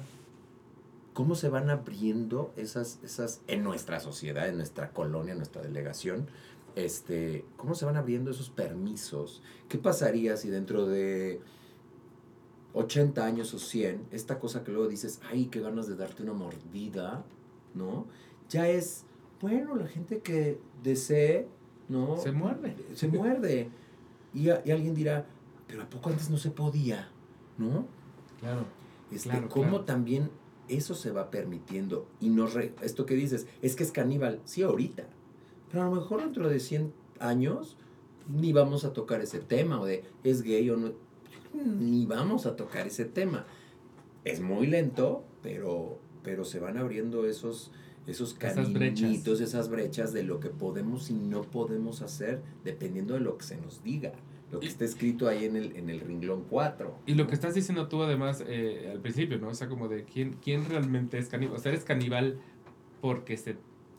[1.13, 6.27] ¿cómo se van abriendo esas, esas, en nuestra sociedad, en nuestra colonia, en nuestra delegación,
[6.75, 9.41] este, cómo se van abriendo esos permisos?
[9.67, 11.41] ¿Qué pasaría si dentro de
[12.73, 16.33] 80 años o 100, esta cosa que luego dices, ay, qué ganas de darte una
[16.33, 17.23] mordida,
[17.73, 18.05] ¿no?
[18.49, 19.03] Ya es,
[19.41, 21.47] bueno, la gente que desee,
[21.89, 22.17] ¿no?
[22.17, 22.75] Se muerde.
[22.95, 23.69] Se muerde.
[24.33, 25.25] Y, a- y alguien dirá,
[25.67, 27.09] pero ¿a poco antes no se podía?
[27.57, 27.85] ¿No?
[28.39, 28.65] Claro.
[29.11, 29.83] Este, Claro, cómo claro.
[29.85, 30.29] también
[30.69, 32.07] eso se va permitiendo.
[32.21, 35.03] Y nos re- esto que dices, es que es caníbal, sí, ahorita.
[35.69, 37.75] Pero a lo mejor dentro de 100 años
[38.29, 40.91] ni vamos a tocar ese tema, o de es gay o no.
[41.53, 43.45] Ni vamos a tocar ese tema.
[44.23, 47.71] Es muy lento, pero, pero se van abriendo esos,
[48.07, 49.01] esos Esas brechas.
[49.01, 53.43] caminitos, esas brechas de lo que podemos y no podemos hacer, dependiendo de lo que
[53.45, 54.11] se nos diga.
[54.51, 56.99] Lo que Y- está escrito ahí en el, en el renglón 4.
[57.05, 59.47] Y lo que estás diciendo tú además eh, al principio, ¿no?
[59.49, 61.55] O sea, como de quién, quién realmente es caníbal.
[61.55, 62.37] O sea, eres caníbal
[63.01, 63.55] porque se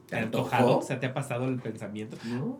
[0.08, 0.44] te ha antojó?
[0.44, 2.16] antojado, o sea, te ha pasado el pensamiento.
[2.26, 2.58] ¿No?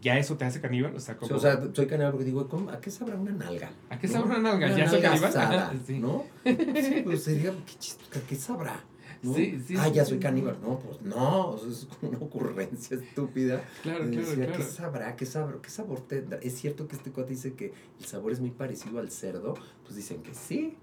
[0.00, 1.34] Ya eso te hace caníbal, o sea, como...
[1.34, 3.70] O sea, soy caníbal porque digo, ¿cómo- ¿a qué sabrá una nalga?
[3.88, 4.66] ¿A qué sabrá una nalga?
[4.68, 5.80] Una ¿Ya soy caníbal?
[5.86, 5.98] Sí.
[5.98, 6.24] ¿No?
[6.44, 8.84] Sí, pues sería, qué chist- ¿a qué sabrá?
[9.22, 9.34] ¿no?
[9.34, 10.56] Sí, sí, Ah, ya soy caníbal.
[10.62, 13.62] No, pues no, es como una ocurrencia estúpida.
[13.82, 14.52] Claro, de claro, claro.
[14.56, 15.16] ¿Qué sabrá?
[15.16, 15.60] ¿Qué sabor?
[15.60, 16.38] ¿Qué sabor tendrá?
[16.38, 19.54] Es cierto que este cuate dice que el sabor es muy parecido al cerdo.
[19.84, 20.76] Pues dicen que sí,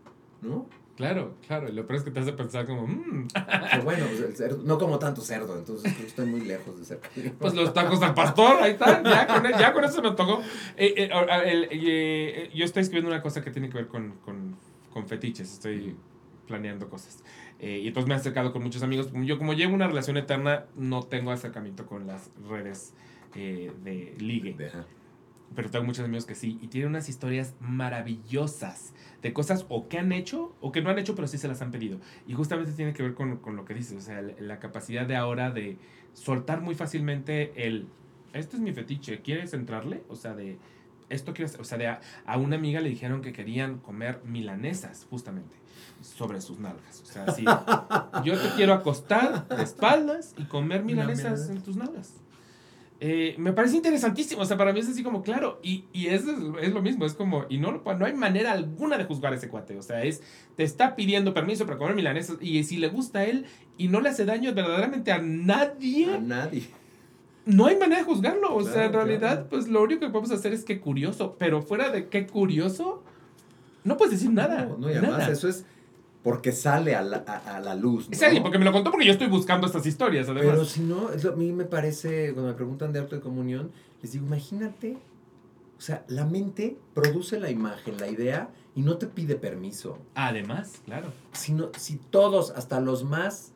[0.43, 0.67] ¿no?
[0.97, 1.69] Claro, claro.
[1.69, 3.27] Y lo peor es que te hace pensar como, "Mm,
[3.71, 6.99] Que bueno, pues el cerdo, no como tanto cerdo, entonces estoy muy lejos de ser
[7.39, 9.03] pues los tacos al pastor, ahí están.
[9.03, 10.41] Ya con, ya con eso me tocó.
[10.75, 11.09] Eh, eh,
[11.45, 14.57] el- eh, yo estoy escribiendo una cosa que tiene que ver con, con,
[14.91, 15.53] con fetiches.
[15.53, 15.95] Estoy
[16.47, 17.23] planeando cosas.
[17.59, 19.09] Y entonces me he acercado con muchos amigos.
[19.23, 22.93] Yo como llevo una relación eterna, no tengo acercamiento con las redes
[23.35, 24.55] de ligue.
[24.67, 24.85] Ajá.
[25.55, 26.59] Pero tengo muchos amigos que sí.
[26.61, 30.99] Y tienen unas historias maravillosas de cosas o que han hecho o que no han
[30.99, 31.99] hecho, pero sí se las han pedido.
[32.27, 33.97] Y justamente tiene que ver con, con lo que dices.
[33.97, 35.77] O sea, la, la capacidad de ahora de
[36.13, 37.87] soltar muy fácilmente el...
[38.33, 40.03] Esto es mi fetiche, ¿quieres entrarle?
[40.09, 40.57] O sea, de...
[41.09, 41.57] Esto quieres...
[41.59, 45.55] O sea, de a, a una amiga le dijeron que querían comer milanesas, justamente,
[46.01, 47.01] sobre sus nalgas.
[47.01, 47.45] O sea, así...
[48.25, 51.53] yo te quiero acostar de espaldas y comer milanesas milanesa.
[51.53, 52.13] en tus nalgas.
[52.99, 54.41] Eh, me parece interesantísimo.
[54.41, 56.23] O sea, para mí es así como, claro, y, y es,
[56.61, 59.49] es lo mismo, es como, y no, no hay manera alguna de juzgar a ese
[59.49, 59.77] cuate.
[59.77, 60.23] O sea, es,
[60.55, 63.45] te está pidiendo permiso para comer milanesas, y si le gusta a él
[63.77, 66.13] y no le hace daño verdaderamente a nadie.
[66.13, 66.63] A nadie.
[67.45, 68.53] No hay manera de juzgarlo.
[68.55, 69.47] O sea, en realidad, claro.
[69.49, 71.35] pues lo único que podemos hacer es que curioso.
[71.39, 73.03] Pero fuera de qué curioso,
[73.83, 74.65] no puedes decir nada.
[74.65, 75.31] No, no, y además nada.
[75.31, 75.65] eso es
[76.27, 78.09] porque sale a la, a, a la luz.
[78.09, 78.17] ¿no?
[78.17, 80.49] Sí, porque me lo contó porque yo estoy buscando estas historias, además.
[80.51, 83.21] Pero si no, es lo- a mí me parece, cuando me preguntan de acto de
[83.21, 83.71] comunión,
[84.01, 84.97] les digo, imagínate,
[85.77, 89.99] o sea, la mente produce la imagen, la idea, y no te pide permiso.
[90.15, 91.13] Además, claro.
[91.31, 93.53] Sino, si todos, hasta los más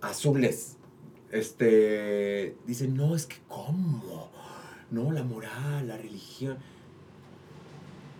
[0.00, 0.78] azules,
[1.30, 4.30] este, dicen, no, es que cómo,
[4.90, 6.56] no, la moral, la religión.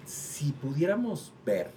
[0.05, 1.71] Si pudiéramos ver,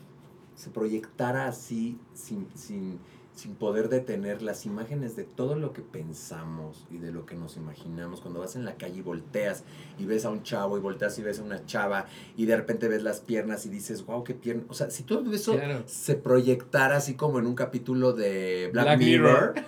[0.62, 2.99] se proyectara así, sin, sin,
[3.34, 7.57] sin poder detener las imágenes de todo lo que pensamos y de lo que nos
[7.57, 9.64] imaginamos, cuando vas en la calle y volteas
[9.97, 12.05] y ves a un chavo y volteas y ves a una chava
[12.38, 14.64] y de repente ves las piernas y dices, wow, qué pierna.
[14.70, 15.84] O sea, si todo eso Claro.
[15.88, 19.66] se proyectara así como en un capítulo de Black, Black Mirror, Mirror.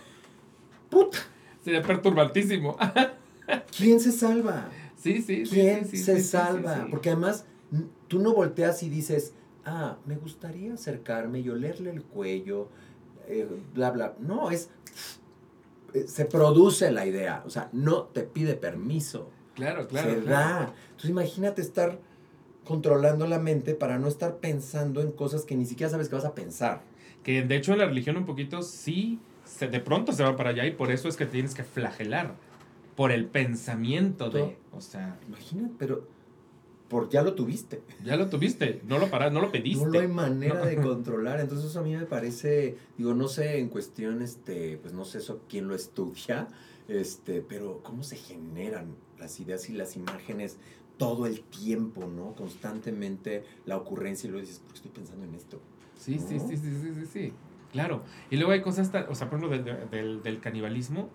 [0.90, 1.18] puta,
[1.64, 2.78] Sería perturbantísimo.
[3.78, 4.70] ¿quién se salva?
[4.98, 5.52] sí, sí, sí.
[5.56, 6.88] ¿Quién sí, sí, se sí, salva?
[6.92, 7.46] Porque además
[8.08, 9.34] tú no volteas y dices,
[9.66, 12.70] ah, me gustaría acercarme y olerle el cuello,
[13.28, 14.14] eh, bla, bla.
[14.20, 14.70] No, es...
[15.94, 20.10] eh, Se produce la idea, o sea, no te pide permiso, Claro, claro.
[20.10, 20.30] se claro.
[20.66, 20.74] da.
[20.88, 22.00] Entonces imagínate estar
[22.66, 26.26] controlando la mente para no estar pensando en cosas que ni siquiera sabes que vas
[26.26, 26.82] a pensar.
[27.24, 30.50] Que de hecho en la religión un poquito sí, se, de pronto se va para
[30.52, 32.36] allá y por eso es que tienes que flagelar.
[32.96, 34.56] Por el pensamiento de.
[34.72, 36.08] O sea, Imagínate, pero
[36.94, 37.82] por ya lo tuviste.
[38.06, 39.84] ya lo tuviste, no lo paras, no lo pediste.
[39.86, 40.66] No lo hay manera No.
[40.66, 41.42] de controlar.
[41.42, 45.18] Entonces eso a mí me parece, digo, no sé en cuestión, este, pues no sé
[45.18, 46.48] eso quién lo estudia,
[46.88, 50.58] este, pero cómo se generan las ideas y las imágenes
[50.98, 52.34] todo el tiempo, ¿no?
[52.36, 55.60] Constantemente la ocurrencia y luego dices, ¿por qué estoy pensando en esto?
[55.98, 56.48] Sí, sí, ¿No?
[56.48, 57.34] sí, sí, sí, sí, sí.
[57.72, 58.04] Claro.
[58.30, 61.10] Y luego hay cosas, o sea, por ejemplo, del, del, del canibalismo,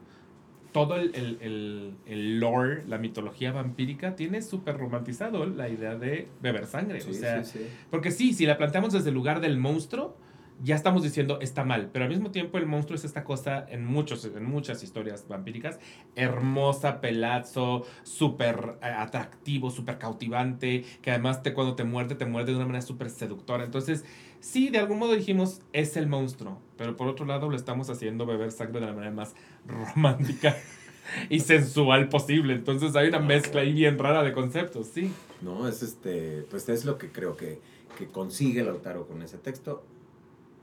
[0.87, 6.29] todo el, el, el, el lore, la mitología vampírica, tiene súper romantizado la idea de
[6.41, 6.99] beber sangre.
[6.99, 7.66] o sea, sí, sí.
[7.91, 10.16] porque sí, si la planteamos desde el lugar del monstruo,
[10.62, 13.85] ya estamos diciendo está mal, pero al mismo tiempo el monstruo es esta cosa en,
[13.85, 15.79] muchos, en muchas historias vampíricas,
[16.16, 22.51] hermosa, pelazo, súper eh, atractivo, súper cautivante, que además te, cuando te muerde, te muerde
[22.53, 23.64] de una manera súper seductora.
[23.64, 24.05] Entonces,
[24.41, 28.26] sí, de algún modo dijimos, es el monstruo, pero por otro lado lo estamos haciendo
[28.26, 29.34] beber sangre de la manera más
[29.66, 30.57] romántica
[31.28, 32.55] y sensual posible.
[32.55, 35.12] Entonces hay una mezcla ahí bien rara de conceptos, sí.
[35.41, 37.61] No, es este, pues es lo que creo que,
[37.97, 39.84] que consigue Lautaro con ese texto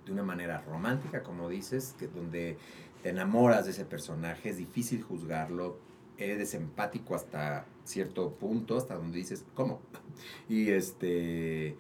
[0.05, 2.57] de una manera romántica, como dices, que donde
[3.01, 5.79] te enamoras de ese personaje, es difícil juzgarlo,
[6.17, 9.81] eres empático hasta cierto punto, hasta donde dices, ¿cómo?
[10.49, 11.75] Y este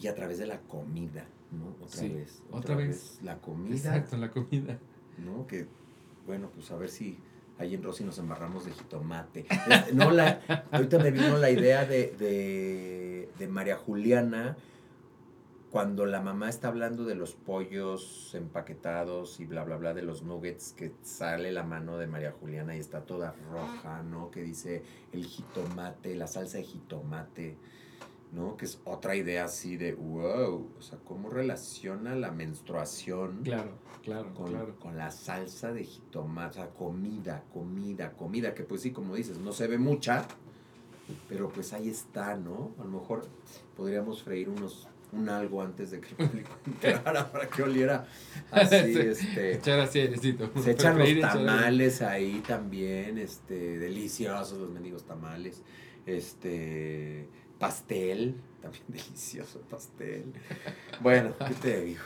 [0.00, 1.74] y a través de la comida, ¿no?
[1.84, 3.18] Otra Sí, vez, otra vez.
[3.22, 4.78] la comida, Exacto, la comida.
[5.18, 5.46] ¿no?
[5.46, 5.66] Que,
[6.26, 7.18] bueno, pues a ver si
[7.58, 9.46] ahí en Rosy nos embarramos de jitomate.
[9.92, 10.40] No, la,
[10.70, 14.56] ahorita me vino la idea de, de, de María Juliana,
[15.70, 20.22] cuando la mamá está hablando de los pollos empaquetados y bla, bla, bla, de los
[20.22, 24.30] nuggets, que sale la mano de María Juliana y está toda roja, ¿no?
[24.32, 24.82] Que dice
[25.12, 27.56] el jitomate, la salsa de jitomate.
[28.32, 28.56] ¿No?
[28.56, 33.72] Que es otra idea así de, wow, o sea, cómo relaciona la menstruación Claro,
[34.02, 34.76] claro, con, claro.
[34.78, 39.38] con la salsa de jitomate, o sea, comida, comida, comida, que pues sí, como dices,
[39.38, 40.26] no se ve mucha,
[41.28, 42.72] pero pues ahí está, ¿no?
[42.78, 43.26] A lo mejor
[43.76, 48.06] podríamos freír unos un algo antes de que el público entrara para que oliera
[48.50, 48.98] así, Sí.
[49.00, 49.54] este...
[49.54, 50.50] Echar así airecito.
[50.62, 55.62] Se echan los echar tamales ahí también, este, deliciosos los mendigos tamales,
[56.06, 57.28] este,
[57.60, 60.24] pastel, también delicioso el pastel.
[61.00, 62.00] Bueno, ¿qué te digo?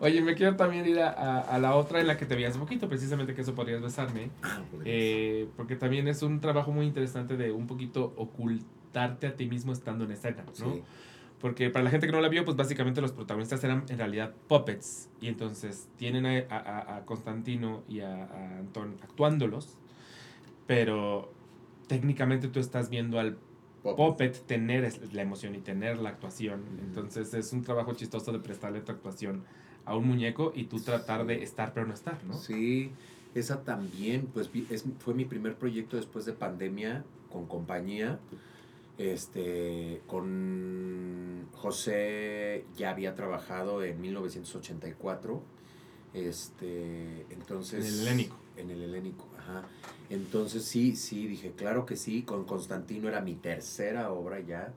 [0.00, 2.54] Oye, me quiero también ir a, a- a la otra en la que te veías
[2.54, 4.30] un poquito, precisamente que eso podrías besarme.
[4.42, 4.62] Ah.
[4.86, 9.72] Eh, porque también es un trabajo muy interesante de un poquito ocultarte a ti mismo
[9.72, 10.54] estando en escena, ¿no?
[10.54, 10.82] Sí.
[11.40, 14.32] Porque para la gente que no la vio, pues básicamente los protagonistas eran en realidad
[14.48, 15.10] puppets.
[15.20, 19.76] Y entonces tienen a, a- a Constantino y a, a Antón actuándolos,
[20.66, 21.32] pero
[21.88, 23.36] técnicamente tú estás viendo al
[23.92, 26.64] puppet tener la emoción y tener la actuación.
[26.80, 29.44] Entonces es un trabajo chistoso de prestarle tu actuación
[29.84, 32.34] a un muñeco y tú tratar de estar pero no estar, ¿no?
[32.34, 32.90] Sí,
[33.34, 38.18] esa también, pues es, fue mi primer proyecto después de pandemia con compañía.
[38.96, 45.42] Este, con José ya había trabajado en 1984
[46.12, 47.84] Este, entonces...
[47.84, 48.36] En el helénico.
[48.56, 49.66] En el helénico, ajá.
[50.10, 54.72] Entonces sí, sí, dije, claro que sí, con Constantino era mi tercera obra ya,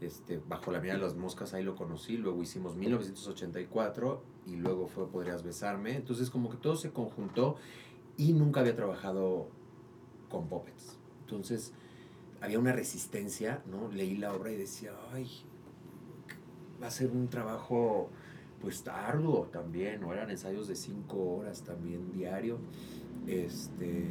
[0.00, 4.88] este, bajo la mira de las moscas, ahí lo conocí, luego hicimos 1984 y luego
[4.88, 7.56] fue Podrías besarme, entonces como que todo se conjuntó
[8.16, 9.48] y nunca había trabajado
[10.28, 11.72] con puppets, entonces
[12.40, 13.92] había una resistencia, ¿no?
[13.92, 15.30] Leí la obra y decía, ay,
[16.82, 18.10] va a ser un trabajo
[18.60, 20.12] pues arduo también, ¿no?
[20.12, 22.58] Eran ensayos de cinco horas también diario,
[23.26, 24.10] este,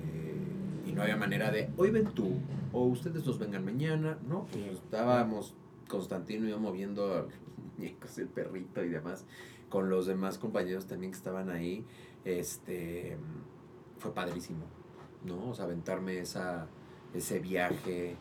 [0.86, 2.40] y no había manera de, hoy ven tú,
[2.74, 4.46] o ustedes nos vengan mañana, ¿no?
[4.48, 5.56] Pues estábamos,
[5.88, 7.28] Constantino y yo moviendo
[7.78, 9.26] muñecos, el perrito y demás,
[9.70, 11.86] con los demás compañeros también que estaban ahí,
[12.26, 13.18] este,
[13.98, 14.66] fue padrísimo,
[15.26, 15.50] ¿no?
[15.50, 16.68] O sea, aventarme esa,
[17.14, 18.16] ese viaje,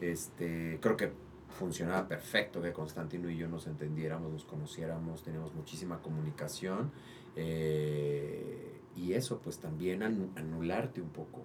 [0.00, 1.12] este, creo que
[1.58, 6.92] funcionaba perfecto que Constantino y yo nos entendiéramos, nos conociéramos, teníamos muchísima comunicación
[7.34, 11.44] eh, y eso pues también anularte un poco,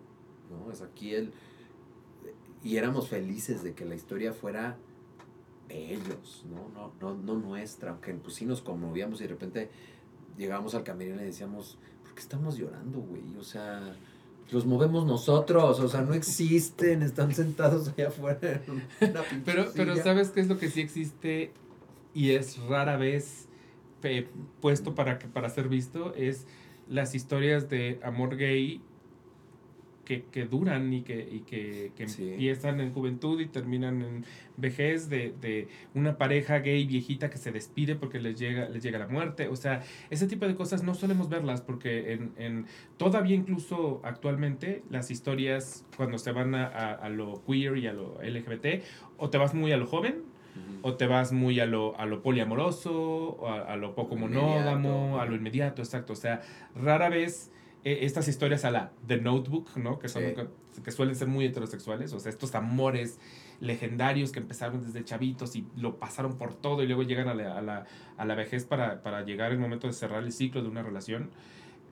[0.50, 0.72] ¿no?
[0.72, 1.34] Es aquí el...
[2.64, 4.78] Y éramos felices de que la historia fuera
[5.68, 6.70] de ellos, ¿no?
[6.70, 9.70] No, no, no nuestra, aunque pues sí nos conmovíamos y de repente
[10.38, 13.36] llegábamos al camerino y le decíamos, ¿por qué estamos llorando, güey?
[13.38, 13.96] O sea,
[14.52, 18.62] los movemos nosotros, o sea, no existen, están sentados allá afuera.
[19.46, 21.52] pero, pero ¿sabes qué es lo que sí existe
[22.14, 23.48] y es rara vez
[24.60, 26.14] puesto para, que, para ser visto?
[26.16, 26.46] Es
[26.92, 28.82] las historias de amor gay
[30.04, 34.26] que, duran y que, y que, empiezan en juventud y terminan en
[34.58, 39.08] vejez de, una pareja gay viejita que se despide porque les llega, les llega la
[39.08, 39.48] muerte.
[39.48, 42.66] O sea, ese tipo de cosas no solemos verlas porque en, en
[42.98, 48.84] todavía incluso actualmente las historias cuando se van a, lo queer y a lo LGBT,
[49.18, 50.24] o te vas muy a lo joven,
[50.82, 55.26] o te vas muy a lo, a lo poliamoroso, o a, lo poco monógamo, a
[55.26, 56.14] lo inmediato, exacto.
[56.14, 56.42] O sea,
[56.76, 57.52] rara vez
[57.84, 60.00] e, estas historias a la The Notebook, ¿no?
[60.00, 60.24] Que, son,
[60.84, 63.20] que, suelen ser muy heterosexuales, o sea, estos amores
[63.60, 67.58] legendarios que empezaron desde chavitos y lo pasaron por todo y luego llegan a la,
[67.58, 67.86] a la,
[68.18, 71.30] a la vejez para, para, llegar el momento de cerrar el ciclo de una relación,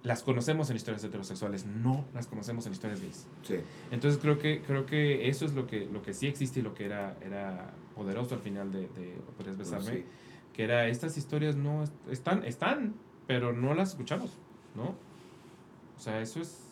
[0.03, 3.27] las conocemos en historias heterosexuales, no las conocemos en historias gays.
[3.43, 3.55] Sí.
[3.91, 6.73] Entonces creo que, creo que eso es lo que, lo que sí existe y lo
[6.73, 10.05] que era, era poderoso al final de, de Podrías Besarme,
[10.53, 12.95] que era estas historias no están, están,
[13.27, 14.37] pero no las escuchamos,
[14.73, 14.95] ¿no?
[15.97, 16.69] O sea, eso es,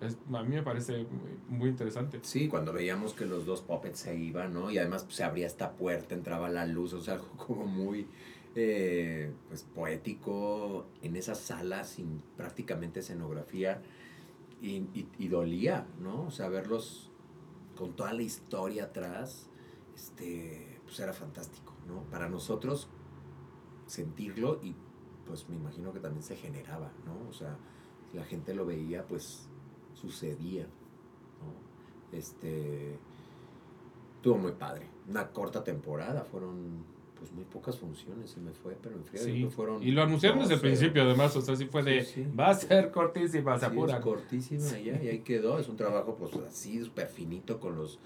[0.00, 1.06] a mí me parece
[1.48, 2.20] muy, interesante.
[2.22, 4.70] Sí, cuando veíamos que los dos puppets se iban, ¿no?
[4.70, 8.06] Y además pues, se abría esta puerta, entraba la luz, o sea, algo como muy
[8.54, 13.82] eh, pues, poético en esa sala sin prácticamente escenografía
[14.62, 14.86] y,
[15.18, 16.26] y, dolía, ¿no?
[16.26, 17.10] O sea, verlos
[17.74, 19.50] con toda la historia atrás,
[19.94, 22.02] este, pues era fantástico, ¿no?
[22.10, 22.88] Para nosotros
[23.86, 24.74] sentirlo y
[25.26, 27.28] pues me imagino que también se generaba, ¿no?
[27.28, 27.56] O sea,
[28.12, 29.48] la gente lo veía, pues
[29.94, 30.64] sucedía.
[30.64, 32.16] ¿no?
[32.16, 32.98] Este,
[34.22, 34.88] tuvo muy padre.
[35.08, 36.84] Una corta temporada, fueron
[37.18, 39.82] pues muy pocas funciones, se me fue, pero en frío fueron...
[39.82, 42.90] Y lo anunciaron desde el principio, además, o sea, sí fue de, va a ser
[42.90, 44.00] cortísima, se apura.
[44.00, 47.98] cortísima, ya, y ahí quedó, es un trabajo pues así, súper finito con los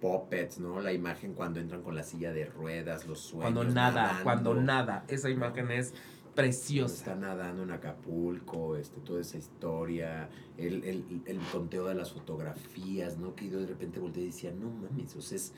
[0.00, 0.80] puppets, ¿no?
[0.80, 3.52] La imagen cuando entran con la silla de ruedas, los sueños.
[3.52, 5.94] Cuando nada, cuando nada, esa imagen es
[6.34, 6.94] preciosa.
[6.94, 13.18] Está nadando en Acapulco, este, toda esa historia, el, el, el conteo de las fotografías,
[13.18, 13.34] ¿no?
[13.34, 15.52] Que yo de repente volteé y decía, no mames, o sea, es,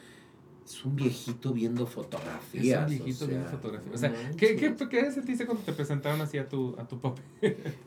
[0.64, 2.90] es un viejito viendo fotografías.
[2.90, 3.94] Es un viejito viendo fotografías.
[3.94, 7.18] O sea, ¿qué, qué, ¿qué, sentiste cuando te presentaron así a tu, a tu pop?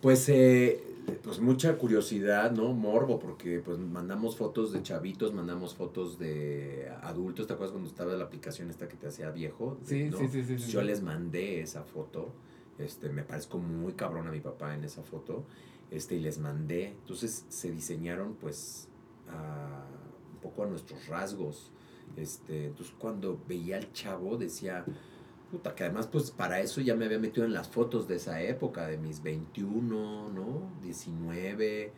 [0.02, 2.74] pues, eh, pues mucha curiosidad, ¿no?
[2.74, 7.48] Morbo, porque pues mandamos fotos de chavitos, mandamos fotos de adultos.
[7.48, 9.78] ¿Te acuerdas cuando estaba la aplicación esta que te hacía viejo?
[9.84, 12.34] Sí, sí, sí, sí, Yo les mandé esa foto
[12.80, 15.44] este, me parezco muy cabrón a mi papá en esa foto.
[15.92, 16.88] Este, y les mandé.
[16.88, 18.88] Entonces se diseñaron pues
[20.34, 21.72] un poco a nuestros rasgos.
[22.16, 24.86] Este, entonces cuando veía al chavo decía,
[25.52, 28.42] puta, que además pues para eso ya me había metido en las fotos de esa
[28.42, 30.72] época, de mis 21, ¿no?
[30.84, 31.92] 19,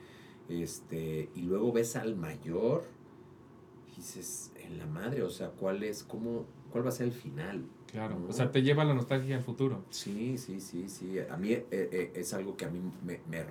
[0.49, 2.83] este, y luego ves al mayor
[3.91, 7.13] y dices, en la madre, o sea, ¿cuál es, cómo, cuál va a ser el
[7.13, 7.65] final?
[7.87, 9.83] Claro, o sea, te lleva la nostalgia al futuro.
[9.89, 11.19] Sí, sí, sí, sí.
[11.29, 13.45] A mí eh, eh, es algo que a mí me, me,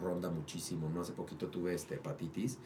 [0.00, 1.02] ronda muchísimo, ¿no?
[1.02, 2.58] Hace poquito tuve este hepatitis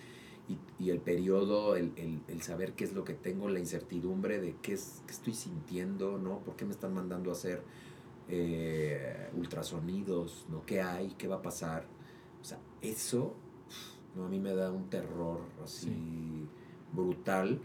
[0.48, 4.40] y, y el periodo, el, el, el, saber qué es lo que tengo, la incertidumbre
[4.40, 6.38] de qué, es, qué estoy sintiendo, ¿no?
[6.40, 7.62] ¿Por qué me están mandando a hacer
[8.28, 10.64] eh, ultrasonidos, ¿no?
[10.64, 11.14] ¿Qué hay?
[11.18, 11.86] ¿Qué va a pasar?
[12.40, 13.34] O sea, eso,
[14.14, 14.26] ¿no?
[14.26, 16.46] A mí me da un terror así
[16.92, 17.60] brutal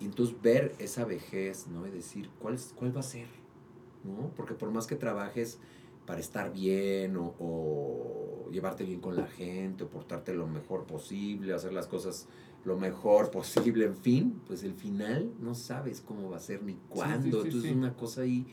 [0.00, 1.86] y entonces ver esa vejez, ¿no?
[1.86, 3.28] Y decir, ¿cuál, cuál va a ser?
[4.02, 4.30] ¿No?
[4.36, 5.58] Porque por más que trabajes
[6.06, 11.54] para estar bien o, o llevarte bien con la gente o portarte lo mejor posible,
[11.54, 12.28] hacer las cosas
[12.64, 16.74] lo mejor posible, en fin, pues el final no sabes cómo va a ser ni
[16.88, 17.22] cuándo.
[17.42, 18.46] sí, Entonces es una cosa ahí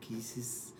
[0.00, 0.74] que dices,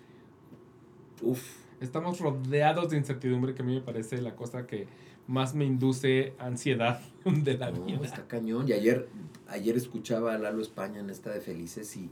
[1.23, 4.87] uff, Estamos rodeados de incertidumbre que a mí me parece la cosa que
[5.27, 7.99] más me induce ansiedad de la no, vida.
[8.05, 8.69] está cañón.
[8.69, 9.09] Y ayer,
[9.49, 12.09] ayer escuchaba a Lalo España en esta de Felices y,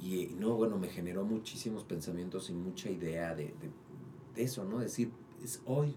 [0.00, 3.70] y no, bueno, me generó muchísimos pensamientos y mucha idea de, de,
[4.34, 4.78] de eso, ¿no?
[4.78, 5.10] Decir,
[5.44, 5.94] es hoy,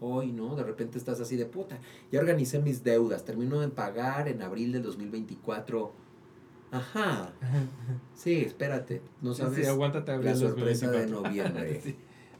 [0.00, 0.56] hoy, ¿no?
[0.56, 1.78] De repente estás así de puta.
[2.10, 5.92] Ya organicé mis deudas, termino de pagar en abril del 2024.
[6.70, 7.32] Ajá,
[8.14, 11.22] sí, espérate, no Sí, sabes sí, aguántate a la sorpresa de 2024.
[11.22, 11.80] noviembre.
[11.84, 11.96] sí.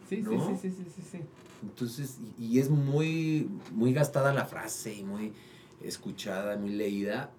[0.09, 0.47] Sí, sí, ¿No?
[0.47, 1.19] sí, sí, sí, sí, sí.
[1.63, 5.33] Entonces, y, y es muy, muy gastada la frase y muy
[5.83, 7.31] escuchada, muy leída,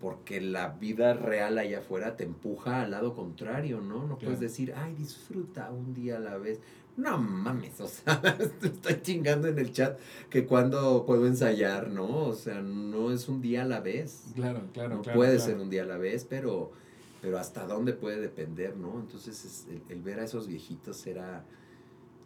[0.00, 4.06] porque la vida real allá afuera te empuja al lado contrario, ¿no?
[4.06, 6.60] No puedes decir, ay, disfruta un día a la vez.
[6.96, 8.20] No mames, o sea,
[8.62, 9.98] estoy chingando en el chat
[10.30, 12.26] que cuando puedo ensayar, ¿no?
[12.26, 14.24] O sea, no es un día a la vez.
[14.34, 15.16] Claro, claro, no claro.
[15.18, 15.50] puede claro.
[15.50, 16.72] ser un día a la vez, pero,
[17.20, 18.98] pero hasta dónde puede depender, ¿no?
[19.00, 21.44] Entonces es- el, el ver a esos viejitos era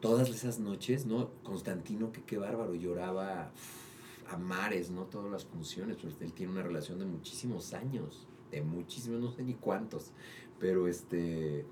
[0.00, 1.30] todas esas noches, ¿no?
[1.42, 3.81] Constantino, que qué bárbaro, lloraba uf,
[4.32, 5.04] a mares, ¿no?
[5.04, 9.42] Todas las funciones, pues él tiene una relación de muchísimos años, de muchísimos, no sé
[9.42, 10.10] ni cuántos,
[10.58, 11.66] pero este...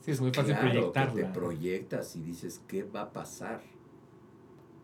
[0.00, 3.62] Sí, es muy fácil claro, que te proyectas y dices, ¿qué va a pasar?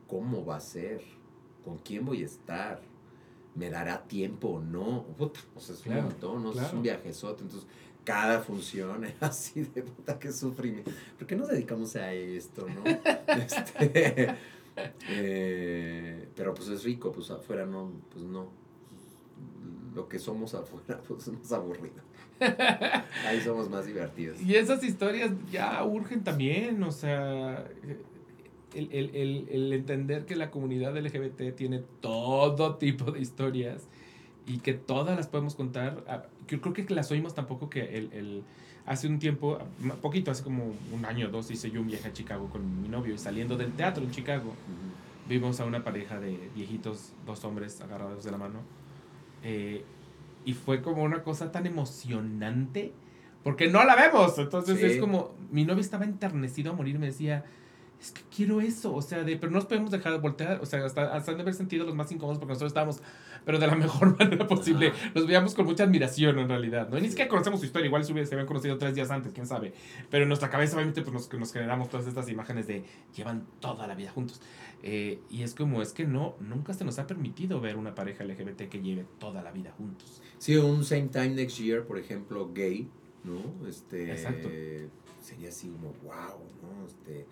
[0.07, 1.03] ¿Cómo va a ser?
[1.65, 2.81] ¿Con quién voy a estar?
[3.55, 5.05] ¿Me dará tiempo o no?
[5.19, 6.51] Puta, o sea, es Claro, un montón, ¿no?
[6.51, 6.77] Es claro.
[6.77, 7.43] un viajezote.
[7.43, 7.69] Entonces,
[8.05, 10.91] cada función era así de puta que sufrimiento.
[11.19, 12.83] ¿Por qué nos dedicamos a esto, no?
[13.31, 14.35] Este,
[15.09, 18.49] eh, pero pues es rico, pues afuera no, pues no.
[19.95, 22.03] Lo que somos afuera, pues es más aburrido.
[23.27, 24.41] Ahí somos más divertidos.
[24.41, 27.67] Y esas historias ya urgen también, o sea,
[28.75, 33.89] el, el- el- el entender que la comunidad LGBT tiene todo tipo de historias
[34.47, 36.05] y que todas las podemos contar.
[36.49, 38.43] Yo creo que las oímos tampoco que el, el-
[38.87, 39.59] hace un tiempo,
[40.03, 42.89] poquito, hace como un año o dos, hice yo un viaje a Chicago con mi
[42.89, 45.29] novio y saliendo del teatro en Chicago, Ujú.
[45.29, 48.61] vimos a una pareja de viejitos, dos hombres agarrados de la mano.
[49.43, 49.85] eh,
[50.45, 52.93] y fue como una cosa tan emocionante.
[53.43, 54.39] Porque no la vemos.
[54.39, 54.85] Entonces Sí.
[54.87, 55.33] es como.
[55.51, 56.99] Mi novio estaba enternecido a morir.
[56.99, 57.45] Me decía.
[58.01, 58.95] Es que quiero eso.
[58.95, 60.61] O sea, de, pero no nos podemos dejar de voltear.
[60.63, 63.03] O sea, hasta, hasta han de haber sentido los más incómodos porque nosotros estábamos.
[63.45, 64.93] Pero de la mejor manera posible.
[65.15, 66.89] Los veíamos con mucha admiración en realidad.
[66.89, 66.97] ¿no?
[66.97, 67.87] Y ni siquiera conocemos su historia.
[67.87, 69.33] Igual se habían conocido tres días antes.
[69.33, 69.75] Quién sabe.
[70.09, 72.85] Pero en nuestra cabeza, obviamente, pues nos, nos generamos todas estas imágenes de.
[73.15, 74.41] Llevan toda la vida juntos.
[74.83, 78.25] Eh, y es como, es que no, nunca se nos ha permitido ver una pareja
[78.25, 80.23] LGBT que lleve toda la vida juntos.
[80.39, 82.89] Sí, un Same Time Next Year, por ejemplo, gay,
[83.25, 83.67] ¿no?
[83.69, 84.49] Este, Exacto.
[85.21, 86.87] Sería así como, wow, ¿no?
[86.87, 87.27] Este,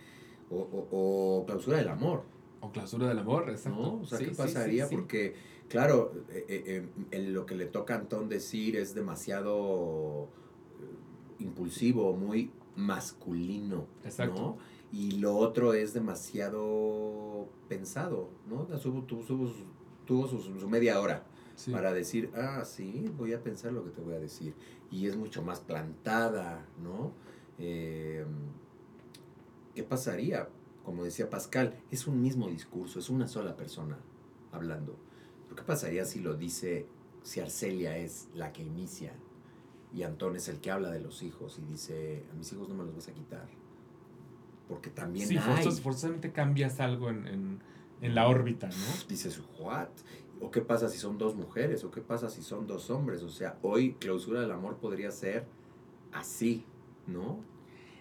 [0.51, 2.23] o, o, o Clausura del Amor,
[2.61, 3.81] O clausura del amor, exacto.
[3.81, 4.01] ¿no?
[4.01, 4.85] O sea, Sí, ¿qué pasaría?
[4.85, 4.97] sí, sí.
[4.97, 5.35] Porque,
[5.69, 10.29] claro, eh, eh, el- lo que le toca a Antón decir es demasiado
[10.81, 14.41] eh, impulsivo, muy masculino, Exacto.
[14.41, 14.57] ¿no?
[14.91, 18.65] Y lo otro es demasiado pensado, ¿no?
[18.79, 19.53] Tuvo, tuvo, tuvo,
[20.07, 21.73] tuvo su, su media hora Sí.
[21.73, 24.55] para decir, ah, sí, voy a pensar lo que te voy a decir.
[24.93, 27.11] Y es mucho más plantada, ¿no?
[27.59, 28.25] Eh,
[29.79, 30.49] ¿Qué pasaría?
[30.85, 33.97] Como decía Pascal, es un mismo discurso, es una sola persona
[34.51, 34.97] hablando.
[35.45, 36.89] ¿Pero qué pasaría si lo dice,
[37.23, 39.13] si Arcelia es la que inicia
[39.95, 42.75] y Antón es el que habla de los hijos y dice, a mis hijos no
[42.75, 43.47] me los vas a quitar?
[44.67, 47.59] Porque también Sí, hay forzos- forzosamente cambias algo en, en,
[48.03, 48.75] en la órbita, ¿no?
[49.09, 49.91] dices, ¿what?
[50.41, 51.85] ¿O qué pasa si son dos mujeres?
[51.85, 53.23] ¿O qué pasa si son dos hombres?
[53.23, 55.47] O sea, hoy clausura del amor podría ser
[56.13, 56.65] así,
[57.07, 57.39] ¿no?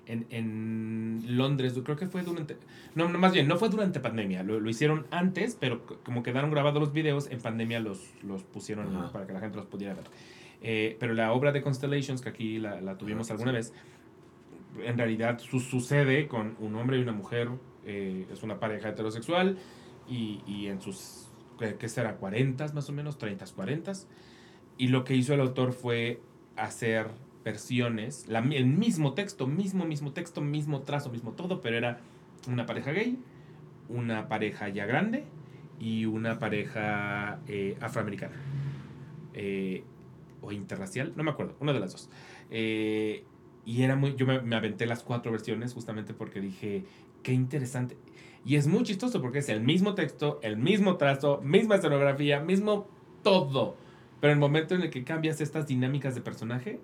[0.07, 2.55] En, en Londres, creo que fue durante...
[2.95, 4.41] No, no, más bien, no fue durante pandemia.
[4.43, 8.95] Lo, lo hicieron antes, pero como quedaron grabados los videos, en pandemia los, los pusieron
[8.95, 9.11] Ajá.
[9.11, 10.05] para que la gente los pudiera ver.
[10.61, 13.57] Eh, pero la obra de Constellations, que aquí la, la tuvimos Ah, alguna sí.
[13.57, 13.73] vez,
[14.85, 17.49] en realidad su- sucede con un hombre y una mujer.
[17.85, 19.57] eh, es una pareja heterosexual
[20.09, 21.29] y, y en sus,
[21.59, 22.15] ¿qué, qué será?
[22.17, 23.91] 40 más o menos, 30, 40.
[24.77, 26.21] Y lo que hizo el autor fue
[26.55, 27.07] hacer
[27.47, 32.01] versiones, el mismo texto, mismo, mismo texto, mismo trazo, mismo todo, pero era
[32.45, 33.17] una pareja gay,
[33.87, 35.23] una pareja ya grande
[35.79, 38.35] y una pareja eh, afroamericana.
[39.33, 39.85] Eh,
[40.41, 42.09] o interracial, no me acuerdo, una de las dos.
[42.51, 43.23] Eh,
[43.65, 46.83] y era muy, yo me, me aventé las cuatro versiones justamente porque dije,
[47.23, 47.95] qué interesante.
[48.45, 52.87] Y es muy chistoso porque es el mismo texto, el mismo trazo, misma escenografía, mismo
[53.23, 53.77] todo.
[54.19, 56.81] Pero en el momento en el que cambias estas dinámicas de personaje,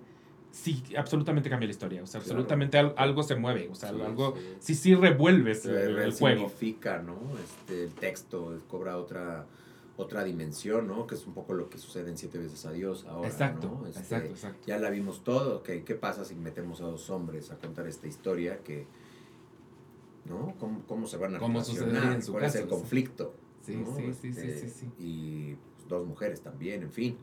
[0.54, 2.02] sí, absolutamente cambia la historia.
[2.02, 3.68] O sea, absolutamente algo se mueve.
[3.70, 6.48] O sea, algo, sí, sí, revuelves el, el juego.
[6.48, 7.18] significa, ¿no?
[7.42, 9.46] Este, el texto cobra otra
[9.96, 11.06] otra dimensión, ¿no?
[11.06, 13.86] Que es un poco lo que sucede en Siete veces a Dios ahora, exacto, ¿no?
[13.86, 14.66] Este, exacto, exacto.
[14.66, 18.58] Ya la vimos todo, ¿qué pasa si metemos a dos hombres a contar esta historia?
[18.58, 18.86] Que,
[20.24, 20.54] ¿no?
[20.58, 22.20] ¿Cómo, cómo se van a ¿Cómo relacionar?
[22.28, 23.34] ¿Cuál es el conflicto?
[23.62, 27.16] Sí, sí, sí, sí, este, sí, Y pues, dos mujeres también, en fin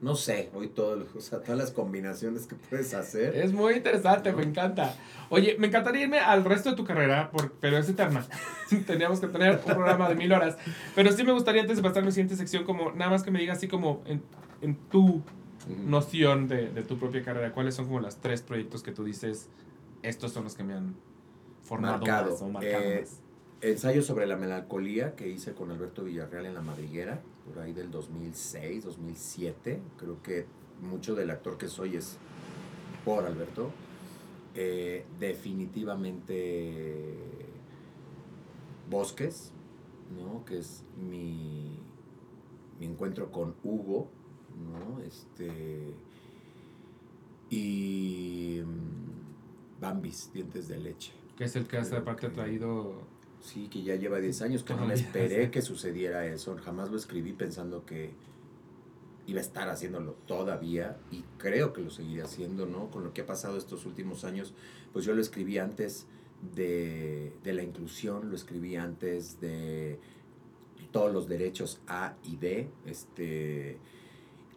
[0.00, 3.36] no sé, hoy todo, o sea, todas las combinaciones que puedes hacer.
[3.36, 4.94] Es muy interesante, me encanta.
[5.28, 8.24] Oye, me encantaría irme al resto de tu carrera, por, pero es eterna.
[8.86, 10.56] Teníamos que tener un programa de mil horas.
[10.94, 13.32] Pero sí me gustaría, antes de pasar a mi siguiente sección, como nada más que
[13.32, 14.22] me digas así como en,
[14.62, 15.22] en tu
[15.84, 19.48] noción de, de, tu propia carrera, ¿cuáles son como los tres proyectos que tú dices,
[20.02, 20.94] estos son los que me han
[21.62, 22.34] formado marcado.
[22.36, 23.04] o marcado eh,
[23.60, 27.90] Ensayo sobre la melancolía que hice con Alberto Villarreal en La Madriguera, por ahí del
[27.90, 29.80] 2006, 2007.
[29.96, 30.46] Creo que
[30.80, 32.18] mucho del actor que soy es
[33.04, 33.72] por Alberto.
[34.54, 37.16] Eh, definitivamente
[38.88, 39.50] Bosques,
[40.16, 40.44] ¿no?
[40.44, 41.80] que es mi,
[42.78, 44.08] mi encuentro con Hugo,
[44.72, 45.00] ¿no?
[45.02, 45.94] este,
[47.50, 51.12] y mm, Bambis, Dientes de Leche.
[51.36, 54.86] Que es el que hace aparte traído Sí, que ya lleva 10 años, que no
[54.86, 56.56] me esperé que sucediera eso.
[56.58, 58.12] Jamás lo escribí pensando que
[59.28, 62.90] iba a estar haciéndolo todavía y creo que lo seguiré haciendo, ¿no?
[62.90, 64.54] Con lo que ha pasado estos últimos años,
[64.92, 66.06] pues yo lo escribí antes
[66.54, 69.98] de, la inclusión, lo escribí antes de
[70.92, 73.78] todos los derechos A y D, este...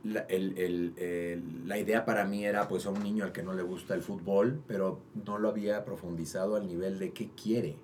[0.03, 3.93] La, la, idea para mí era pues a un niño al que no le gusta
[3.93, 7.75] el fútbol, pero no lo había profundizado al nivel de qué quiere,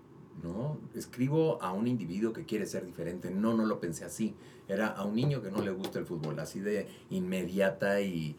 [0.44, 0.78] ¿no?
[0.96, 3.32] Escribo a un individuo que quiere ser diferente.
[3.32, 4.36] No, no lo pensé así.
[4.68, 8.36] Era a un niño que no le gusta el fútbol, así de inmediata y,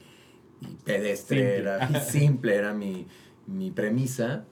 [0.85, 1.59] pedestre, simple.
[1.59, 3.07] era simple, era mi,
[3.71, 4.45] premisa.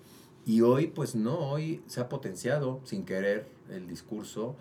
[0.44, 4.56] Y hoy, pues no, hoy se ha potenciado sin querer el discurso.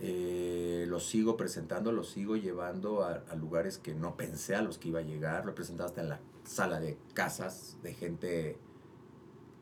[0.00, 4.78] Eh, lo sigo presentando, lo sigo llevando a, a, lugares que no pensé a los
[4.78, 5.44] que iba a llegar.
[5.44, 8.56] Lo he presentado hasta en la sala de casas de gente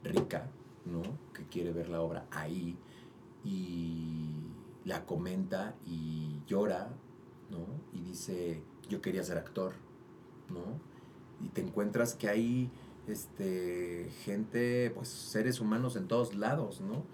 [0.05, 0.49] rica,
[0.87, 1.03] ¿no?
[1.35, 2.77] Que quiere ver la obra ahí
[3.45, 4.31] y
[4.85, 6.89] la comenta y llora,
[7.51, 7.67] ¿no?
[7.93, 9.73] Y dice, yo quería ser actor,
[10.49, 10.81] ¿no?
[11.45, 12.71] Y te encuentras que hay
[13.07, 17.05] este, gente, pues seres humanos en todos lados, ¿no?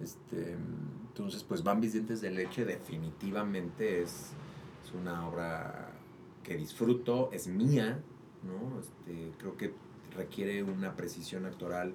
[0.00, 0.56] Este,
[1.08, 4.30] entonces, pues Bambis Dientes de Leche definitivamente es,
[4.84, 5.92] es una obra
[6.42, 8.02] que disfruto, es mía,
[8.42, 8.80] ¿no?
[8.80, 9.72] Este, creo que
[10.16, 11.94] requiere una precisión actoral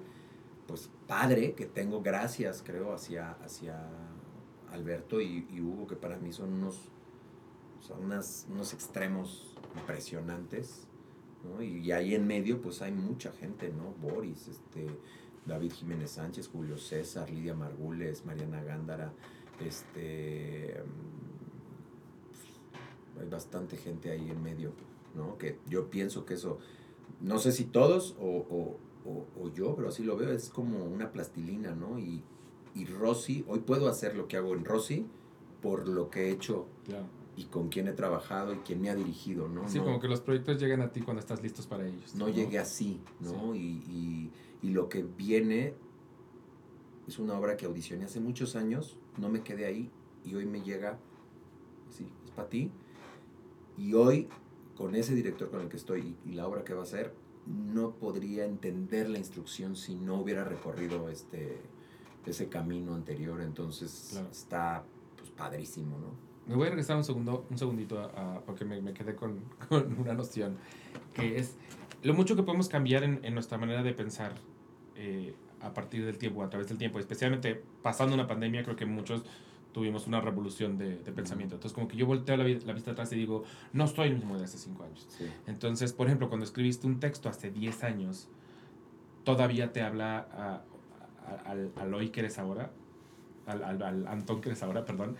[0.68, 3.88] pues padre que tengo gracias, creo, hacia, hacia
[4.70, 6.78] Alberto y, Hugo, que para mí son unos,
[7.80, 10.86] son unos extremos impresionantes.
[11.42, 11.62] ¿no?
[11.62, 13.94] Y, ahí en medio, pues hay mucha gente, ¿no?
[14.00, 14.86] Boris, este,
[15.46, 19.12] David Jiménez Sánchez, Julio César, Lidia Margules, Mariana Gándara,
[19.60, 20.82] este.
[23.16, 24.72] Mm, hay bastante gente ahí en medio,
[25.14, 25.38] ¿no?
[25.38, 26.58] Que yo pienso que eso,
[27.20, 28.78] no sé si todos o,
[29.54, 31.98] yo, pero así lo veo, es como una plastilina, ¿no?
[31.98, 32.22] Y,
[32.74, 35.06] y Rosy, hoy puedo hacer lo que hago en Rosy
[35.62, 36.66] por lo que he hecho
[37.36, 39.68] y con quién he trabajado y quién me ha dirigido, ¿no?
[39.68, 42.14] Sí, como que los proyectos llegan a ti cuando estás listos para ellos.
[42.14, 43.54] No, llegue así, ¿no?
[43.54, 44.30] Y, y,
[44.62, 45.74] y, lo que viene
[47.06, 49.90] es una obra que audicioné hace muchos años, no me quedé ahí
[50.24, 50.98] y hoy me llega,
[51.90, 52.70] sí, es para ti.
[53.76, 54.28] Y hoy,
[54.76, 57.14] con ese director con el que estoy y la obra que va a ser,
[57.48, 61.56] no podría entender la instrucción si no hubiera recorrido este,
[62.26, 63.40] ese camino anterior.
[63.40, 64.84] Entonces está
[65.16, 66.28] pues, padrísimo, ¿no?
[66.46, 69.98] Me voy a regresar un segundo, un segundito a, porque me, me quedé con, con,
[70.00, 70.56] una noción,
[71.14, 71.56] que es
[72.02, 74.34] lo mucho que podemos cambiar en, en nuestra manera de pensar
[74.96, 78.86] eh, a partir del tiempo, a través del tiempo, especialmente pasando una pandemia, creo que
[78.86, 79.24] muchos
[79.72, 81.56] tuvimos una revolución de, pensamiento.
[81.56, 84.38] Entonces, como que yo volteo la, la, vista atrás y digo, no estoy el mismo
[84.38, 85.06] de hace cinco años.
[85.46, 88.28] Entonces, por ejemplo, cuando escribiste un texto hace 10 años,
[89.24, 90.64] todavía te habla
[91.44, 92.70] al, hoy que eres ahora,
[93.46, 95.16] al, al, Antón que eres ahora, perdón.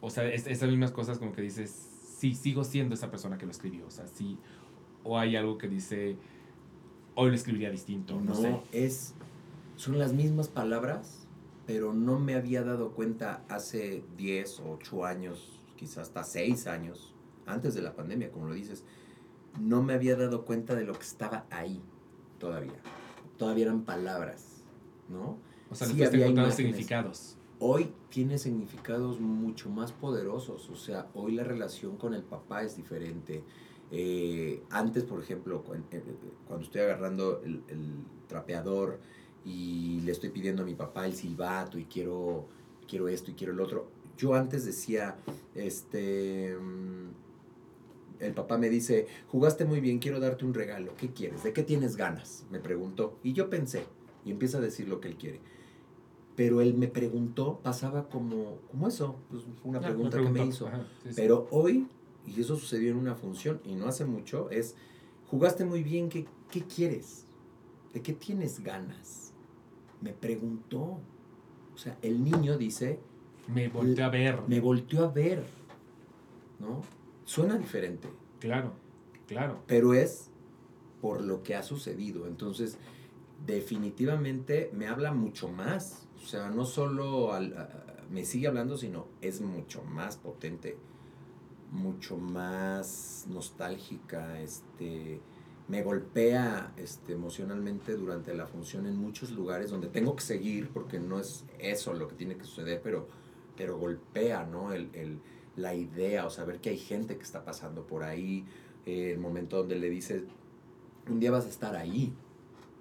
[0.00, 1.70] O sea, esas mismas cosas como que dices,
[2.18, 3.86] sí, sigo siendo esa persona que lo escribió.
[3.86, 4.38] O sea, sí,
[5.02, 6.16] o hay algo que dice,
[7.14, 8.60] hoy lo escribiría distinto, no, no sé.
[8.72, 9.14] Es,
[9.76, 11.26] son las mismas palabras
[11.72, 17.14] pero no me había dado cuenta hace 10 o 8 años, quizás hasta 6 años,
[17.46, 18.82] antes de la pandemia, como lo dices,
[19.60, 21.80] no me había dado cuenta de lo que estaba ahí
[22.40, 22.80] todavía.
[23.36, 24.64] Todavía eran palabras,
[25.08, 25.38] ¿no?
[25.70, 27.36] O sea, sí había significados.
[27.60, 32.76] Hoy tiene significados mucho más poderosos, o sea, hoy la relación con el papá es
[32.76, 33.44] diferente,
[33.92, 36.02] Eh, antes, por ejemplo, eh,
[36.46, 37.64] cuando estoy agarrando el,
[38.28, 39.00] trapeador
[39.44, 42.46] y le estoy pidiendo a mi papá el silbato y quiero,
[42.88, 45.16] quiero esto y quiero el otro, yo antes decía,
[45.54, 47.08] este, mm,
[48.20, 51.42] el papá me dice, jugaste muy bien, quiero darte un regalo, ¿qué quieres?
[51.42, 52.44] ¿De qué tienes ganas?
[52.50, 53.18] Me preguntó.
[53.22, 53.86] Y yo pensé,
[54.24, 55.40] y empieza a decir lo que él quiere.
[56.36, 60.44] Pero él me preguntó, pasaba como, como eso, pues fue una ah, pregunta que me
[60.44, 60.68] hizo.
[61.16, 61.88] Pero hoy,
[62.26, 64.74] y eso sucedió en una función, y no hace mucho, es,
[65.28, 67.24] jugaste muy bien, ¿qué, qué quieres?
[67.94, 69.29] ¿De qué tienes ganas?
[70.00, 71.00] Me preguntó.
[71.74, 73.00] O sea, el niño dice...
[73.48, 74.42] Me volteó a ver.
[74.46, 75.44] Me volteó a ver.
[76.58, 76.82] ¿No?
[77.24, 78.08] Suena diferente.
[78.38, 78.72] Claro,
[79.26, 79.62] claro.
[79.66, 80.30] Pero es
[81.00, 82.26] por lo que ha sucedido.
[82.26, 82.78] Entonces,
[83.46, 86.06] definitivamente me habla mucho más.
[86.22, 87.30] O sea, no solo
[88.10, 90.76] me sigue hablando, sino es mucho más potente,
[91.70, 95.20] mucho más nostálgica, este,
[95.70, 100.98] me golpea este, emocionalmente durante la función en muchos lugares donde tengo que seguir, porque
[100.98, 103.06] no es eso lo que tiene que suceder, pero,
[103.56, 104.72] pero golpea, ¿no?
[104.72, 105.20] El,
[105.54, 108.44] la idea, o saber que hay gente que está pasando por ahí,
[108.84, 110.24] eh, el momento donde le dices,
[111.08, 112.12] un día vas a estar ahí,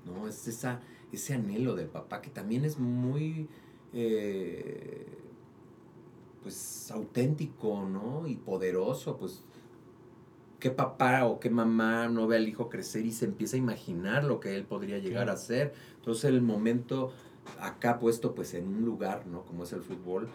[0.07, 0.27] ¿no?
[0.27, 3.47] Es esa, ese anhelo del papá que también es muy,
[3.93, 5.05] eh,
[6.41, 8.25] pues, auténtico, ¿no?
[8.25, 9.43] Y poderoso, pues,
[10.59, 14.23] qué papá o qué mamá no ve al hijo crecer y se empieza a imaginar
[14.23, 15.73] lo que él podría llegar a ser.
[15.95, 17.11] Entonces el momento
[17.59, 19.43] acá puesto pues en un lugar, ¿no?
[19.43, 20.29] Como es el fútbol,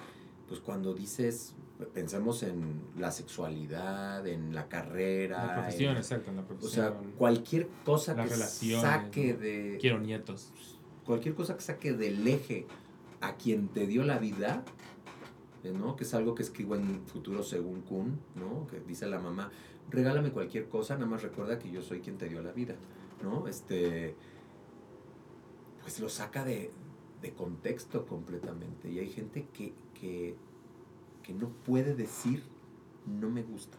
[0.49, 1.55] pues cuando dices,
[1.93, 5.47] pensemos en la sexualidad, en la carrera.
[5.47, 6.87] La profesión, exacto, en la profesión.
[6.87, 9.79] O sea, cualquier cosa que saque de...
[9.81, 10.53] Quiero nietos.
[11.05, 12.67] Cualquier cosa que saque del eje
[13.21, 14.65] a quien te dio la vida,
[15.65, 15.97] ¿no?
[15.97, 18.67] Que es algo que escribo en futuro según Kuhn, ¿no?
[18.67, 19.51] Que dice la mamá,
[19.91, 22.77] regálame cualquier cosa, nada más recuerda que yo soy quien te dio la vida,
[23.23, 23.47] ¿no?
[23.49, 24.15] Este,
[25.83, 26.71] pues lo saca de,
[27.23, 28.91] de contexto completamente.
[28.91, 30.37] Y hay gente que, que
[31.25, 32.45] que no puede decir
[33.07, 33.77] no me gusta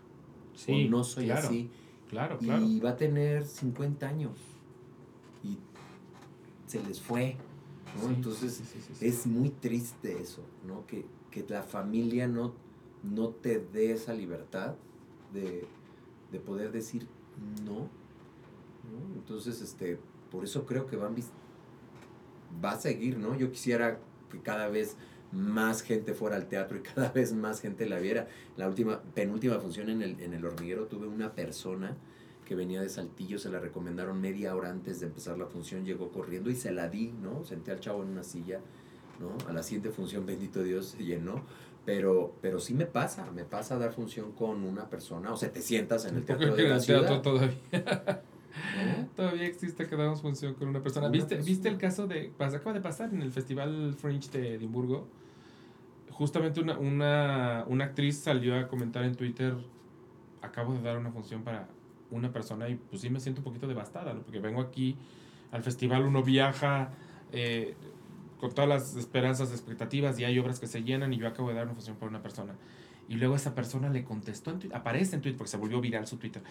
[0.67, 1.69] o no soy así.
[2.09, 2.65] Claro, claro.
[2.65, 4.37] Y va a tener 50 años
[5.43, 5.57] y
[6.67, 7.37] se les fue.
[8.09, 8.61] Entonces
[9.01, 10.85] es muy triste eso, ¿no?
[10.85, 11.05] Que,
[11.49, 12.53] la familia no,
[13.03, 14.75] no te dé esa libertad
[15.33, 15.67] de,
[16.39, 17.07] poder decir
[17.65, 17.89] no.
[19.15, 19.97] Entonces, este,
[20.31, 21.15] por eso creo que van
[22.63, 23.35] va a seguir, ¿no?
[23.35, 23.99] Yo quisiera
[24.31, 24.95] que cada vez
[25.31, 28.27] más gente fuera al teatro y cada vez más gente la viera.
[28.57, 31.97] La última, penúltima función en el, en el hormiguero tuve una persona
[32.45, 36.11] que venía de Saltillo, se la recomendaron media hora antes de empezar la función, llegó
[36.11, 37.43] corriendo y se la di, ¿no?
[37.43, 38.59] Senté al chavo en una silla,
[39.19, 39.35] ¿no?
[39.49, 41.41] A la siguiente función, bendito Dios, se llenó.
[41.85, 45.61] Pero, pero sí me pasa, me pasa dar función con una persona, o sea, te
[45.61, 47.21] sientas en el teatro de la ciudad.
[47.21, 47.55] todavía.
[49.15, 51.09] Todavía existe que damos función con una persona.
[51.09, 55.07] ¿Viste, ¿Viste el caso de, acaba de pasar en el Festival Fringe de Edimburgo?
[56.15, 59.53] justamente una, una, una actriz salió a comentar en Twitter,
[60.41, 61.67] acabo de dar una función para
[62.09, 64.21] una persona y pues sí me siento un poquito devastada, ¿no?
[64.21, 64.95] porque vengo aquí
[65.51, 66.91] al festival, uno viaja
[67.33, 67.75] eh,
[68.39, 71.55] con todas las esperanzas, expectativas y hay obras que se llenan y yo acabo de
[71.55, 72.55] dar una función para una persona.
[73.07, 76.07] Y luego esa persona le contestó, en Twitter, aparece en Twitter, porque se volvió viral
[76.07, 76.41] su Twitter.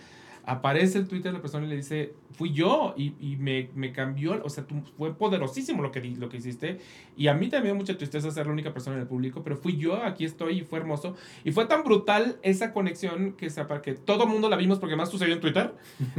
[0.46, 4.40] Aparece en Twitter la persona y le dice, fui yo y, y me, me, cambió,
[4.44, 6.78] o sea, tú, fue poderosísimo lo que, lo que hiciste.
[7.16, 9.76] Y a mí también mucha tristeza ser la única persona en el público, pero fui
[9.76, 11.16] yo, aquí estoy y fue hermoso.
[11.44, 13.48] Y fue tan brutal esa conexión que,
[13.82, 15.74] que todo mundo la vimos porque más sucedió en Twitter,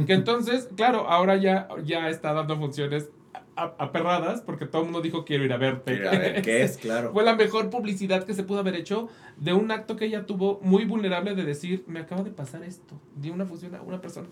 [0.06, 3.10] que entonces, claro, ahora ya, ya está dando funciones
[3.56, 6.00] aperradas porque todo el mundo dijo quiero ir a verte.
[6.42, 6.76] ¿qué es?
[6.86, 7.12] Claro.
[7.12, 10.60] Fue la mejor publicidad que se pudo haber hecho de un acto que ella tuvo
[10.62, 14.28] muy vulnerable de decir, me acaba de pasar esto, di una fusión a una persona.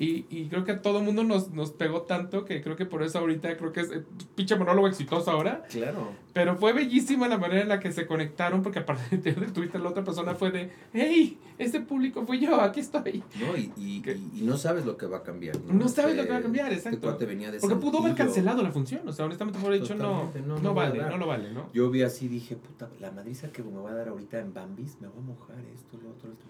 [0.00, 3.02] Y, y, creo que a todo mundo nos, nos pegó tanto que creo que por
[3.02, 4.02] eso ahorita creo que es eh,
[4.34, 5.62] pinche monólogo exitoso ahora.
[5.68, 6.12] Claro.
[6.32, 9.90] Pero fue bellísima la manera en la que se conectaron porque aparte de Twitter la
[9.90, 13.22] otra persona fue de, hey, ese público fui yo, aquí estoy.
[13.38, 14.02] No, y, y,
[14.36, 15.60] y, no sabes lo que va a cambiar.
[15.68, 17.26] No, sabes lo que va a cambiar, este exacto.
[17.26, 20.58] venía de porque pudo haber cancelado la función, o sea, honestamente fue dicho, no, no,
[20.60, 21.70] no, vale, no lo vale, ¿no?
[21.74, 24.96] Yo vi así, dije, puta, la madriza que me va a dar ahorita en Bambis,
[24.98, 26.46] me va a mojar esto, lo otro, esto.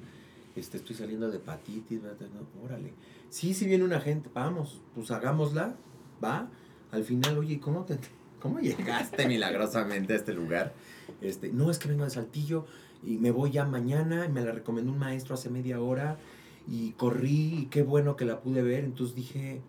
[0.55, 2.93] Este, estoy saliendo de hepatitis, no, órale
[3.31, 5.77] Sí, si viene una gente, vamos, pues hagámosla,
[6.23, 6.51] va.
[6.91, 7.97] Al final, oye, ¿cómo, te,
[8.41, 10.75] cómo llegaste milagrosamente a este lugar?
[11.21, 12.67] Este, no, es que vengo de Saltillo
[13.05, 16.19] y me voy ya mañana, y me la recomendó un maestro hace media hora
[16.67, 18.85] y corrí y qué bueno que la pude ver.
[18.85, 19.61] Entonces dije,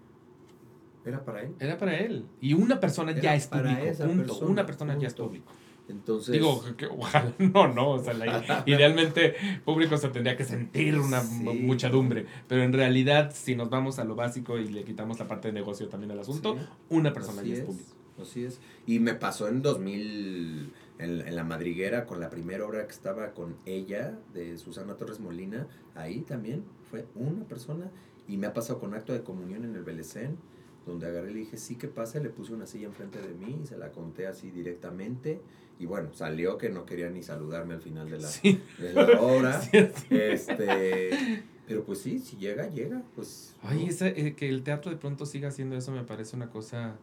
[1.05, 1.53] ¿era para él?
[1.59, 2.25] Era para él.
[2.41, 4.39] Y una persona ya es público, punto.
[4.47, 5.51] una persona ya es público.
[5.87, 6.33] Entonces.
[6.33, 7.89] Digo, que, ojalá no, no.
[7.91, 9.35] O sea, la- idealmente,
[9.65, 11.43] público se tendría que sentir una Sí.
[11.43, 12.25] muchedumbre.
[12.47, 15.53] Pero en realidad, si nos vamos a lo básico y le quitamos la parte de
[15.53, 16.65] negocio también al asunto, Sí.
[16.89, 17.89] una persona ya es es, público.
[18.21, 18.59] Así es.
[18.85, 23.31] Y me pasó en 2000, en, en La Madriguera, con la primera obra que estaba
[23.31, 25.67] con ella, de Susana Torres Molina.
[25.95, 27.89] Ahí también fue una persona.
[28.27, 30.37] Y me ha pasado con acto de comunión en el Belecén,
[30.85, 32.19] donde agarré y le dije, sí, ¿qué pasa?
[32.19, 35.41] Le puse una silla enfrente de mí y se la conté así directamente.
[35.81, 38.61] Y bueno, salió que no quería ni saludarme al final de la, Sí.
[38.77, 39.59] de la obra.
[40.11, 43.01] Este, pero pues sí, si llega, llega.
[43.15, 43.89] Pues, Ay, ¿no?
[43.89, 46.97] esa, eh, que el teatro de pronto siga haciendo eso me parece una cosa...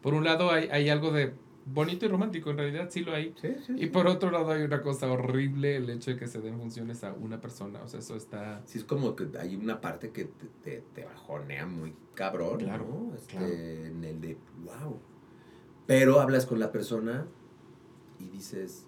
[0.00, 1.32] Por un lado hay, hay algo de
[1.66, 3.34] bonito y romántico, en realidad sí lo hay.
[3.40, 6.40] Sí, sí, Y por otro lado hay una cosa horrible, el hecho de que se
[6.40, 7.82] den funciones a una persona.
[7.82, 8.62] O sea, eso está...
[8.64, 12.86] Sí, es como que hay una parte que te, te, te bajonea muy cabrón, Claro,
[12.86, 13.16] ¿no?
[13.16, 13.48] Este, claro.
[13.48, 15.00] En el de, wow.
[15.88, 17.26] Pero hablas con la persona
[18.20, 18.86] y dices,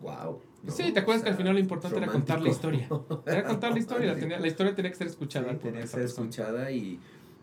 [0.00, 0.40] wow.
[0.68, 2.88] Sí, ¿te acuerdas que al final lo importante era contar la historia?
[3.26, 5.86] Era contar la historia, la, tenía- la historia tenía que ser escuchada Sí, tenía que
[5.88, 6.28] ser persona.
[6.28, 7.00] escuchada y,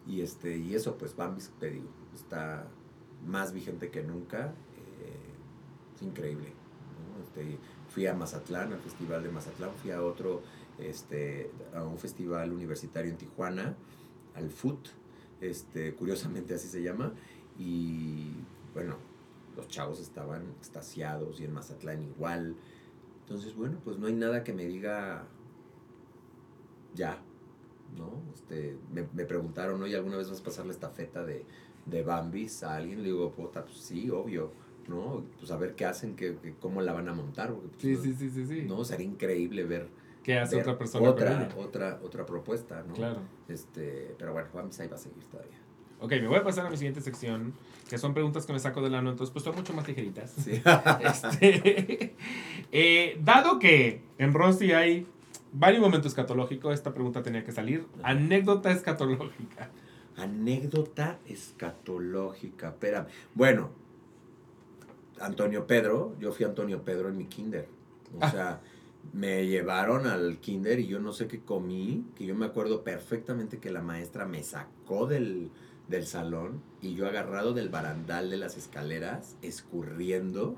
[0.07, 2.67] y, este, y eso, pues Bambi, te digo, está
[3.27, 4.53] más vigente que nunca.
[4.77, 6.47] eh, es increíble.
[6.47, 7.23] ¿no?
[7.23, 7.57] Este,
[7.89, 10.41] fui a Mazatlán, al festival de Mazatlán, fui a otro,
[10.79, 13.75] este, a un festival universitario en Tijuana,
[14.35, 14.87] al FUT,
[15.41, 17.13] este, curiosamente así se llama,
[17.57, 18.31] y
[18.73, 18.95] bueno,
[19.59, 22.55] los chavos estaban extasiados y en Mazatlán igual.
[23.21, 25.27] Entonces, bueno, pues no hay nada que me diga
[26.95, 27.21] ya,
[27.97, 28.23] ¿no?
[28.33, 31.45] Este, me, me preguntaron, oye, ¿alguna vez vas a pasar la estafeta de,
[31.85, 32.99] de Bambis a alguien?
[33.03, 34.51] Le digo, puta, pues sí, obvio,
[34.87, 35.23] ¿no?
[35.37, 37.53] Pues a ver qué hacen, qué, qué- cómo la van a montar.
[37.53, 38.61] porque, pues, Sí, no, sí, sí, sí, sí.
[38.67, 39.89] No, sería increíble ver,
[40.23, 42.93] ¿Qué hace ver otra persona otra, otra, otra propuesta, ¿no?
[42.95, 43.21] Claro.
[43.47, 45.57] Este, pero bueno, Bambis ahí va a seguir todavía.
[46.01, 47.53] Ok, me voy a pasar a mi siguiente sección,
[47.89, 50.31] que son preguntas que me saco del ano, entonces pues son mucho más ligeritas.
[50.31, 50.61] Sí.
[51.01, 52.15] Este,
[52.71, 55.05] eh, dado que en Rosy hay
[55.51, 57.85] varios momentos escatológicos, esta pregunta tenía que salir.
[58.03, 59.71] Anécdota escatológica.
[60.15, 62.69] Anécdota escatológica.
[62.69, 63.07] Espera.
[63.35, 63.69] Bueno,
[65.19, 67.67] Antonio Pedro, yo fui Antonio Pedro en mi kinder.
[68.15, 68.31] O Ah.
[68.31, 68.61] sea,
[69.13, 73.57] me llevaron al kinder y yo no sé qué comí, que yo me acuerdo perfectamente
[73.59, 75.49] que la maestra me sacó del,
[75.89, 80.55] del salón y yo agarrado del barandal de las escaleras, escurriendo,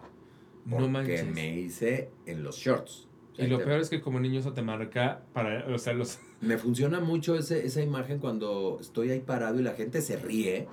[0.66, 1.26] No porque manches.
[1.34, 3.08] me hice en los shorts.
[3.32, 5.78] O sea, Y lo te- peor es que como niño eso te marca para, o
[5.78, 6.20] sea, los...
[6.42, 10.68] me funciona mucho ese, esa imagen cuando estoy ahí parado y la gente se ríe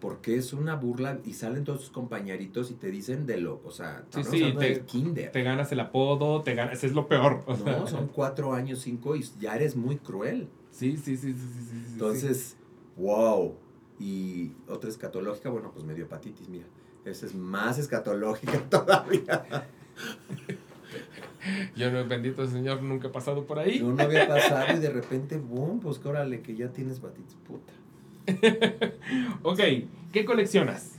[0.00, 3.70] porque es una burla y salen todos sus compañeritos y te dicen de lo, o
[3.70, 5.30] sea, Sí, sí, te- del kinder.
[5.30, 7.42] Te ganas el apodo, te ganas, es lo peor.
[7.46, 7.76] o sea.
[7.76, 10.48] No, son cuatro años, cinco y ya eres muy cruel.
[10.70, 11.76] Sí, sí, sí, sí, sí.
[11.92, 12.56] Entonces,
[12.96, 13.54] wow.
[14.00, 16.64] Y otra escatológica, bueno, pues me dio hepatitis, mira.
[17.04, 19.66] Esa es más escatológica todavía.
[21.76, 23.80] Yo no, bendito Señor, nunca he pasado por ahí.
[23.80, 27.36] No, no había pasado y de repente, boom, pues que órale, que ya tienes hepatitis,
[27.46, 27.72] puta.
[29.42, 29.60] Ok,
[30.12, 30.92] ¿qué coleccionas?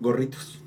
[0.00, 0.58] Gorritos.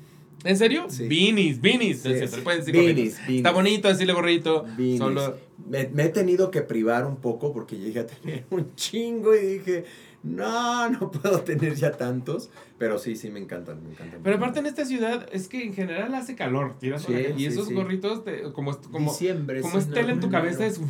[0.44, 0.86] ¿En serio?
[0.88, 1.08] Sí.
[1.08, 2.00] Beanies, beanies.
[2.00, 2.40] Sí, sí.
[2.42, 3.18] pueden decir Beanies, gorritos.
[3.18, 3.36] beanies.
[3.38, 4.64] Está bonito decirle gorrito.
[4.76, 4.98] Beanies.
[4.98, 5.36] Solo...
[5.68, 9.40] Me, me he tenido que privar un poco porque llegué a tener un chingo y
[9.40, 9.84] dije,
[10.26, 12.50] no, no puedo tener ya tantos.
[12.78, 14.20] Pero sí, sí, me encantan, me encantan.
[14.22, 16.76] Pero aparte en esta ciudad es que en general hace calor.
[16.78, 17.74] tiras Sí, y sí, esos sí.
[17.74, 19.60] gorritos, te- como, como, Diciembre.
[19.62, 20.80] como sí, es tela en tu cabeza, es,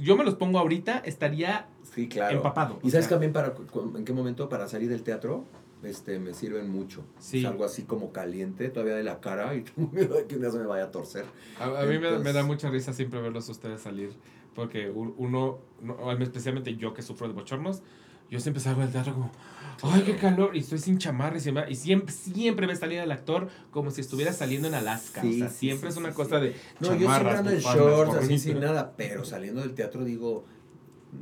[0.00, 1.68] yo me los pongo ahorita, estaría
[2.10, 2.36] claro.
[2.36, 2.78] empapado.
[2.82, 3.54] ¿Y sabes sea, también para
[3.96, 5.44] en qué momento para salir del teatro?
[5.82, 7.02] Este, me sirven mucho.
[7.18, 7.40] Sí.
[7.40, 10.42] Es algo así como caliente todavía de la cara y tengo miedo de que un
[10.42, 11.24] día se me vaya a torcer.
[11.58, 14.10] A, a mí me, me da mucha risa siempre verlos a ustedes salir.
[14.54, 17.82] Porque uno, no, especialmente yo que sufro de bochornos,
[18.32, 19.30] yo siempre salgo del teatro como,
[19.82, 20.56] ¡ay, qué calor!
[20.56, 24.66] Y estoy sin chamarra y, siempre, siempre me salía el actor como si estuviera saliendo
[24.68, 25.20] en Alaska.
[25.20, 27.58] o Sí, sea, sí, siempre sí, es una cosa de No, yo siempre ando en
[27.60, 30.44] shorts, así sin nada, pero saliendo del teatro digo,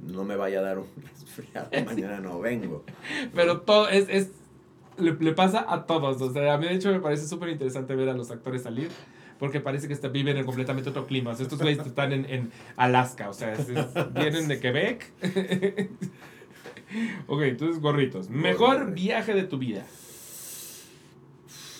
[0.06, 2.84] no me vaya a dar un resfriado, mañana no vengo.
[3.34, 4.30] Pero todo es, es
[4.98, 6.22] le, le pasa a todos.
[6.22, 8.88] O sea, a mí de hecho me parece súper interesante ver a los actores salir.
[9.38, 11.30] Porque parece que está- viven en completamente otro clima.
[11.30, 13.30] O sea, estos güeyes están en, en Alaska.
[13.30, 15.10] O sea, es- es- vienen de Quebec.
[17.26, 18.28] ok, entonces gorritos.
[18.30, 19.86] Mejor viaje de tu vida.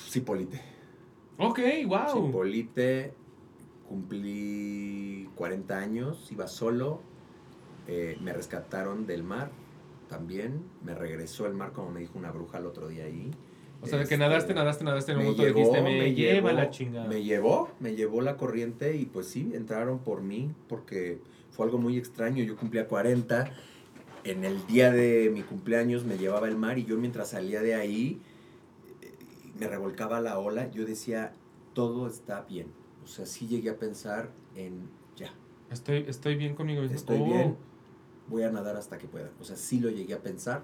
[0.08, 0.60] Cipolite.
[1.38, 2.26] Ok, wow.
[2.26, 3.14] Cipolite,
[3.88, 7.00] cumplí 40 años, iba solo,
[7.88, 9.50] eh, me rescataron del mar
[10.08, 13.30] también, me regresó el mar como me dijo una bruja el otro día ahí.
[13.82, 15.12] O sea, de que Este, nadaste, nadaste, nadaste.
[15.12, 17.08] En un me momento llevó, dijiste, me, me lleva llevó, la chingada.
[17.08, 21.20] Me llevó, me llevó la corriente y pues sí, entraron por mí porque
[21.50, 22.44] fue algo muy extraño.
[22.44, 23.50] Yo cumplía 40,
[24.24, 27.74] en el día de mi cumpleaños me llevaba el mar y yo mientras salía de
[27.74, 28.20] ahí
[29.02, 29.12] eh,
[29.58, 31.32] me revolcaba la ola, yo decía,
[31.74, 32.68] todo está bien.
[33.04, 35.32] O sea, sí llegué a pensar en ya,
[35.70, 36.96] Estoy, estoy bien conmigo mismo.
[36.96, 37.24] estoy Oh.
[37.24, 37.56] bien,
[38.28, 39.30] voy a nadar hasta que pueda.
[39.40, 40.62] O sea, sí lo llegué a pensar.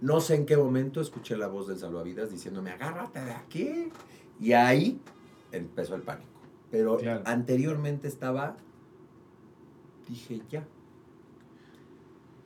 [0.00, 3.88] No sé en qué momento escuché la voz del salvavidas diciéndome, agárrate de aquí.
[4.40, 5.00] Y ahí
[5.50, 6.30] empezó el pánico.
[6.70, 7.22] Pero Claro.
[7.26, 8.56] anteriormente estaba,
[10.08, 10.66] dije, ya.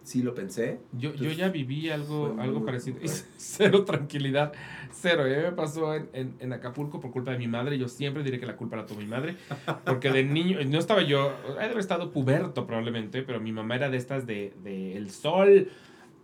[0.04, 0.80] Sí lo pensé.
[0.92, 2.98] Yo, yo ya viví algo, algo muy parecido.
[3.36, 4.52] Cero tranquilidad.
[4.90, 5.28] Cero.
[5.28, 7.78] Ya me pasó en, en, en Acapulco por culpa de mi madre.
[7.78, 9.36] Yo siempre diré que la culpa la tuvo mi madre.
[9.84, 13.90] Porque de niño, no estaba yo, he haber estado puberto probablemente, pero mi mamá era
[13.90, 15.68] de estas de, de el sol.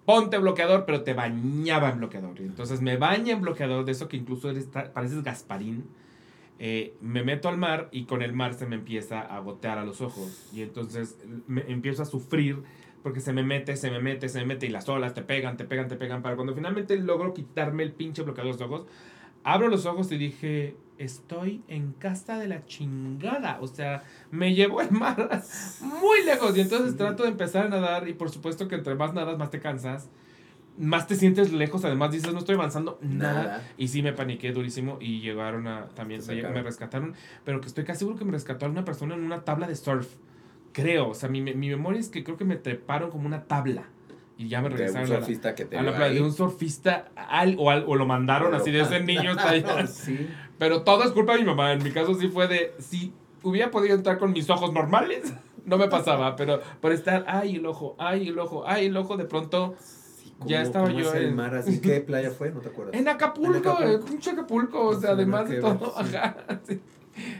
[0.04, 2.40] Ponte bloqueador, pero te bañaba en bloqueador.
[2.40, 5.84] Entonces me baña en bloqueador, de eso que incluso eres, pareces Gasparín.
[6.60, 9.84] Eh, me meto al mar y con el mar se me empieza a gotear a
[9.84, 10.48] los ojos.
[10.52, 12.64] Y entonces me empiezo a sufrir
[13.08, 15.56] porque se me mete, se me mete, se me mete y las olas te pegan,
[15.56, 16.20] te pegan, te pegan.
[16.20, 18.86] Para cuando finalmente logro quitarme el pinche bloqueador de los ojos,
[19.44, 23.60] abro los ojos y dije, estoy en casa de la chingada.
[23.62, 25.16] O sea, me llevó el mar
[25.80, 26.54] muy lejos.
[26.54, 26.98] Y entonces Sí.
[26.98, 30.10] trato de empezar a nadar y por supuesto que entre más nadas, más te cansas.
[30.76, 33.42] Más te sientes lejos, además dices, no estoy avanzando nada.
[33.42, 33.68] Nada.
[33.78, 37.14] Y sí me paniqué durísimo y llegaron a, también me, me rescataron,
[37.46, 40.08] pero que estoy casi seguro que me rescató una persona en una tabla de surf.
[40.82, 43.84] Creo, o sea, mi, mi memoria es que creo que me treparon como una tabla
[44.36, 46.22] y ya me De un regresaron a la, surfista que te a la playa de
[46.22, 49.86] un surfista al, o, al- o lo mandaron así de ese niño está allá.
[49.86, 50.28] Sí.
[50.58, 51.72] Pero todo es culpa de mi mamá.
[51.72, 55.32] En mi caso sí fue de, si hubiera podido entrar con mis ojos normales,
[55.64, 59.16] no me pasaba, pero por estar, ay, el ojo, ay, el ojo, ay, el ojo,
[59.16, 61.80] de pronto, Sí, Ya ¿cómo- estaba yo en- mar así?
[61.80, 62.50] ¿Qué playa fue?
[62.52, 62.94] ¿No te acuerdas?
[62.98, 64.04] en Acapulco, En Acapulco.
[64.06, 66.36] pinche Acapulco, o sea, además de todo, ajá,
[66.66, 66.80] sí,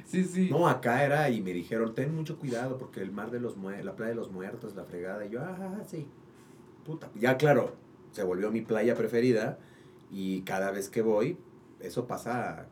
[0.04, 0.48] sí, sí.
[0.50, 3.84] No, acá era y me dijeron, ten mucho cuidado porque el mar de los muertos,
[3.84, 5.24] la playa de los muertos, la fregada.
[5.26, 6.06] Y yo, ah, sí.
[6.84, 7.10] Puta.
[7.14, 7.74] Ya, claro,
[8.12, 9.58] se volvió mi playa preferida
[10.10, 11.36] y cada vez que voy,
[11.80, 12.66] eso pasa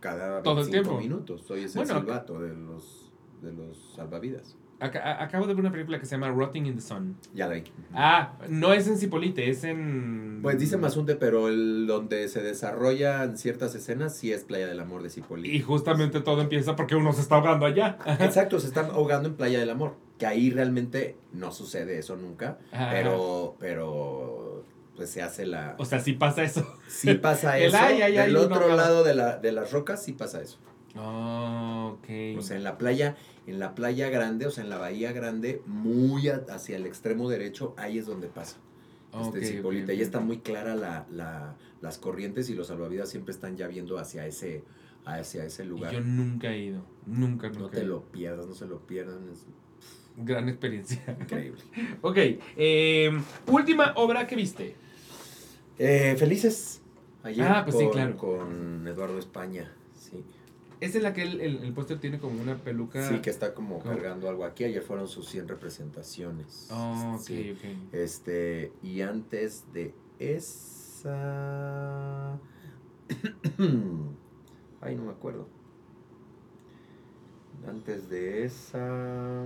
[0.00, 1.00] cada Todo el 25 tiempo.
[1.00, 1.42] minutos.
[1.42, 3.10] Soy ese Bueno, silbato de los,
[3.42, 4.56] de los salvavidas.
[4.78, 7.16] Acá- a- acabo de ver una película que se llama Rotting in the Sun.
[7.34, 7.64] Ya la vi.
[7.94, 10.40] Ah, no es en Cipolite, es en...
[10.42, 15.02] Pues dice Mazunte, pero el donde se desarrollan ciertas escenas sí es Playa del Amor
[15.02, 15.54] de Cipolite.
[15.56, 17.96] Y justamente todo empieza porque uno se está ahogando allá.
[18.20, 19.96] Exacto, se están ahogando en Playa del Amor.
[20.18, 22.58] Que ahí realmente no sucede eso nunca.
[22.72, 22.90] Ajá.
[22.90, 25.74] Pero, pero, pues se hace la...
[25.78, 26.66] O sea, sí pasa eso.
[26.88, 27.78] Sí pasa El eso.
[27.80, 30.58] ay, ay, ay, Del uno otro lado de, la, de las rocas sí pasa eso.
[30.98, 31.98] Oh.
[32.38, 33.16] O sea, en la playa,
[33.46, 37.74] en la playa grande, o sea, en la bahía grande, muy hacia el extremo derecho,
[37.76, 38.56] ahí es donde pasa.
[39.20, 39.84] Este, Ok, Cipolite.
[39.84, 43.66] ok, Ahí está muy clara la, la- las corrientes y los salvavidas siempre están ya
[43.68, 44.64] viendo hacia ese,
[45.04, 45.92] hacia ese Y lugar.
[45.92, 46.82] Yo nunca he ido.
[47.06, 47.60] Nunca, nunca.
[47.60, 49.44] No te lo pierdas, no se lo pierdan, es
[50.18, 51.02] Gran experiencia.
[51.20, 51.62] increíble.
[52.02, 52.16] ok.
[52.56, 53.10] eh,
[53.46, 54.74] última obra que viste.
[55.78, 56.80] Eh, felices.
[57.22, 58.16] Ayer Ah, pues sí, con, claro.
[58.16, 59.72] con Eduardo España.
[60.80, 60.86] Sí.
[60.86, 63.08] Es la que el, el, el póster tiene como una peluca.
[63.08, 64.64] Sí, que está como cargando algo aquí.
[64.64, 66.68] Ayer fueron sus 100 representaciones.
[66.70, 67.56] Oh, ok, Sí.
[67.56, 67.94] ok.
[67.94, 72.34] Este, y antes de esa.
[74.80, 75.48] Ay, no me acuerdo.
[77.66, 79.44] Antes de esa.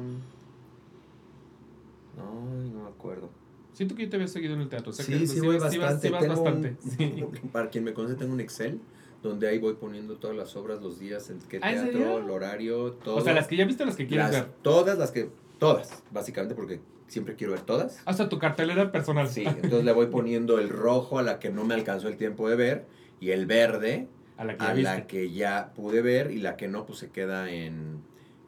[2.19, 3.31] Ay, no me acuerdo.
[3.73, 4.91] Siento que yo te había seguido en el teatro.
[4.91, 5.79] o sea Sí, que sí, voy bastante.
[5.79, 6.77] vas- sí vas Tengo un- bastante.
[7.53, 8.81] Para quien me conoce, tengo un Excel
[9.23, 12.93] donde ahí voy poniendo todas las obras, los días, en qué ¿Ah, teatro, el horario,
[12.93, 13.17] todo.
[13.17, 14.51] O sea, las que ya viste las que quieres Las- ver.
[14.63, 15.31] Todas las que.
[15.59, 18.01] Todas, básicamente, porque siempre quiero ver todas.
[18.07, 19.29] Hasta tu cartelera personal.
[19.29, 22.49] Sí, entonces le voy poniendo el rojo a la que no me alcanzó el tiempo
[22.49, 22.87] de ver
[23.21, 24.91] y el verde A la que ya a viste.
[24.95, 27.99] la que ya pude ver y la que no, pues se queda en,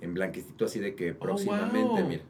[0.00, 2.08] en blanquecito, así de que próximamente, Oh, wow.
[2.08, 2.22] mira.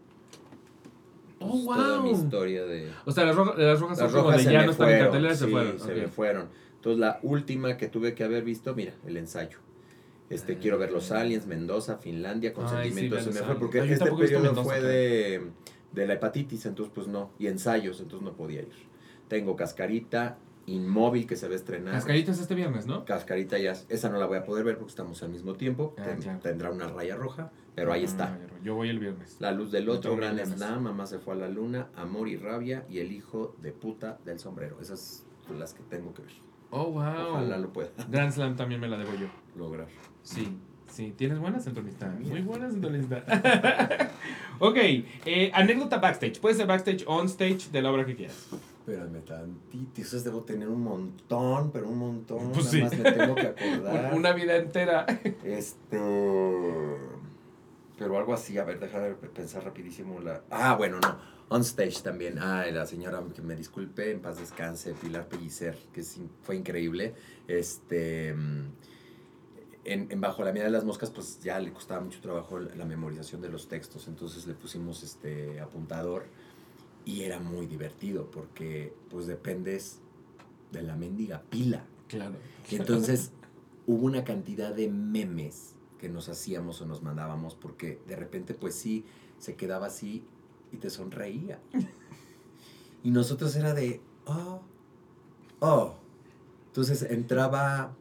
[1.38, 2.22] Oh, pues, Toda mi wow.
[2.24, 2.90] historia de...
[3.04, 4.90] O sea, las, rojas las rojas Las son como rojas de se ya no están
[4.90, 5.78] en cartelera, se sí, fueron.
[5.78, 6.48] se me fueron.
[6.82, 9.58] Entonces la última que tuve que haber visto, mira, el ensayo.
[10.30, 13.54] Este, quiero ver los aliens, Mendoza, Finlandia, con Ay, sí, sentimientos ve se me fue
[13.56, 15.42] porque Ay, este periodo Mendoza, fue de,
[15.92, 18.72] de la hepatitis, entonces pues no, y ensayos, entonces no podía ir.
[19.28, 21.92] Tengo Cascarita, Inmóvil que se va a estrenar.
[21.94, 23.04] Cascaritas este viernes, ¿no?
[23.04, 25.94] Cascarita ya, esa no la voy a poder ver porque estamos al mismo tiempo.
[25.98, 26.40] Ah, Ten-.
[26.40, 28.38] Tendrá una raya roja, pero ahí Ah, está.
[28.64, 29.36] Yo voy el viernes.
[29.38, 30.36] La luz del otro, Gran.
[30.44, 34.18] Slam, Mamá se fue a la luna, Amor y Rabia y El hijo de puta
[34.24, 34.80] del sombrero.
[34.80, 36.32] Esas son las que tengo que ver.
[36.74, 37.32] Oh, wow.
[37.32, 39.26] Ojalá lo pueda Grand Slam también me la debo yo.
[39.56, 39.88] lograr.
[40.22, 40.56] Sí,
[40.90, 42.06] sí, tienes buenas en tu lista.
[42.18, 42.30] Mira.
[42.30, 43.22] Muy buenas en tu lista.
[44.58, 44.76] ok,
[45.26, 46.40] eh, anécdota backstage.
[46.40, 48.48] Puede ser backstage, on stage, de la obra que quieras.
[48.78, 52.52] Espérame tantito, esos debo tener un montón, pero un montón.
[52.52, 52.96] Pues nada sí.
[52.96, 54.14] más me tengo que acordar.
[54.16, 55.04] Una vida entera.
[55.44, 56.00] Este.
[57.98, 60.40] Pero algo así, a ver, déjame pensar rapidísimo la.
[60.50, 61.31] Ah, bueno, no.
[61.52, 62.38] On stage también.
[62.38, 66.02] Ah, la señora que me disculpe, en paz descanse, Pilar Pellicer, que
[66.42, 67.14] fue increíble.
[67.46, 68.32] Este.
[68.34, 68.72] mm,
[69.84, 72.74] en, en Bajo la Mirada de las Moscas, pues ya le costaba mucho trabajo la,
[72.74, 76.24] la memorización de los textos, entonces le pusimos este apuntador
[77.04, 79.98] y era muy divertido porque pues dependes
[80.70, 81.84] de la mendiga pila.
[82.08, 82.36] Claro.
[82.70, 83.32] Y entonces
[83.86, 88.74] hubo una cantidad de memes que nos hacíamos o nos mandábamos porque de repente pues
[88.74, 89.04] sí
[89.38, 90.24] se quedaba así
[90.72, 91.60] y te sonreía.
[93.02, 94.60] Y nosotros era de, oh,
[95.60, 95.94] oh.
[96.68, 97.94] Entonces entraba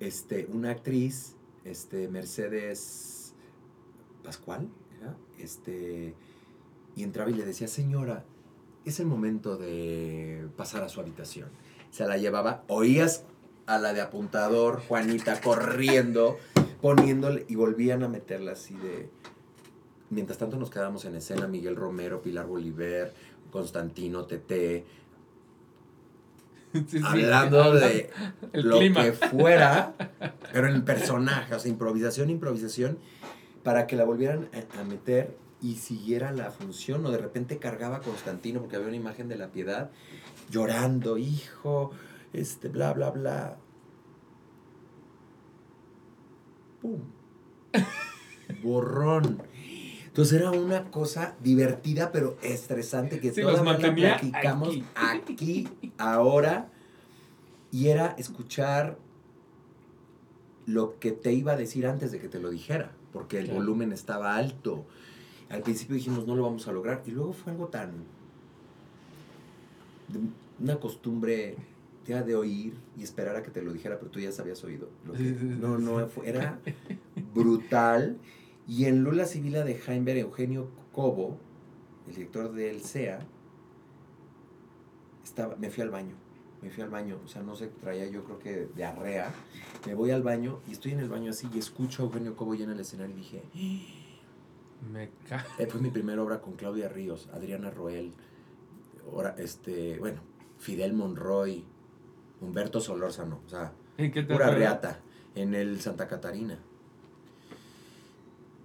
[0.00, 1.34] este, una actriz,
[1.64, 3.34] este, Mercedes
[4.24, 4.68] Pascual.
[5.38, 6.14] Este,
[6.96, 8.24] y entraba y le decía, señora,
[8.84, 11.50] es el momento de pasar a su habitación.
[11.90, 13.24] Se la llevaba, oías
[13.66, 16.38] a la de apuntador, Juanita, corriendo,
[16.80, 19.10] poniéndole, y volvían a meterla así de...
[20.10, 23.12] Mientras tanto nos quedábamos en escena, Miguel Romero, Pilar Bolívar,
[23.50, 24.84] Constantino, Tete,
[26.72, 28.10] Sí, sí, hablando habla- de
[28.52, 29.02] el lo clima.
[29.02, 29.94] que fuera,
[30.52, 32.98] pero en el personaje, o sea, improvisación, improvisación,
[33.62, 37.96] para que la volvieran a, a meter y siguiera la función, o de repente cargaba
[37.96, 39.90] a Constantino porque había una imagen de la piedad
[40.50, 41.92] llorando, hijo,
[42.34, 43.56] este, bla, bla, bla.
[46.82, 47.00] ¡Pum!
[48.62, 49.42] Borrón.
[50.16, 54.84] Entonces era una cosa divertida, pero estresante que Sí, todavía platicamos aquí.
[54.94, 55.68] aquí,
[55.98, 56.70] ahora.
[57.70, 58.96] Y era escuchar
[60.64, 63.60] lo que te iba a decir antes de que te lo dijera, porque el Claro.
[63.60, 64.86] volumen estaba alto.
[65.50, 67.02] Al principio dijimos, no lo vamos a lograr.
[67.04, 67.90] Y luego fue algo tan...
[70.58, 71.56] una costumbre
[72.06, 74.88] ya de oír y esperar a que te lo dijera, pero tú ya sabías oído.
[75.04, 76.58] lo que- no, no, era
[77.34, 78.16] brutal.
[78.66, 81.38] Y en Lula Civila de Jaime Eugenio Cobo,
[82.06, 83.20] el director del CEA,
[85.22, 86.14] estaba, me fui al baño.
[86.62, 89.32] Me fui al baño, o sea, no sé, traía yo creo que diarrea.
[89.86, 92.54] Me voy al baño y estoy en el baño así y escucho a Eugenio Cobo
[92.54, 93.42] ya en el escenario y dije,
[94.92, 95.46] Me ca...
[95.58, 98.14] eh, fue mi primera obra con Claudia Ríos, Adriana Roel,
[99.12, 100.20] ahora, este, bueno,
[100.58, 101.64] Fidel Monroy,
[102.40, 105.00] Humberto Solórzano, o sea, ¿En qué te pura reata,
[105.34, 106.58] en el Santa Catarina.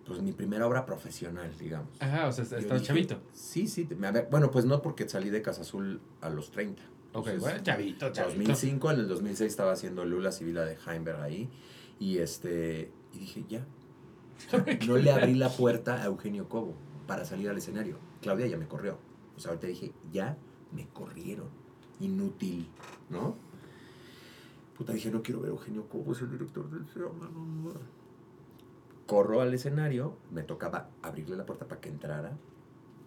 [0.06, 1.90] Pues mi primera obra profesional, digamos.
[2.00, 3.22] Ajá, o sea, dije, chavito.
[3.34, 6.82] Sí, sí, me bueno, pues no porque salí de Casa Azul a los 30.
[7.14, 8.38] Ok, Entonces, bueno, chavito, chavito.
[8.40, 11.50] 2005, en el 2006 estaba haciendo Lula Civila de Heimberg ahí.
[12.00, 13.66] Y este y dije, ya.
[14.88, 16.74] No le abrí la puerta a Eugenio Cobo
[17.06, 17.98] para salir al escenario.
[18.22, 18.98] Claudia ya me corrió.
[19.36, 20.38] O sea, ahorita dije, ya
[20.72, 21.50] me corrieron.
[22.00, 22.68] Inútil,
[23.10, 23.36] ¿no?
[24.78, 26.86] Puta, dije, no quiero ver a Eugenio Cobo, es el director del.
[29.12, 32.32] Corro al escenario, me tocaba abrirle la puerta para que entrara.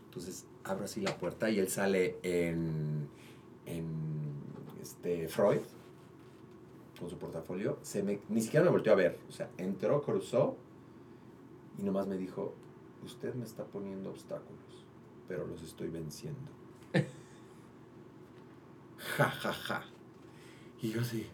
[0.04, 3.08] Entonces abro así la puerta y él sale en,
[3.64, 3.86] en
[4.82, 5.62] este, Freud
[7.00, 7.78] con su portafolio.
[7.80, 9.18] Se me, ni siquiera me volteó a ver.
[9.30, 10.58] O sea, entró, cruzó
[11.78, 12.54] y nomás me dijo,
[13.02, 14.84] usted me está poniendo obstáculos,
[15.26, 16.50] pero los estoy venciendo.
[18.98, 19.84] ja, ja, ja.
[20.82, 21.26] Y yo así,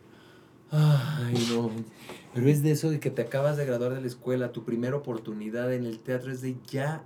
[0.70, 1.70] ay no.
[2.34, 4.96] Pero es de eso de que te acabas de graduar de la escuela, tu primera
[4.96, 7.02] oportunidad en el teatro es de ya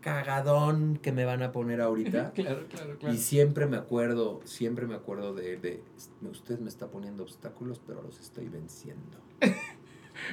[0.00, 2.32] cagadón que me van a poner ahorita.
[2.34, 3.14] Claro, claro, claro.
[3.14, 5.82] Y siempre me acuerdo, siempre me acuerdo de, de,
[6.30, 9.18] usted me está poniendo obstáculos, pero los estoy venciendo.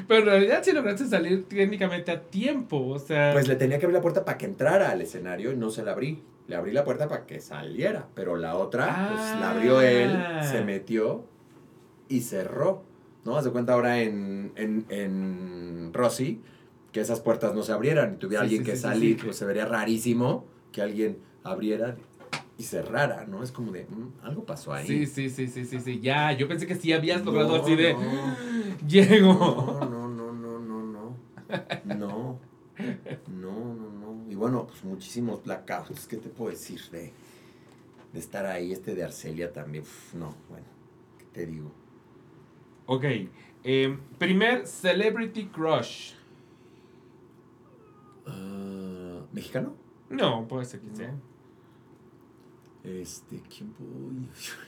[0.07, 3.31] Pero en realidad sí lograste salir técnicamente a tiempo, o sea...
[3.31, 5.81] Pues le tenía que abrir la puerta para que entrara al escenario y no se
[5.81, 6.21] la abrí.
[6.47, 10.43] Le abrí la puerta para que saliera, pero la otra, pues la abrió él, Ah.
[10.43, 11.23] se metió
[12.09, 12.83] y cerró.
[13.25, 13.35] ¿No?
[13.35, 16.39] Haz de cuenta ahora en, en, en Rosy
[16.93, 19.35] que esas puertas no se abrieran y tuviera Sí, alguien sí, que sí, salir, pues
[19.35, 21.97] se vería rarísimo que alguien abriera
[22.57, 23.43] y cerrara, ¿no?
[23.43, 24.87] Es como de, mm, algo pasó ahí.
[24.87, 27.75] Sí, sí, sí, sí, sí, sí, ya, yo pensé que sí habías No, logrado así
[27.75, 27.93] de...
[27.93, 27.99] no.
[28.87, 29.33] Llego.
[29.33, 31.17] No, no, no, no, no, no.
[31.85, 32.39] No.
[33.27, 34.31] No, no, no.
[34.31, 36.07] Y bueno, pues muchísimos blackouts.
[36.07, 37.11] ¿Qué te puedo decir de,
[38.13, 38.71] de estar ahí?
[38.71, 39.83] Este de Arcelia también.
[39.83, 40.65] Uf, no, bueno.
[41.19, 41.71] ¿Qué te digo?
[42.89, 43.03] Ok,
[43.65, 46.13] em, primer Celebrity Crush.
[48.25, 49.75] Ah, ¿Mexicano?
[50.09, 51.13] No, puede ser que sea.
[52.85, 54.29] Este, ¿quién voy?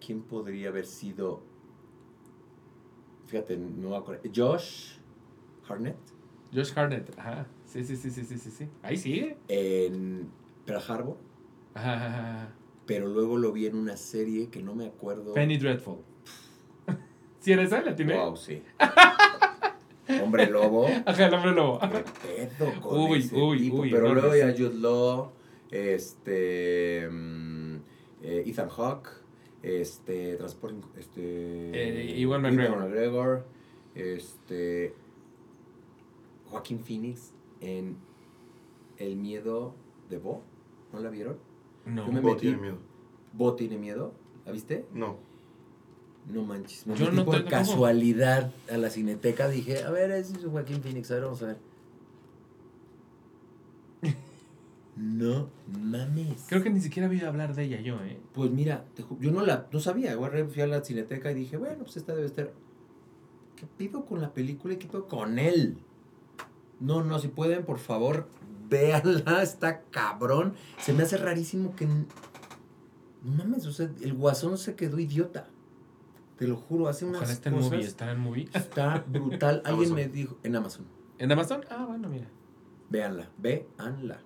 [0.00, 1.42] ¿Quién podría haber sido?
[3.26, 4.22] Fíjate, no me acuerdo.
[4.32, 4.98] Josh
[5.68, 5.96] Harnett
[6.54, 7.48] Josh Harnett, ajá.
[7.64, 8.68] Sí, sí, sí, sí, sí, sí, sí.
[8.82, 9.36] Ahí sigue.
[9.48, 10.30] en
[10.64, 11.16] Pearl Harbor,
[11.74, 12.06] Ajá, ajá,
[12.40, 12.54] ajá.
[12.86, 15.34] pero luego lo vi en una serie que no me acuerdo.
[15.34, 15.98] Penny Dreadful.
[17.40, 17.82] ¿Sí era esa?
[17.82, 18.16] ¿La tiene?
[18.16, 18.62] Wow, sí.
[20.22, 20.86] Hombre lobo.
[21.06, 21.80] Ajá, el hombre lobo.
[21.80, 23.76] ¿Qué pedo con Uy, ese uy, tipo?
[23.78, 24.52] uy, Pero no, luego ya.
[24.52, 25.32] Jude Law,
[25.70, 27.76] este, mm,
[28.22, 29.08] eh, Ethan Hawke,
[29.62, 31.20] este, Transporting, este,
[32.22, 32.78] Eh, McGregor.
[32.78, 33.44] McGregor,
[33.94, 34.94] este,
[36.50, 37.96] Joaquín Phoenix en
[38.98, 39.74] El miedo
[40.10, 40.42] de Bo,
[40.94, 41.36] ¿no la vieron?
[41.84, 42.06] No.
[42.06, 42.40] Yo me Bo metí.
[42.42, 42.78] tiene miedo.
[43.34, 44.14] Bo tiene miedo,
[44.46, 44.86] ¿la viste?
[44.94, 45.16] No.
[46.32, 50.36] No manches, me Yo metí no por casualidad a la cineteca, dije, a ver, ese
[50.38, 51.56] es Joaquín Phoenix, a ver, vamos a ver.
[54.96, 55.48] No
[55.90, 56.44] mames.
[56.48, 58.20] Creo que ni siquiera había hablar de ella yo, ¿eh?
[58.32, 61.34] Pues mira, te ju- yo no la no sabía, agarré, fui a la cineteca y
[61.34, 62.52] dije, bueno, pues esta debe estar.
[63.56, 65.78] ¿Qué pido con la película y qué pido con él?
[66.78, 68.28] No, no, si pueden, por favor,
[68.68, 70.54] véanla, está cabrón.
[70.78, 71.86] Se me hace rarísimo que.
[71.86, 72.04] No
[73.22, 75.46] mames, o sea, el guasón se quedó idiota.
[76.36, 77.70] Te lo juro, hace unas Ojalá esté en cosas.
[77.72, 77.84] movie.
[77.86, 78.48] ¿Está en movie?
[78.52, 79.62] Está brutal.
[79.64, 79.94] Alguien Amazon.
[79.96, 80.84] me dijo, en Amazon,
[81.18, 81.64] ¿En Amazon?
[81.70, 82.26] Ah, bueno, mira.
[82.90, 84.18] véanla, véanla.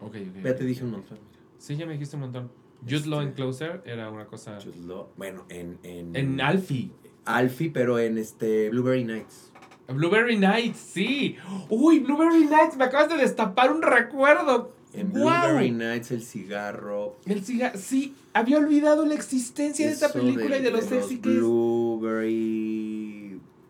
[0.00, 0.44] Ok, ok.
[0.44, 1.18] Ya te dije un montón.
[1.58, 2.50] Sí, ya me dijiste un montón.
[2.88, 4.58] Jude Law en Este- Closer era una cosa...
[4.62, 5.08] Jude Law.
[5.16, 5.80] Bueno, en.
[5.82, 6.92] En, En Alfie.
[7.24, 9.47] Alfie, pero en este Blueberry Nights.
[9.88, 11.36] Blueberry Nights, sí.
[11.68, 14.72] Uy, Blueberry Nights, me acabas de destapar un recuerdo.
[14.92, 15.12] En.
[15.12, 17.16] Blueberry Nights, el cigarro.
[17.24, 21.30] El cigarro, sí, había olvidado la existencia de esta película y de lo sexy que
[21.30, 21.36] es.
[21.36, 22.78] Blueberry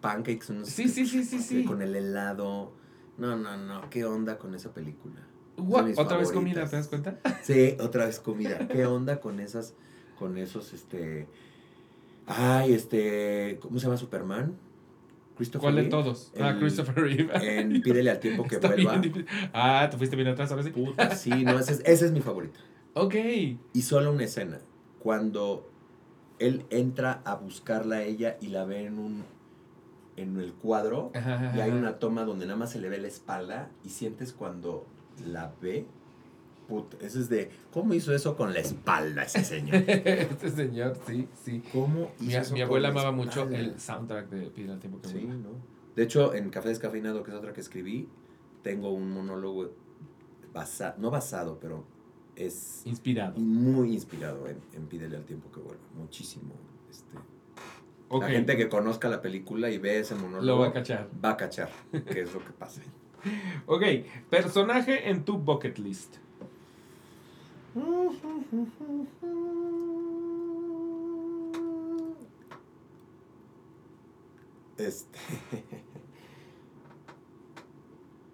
[0.01, 0.51] pancakes.
[0.51, 1.65] no sé Sí, sí, sí, sí, sí.
[1.65, 2.73] Con el helado.
[3.17, 3.89] No, no, no.
[3.91, 5.27] ¿Qué onda con esa película?
[5.97, 7.19] Otra vez comida, ¿te das cuenta?
[7.43, 8.69] Sí, otra vez comida.
[8.69, 9.75] ¿Qué onda con esas,
[10.19, 11.27] con esos, este...
[12.27, 13.59] Ay, este...
[13.61, 14.57] ¿Cómo se llama Superman?
[15.39, 15.91] Christopher ¿Cuál de Reeve.
[15.91, 16.33] todos?
[16.41, 17.31] Ah, Christopher Reeve.
[17.61, 19.01] En Pídele al tiempo que Está vuelva.
[19.55, 20.71] Ah, te fuiste bien atrás, ahora sí.
[20.71, 22.59] Puta, sí, no, esa es, esa es mi favorita.
[22.95, 23.15] Ok.
[23.73, 24.59] Y solo una escena.
[24.99, 25.71] Cuando
[26.41, 29.25] él entra a buscarla a ella y la ve en un
[30.17, 32.99] en el cuadro Ajá, ajá, y hay una toma donde nada más se le ve
[32.99, 34.85] la espalda y sientes cuando
[35.25, 35.87] la ve.
[36.69, 39.77] Puta, eso es de ¿cómo hizo eso con la espalda ese señor?
[39.89, 41.63] este señor, sí, sí.
[41.73, 45.01] ¿Cómo hizo Mi, eso mi abuela la amaba mucho el soundtrack de Pide el tiempo
[45.01, 45.35] que Sí, vuelva.
[45.35, 45.49] ¿no?
[45.97, 48.09] De hecho, en Café Descafeinado, que es otra que escribí,
[48.63, 49.71] tengo un monólogo
[50.53, 51.85] basado, no basado, pero
[52.37, 53.39] es Inspirado.
[53.41, 55.83] muy inspirado en, en Pídele al tiempo que vuelva.
[55.97, 56.53] Muchísimo.
[56.91, 57.17] Este.
[58.11, 61.09] La gente que conozca la película y ve ese monólogo Lo va a cachar.
[61.25, 61.69] va a cachar
[62.11, 62.83] qué es lo que pasa.
[63.67, 63.83] Ok,
[64.31, 66.17] personaje en tu bucket list.
[74.77, 75.19] Este.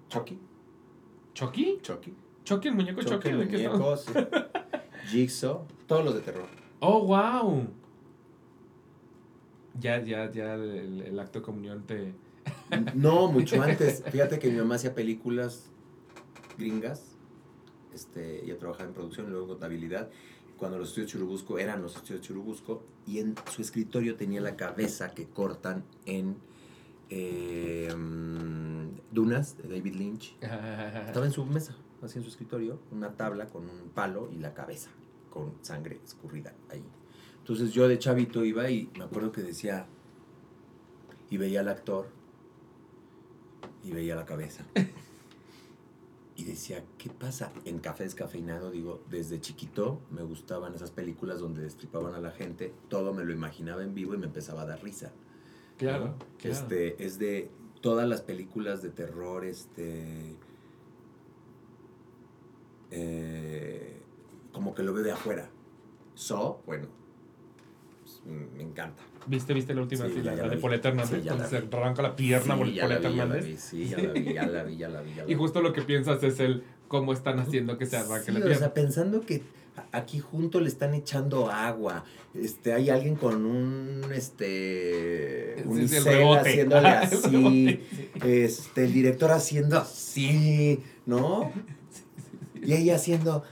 [0.09, 0.39] Chucky.
[1.33, 1.79] ¿Chucky?
[1.83, 2.15] Chucky.
[2.45, 3.29] ¿Chucky, el muñeco Chucky?
[3.29, 3.81] El ¿De qué estamos?
[3.81, 4.13] muñeco, sí.
[5.11, 5.67] Jigsaw.
[5.87, 6.47] Todos los de terror.
[6.81, 7.67] Oh, wow.
[9.81, 12.15] Ya, ya, ya el, el acto de comunión te...
[12.95, 14.05] No, mucho antes.
[14.05, 15.71] Fíjate que mi mamá hacía películas
[16.59, 17.14] gringas.
[17.95, 20.11] Este, ella trabajaba en producción luego en contabilidad.
[20.57, 22.83] Cuando los estudios Churubusco eran los estudios Churubusco.
[23.07, 26.37] Y en su escritorio tenía la cabeza que cortan en
[27.11, 30.37] eh, mm, Dunas de David Lynch.
[30.41, 34.55] Estaba en su mesa, así en su escritorio, una tabla con un palo y la
[34.55, 34.91] cabeza
[35.31, 36.85] con sangre escurrida ahí.
[37.39, 39.87] Entonces yo de chavito iba y me acuerdo que decía,
[41.29, 42.07] y veía al actor,
[43.83, 44.65] y veía la cabeza.
[46.37, 47.53] Y decía, ¿qué pasa?
[47.65, 52.75] En Café Descafeinado, digo, desde chiquito me gustaban esas películas donde destripaban a la gente,
[52.89, 55.13] todo me lo imaginaba en vivo y me empezaba a dar risa.
[55.79, 56.19] Claro, ¿no?
[56.39, 56.57] claro.
[56.57, 57.51] Este, es de
[57.81, 60.37] todas las películas de terror, este.
[62.91, 64.03] eh,
[64.53, 65.51] como que lo veo de afuera.
[66.15, 66.89] So, bueno,
[68.05, 68.21] pues,
[68.57, 69.03] me encanta.
[69.27, 70.07] ¿Viste, viste la última?
[70.07, 70.61] Sí, la, ya la la de.
[70.61, 71.23] Poleta Hernández.
[71.23, 73.61] Sí, se arranca la pierna por Poleta Hernández.
[73.61, 75.15] sí, ya la vi, ya la vi, ya la vi.
[75.15, 78.41] ya Y justo lo que piensas es el cómo están haciendo que se arranque la
[78.41, 78.59] o pierna.
[78.59, 79.43] sea, pensando que
[79.93, 82.05] aquí junto le están echando agua.
[82.35, 86.41] Este, hay alguien con un este el rebote.
[86.51, 87.81] haciéndole así.
[88.23, 91.51] Este, el director haciendo así, ¿no?
[92.63, 93.45] Y ella haciendo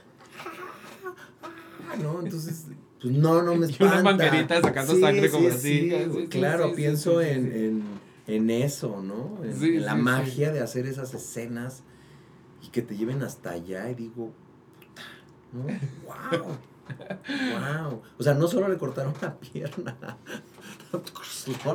[1.90, 2.20] ah, ¿no?
[2.20, 2.64] Entonces,
[3.02, 3.94] pues no, no me Y espanta.
[4.00, 5.58] una manguerita sacando sangre como así.
[5.58, 7.52] sí, Sí, sí, claro, pienso en.
[7.52, 7.82] En,
[8.28, 9.40] en eso, ¿no?
[9.44, 11.82] En, la magia de hacer esas escenas
[12.62, 14.32] y que te lleven hasta allá y digo,
[14.78, 15.02] puta,
[15.52, 15.64] ¿no?
[16.40, 16.46] ¡Wow!
[17.88, 18.02] ¡Wow!
[18.18, 19.96] O sea, no solo le cortaron la pierna.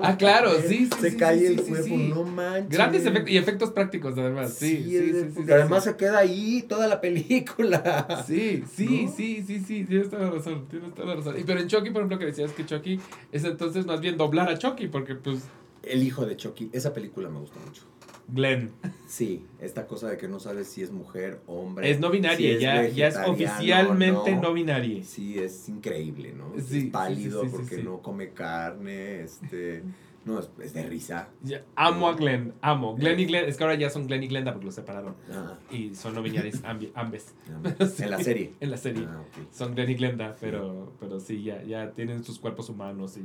[0.01, 2.69] Ah, claro, sí, sí, Se sí, cae sí, el sí, cuerpo, no manches.
[2.69, 4.53] Grandes efectos y efectos prácticos además.
[4.53, 5.51] Sí, sí, sí.
[5.51, 8.23] además se queda ahí toda la película.
[8.27, 9.11] Sí, sí, ¿No?
[9.11, 11.39] sí, sí, sí, tienes toda la razón, tienes toda la razón.
[11.39, 12.99] Y pero en Chucky, por ejemplo, que decías que Chucky
[13.31, 15.39] es entonces más bien doblar a Chucky, porque pues,
[15.83, 17.83] El hijo de Chucky, esa película me gustó mucho.
[18.29, 18.71] Glenn.
[19.07, 21.89] Sí, esta cosa de que no sabes si es mujer, hombre.
[21.89, 25.03] Es no binaria, si ya, ya es oficialmente no, binaria.
[25.03, 26.53] Sí, es increíble, ¿no?
[26.59, 29.83] Sí, es pálido sí, sí, sí, porque no come carne, este...
[30.25, 31.29] No, es, es de risa.
[31.41, 32.97] Ya, amo a Glenn, amo.
[32.97, 35.15] Glenn y Glenn, es que ahora ya son Glenn y Glenda porque los separaron.
[35.31, 37.33] Ah, Y son no binarias ambes.
[37.49, 37.61] ah.
[37.99, 38.53] En la serie.
[38.59, 39.05] En la serie.
[39.07, 39.23] Ah.
[39.53, 43.21] Son Glenn y Glenda, pero, pero sí, ya, ya tienen sus cuerpos humanos y...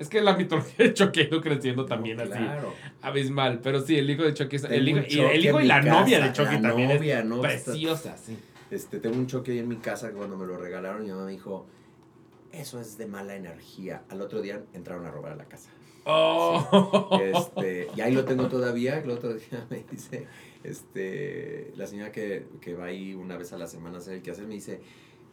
[0.00, 2.72] Es que la mitología de Chucky ha ido creciendo también No, así, claro.
[3.02, 3.60] abismal.
[3.62, 4.64] Pero sí, el hijo de Chucky es...
[4.64, 7.42] El hijo, y, el hijo y la novia de Chucky la también novia, es ¿no?
[7.42, 8.38] preciosa, sí.
[8.70, 11.02] Este, tengo un choque ahí en mi casa cuando me lo regalaron.
[11.02, 11.66] Mi mamá me dijo,
[12.50, 14.04] eso es de mala energía.
[14.08, 15.68] Al otro día entraron a robar a la casa.
[16.06, 17.20] Oh.
[17.20, 19.00] Este, y ahí lo tengo todavía.
[19.00, 20.26] El otro día me dice,
[20.64, 24.22] este, la señora que, que va ahí una vez a la semana a hacer el
[24.22, 24.80] quehacer, me dice,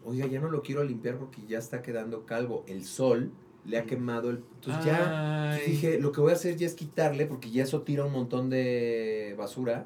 [0.04, 2.66] oiga, ya no lo quiero limpiar porque ya está quedando calvo.
[2.68, 3.32] El sol
[3.68, 4.38] le ha quemado el...
[4.56, 5.62] Entonces ya Ay.
[5.72, 8.50] dije, lo que voy a hacer ya es quitarle, porque ya eso tira un montón
[8.50, 9.86] de basura,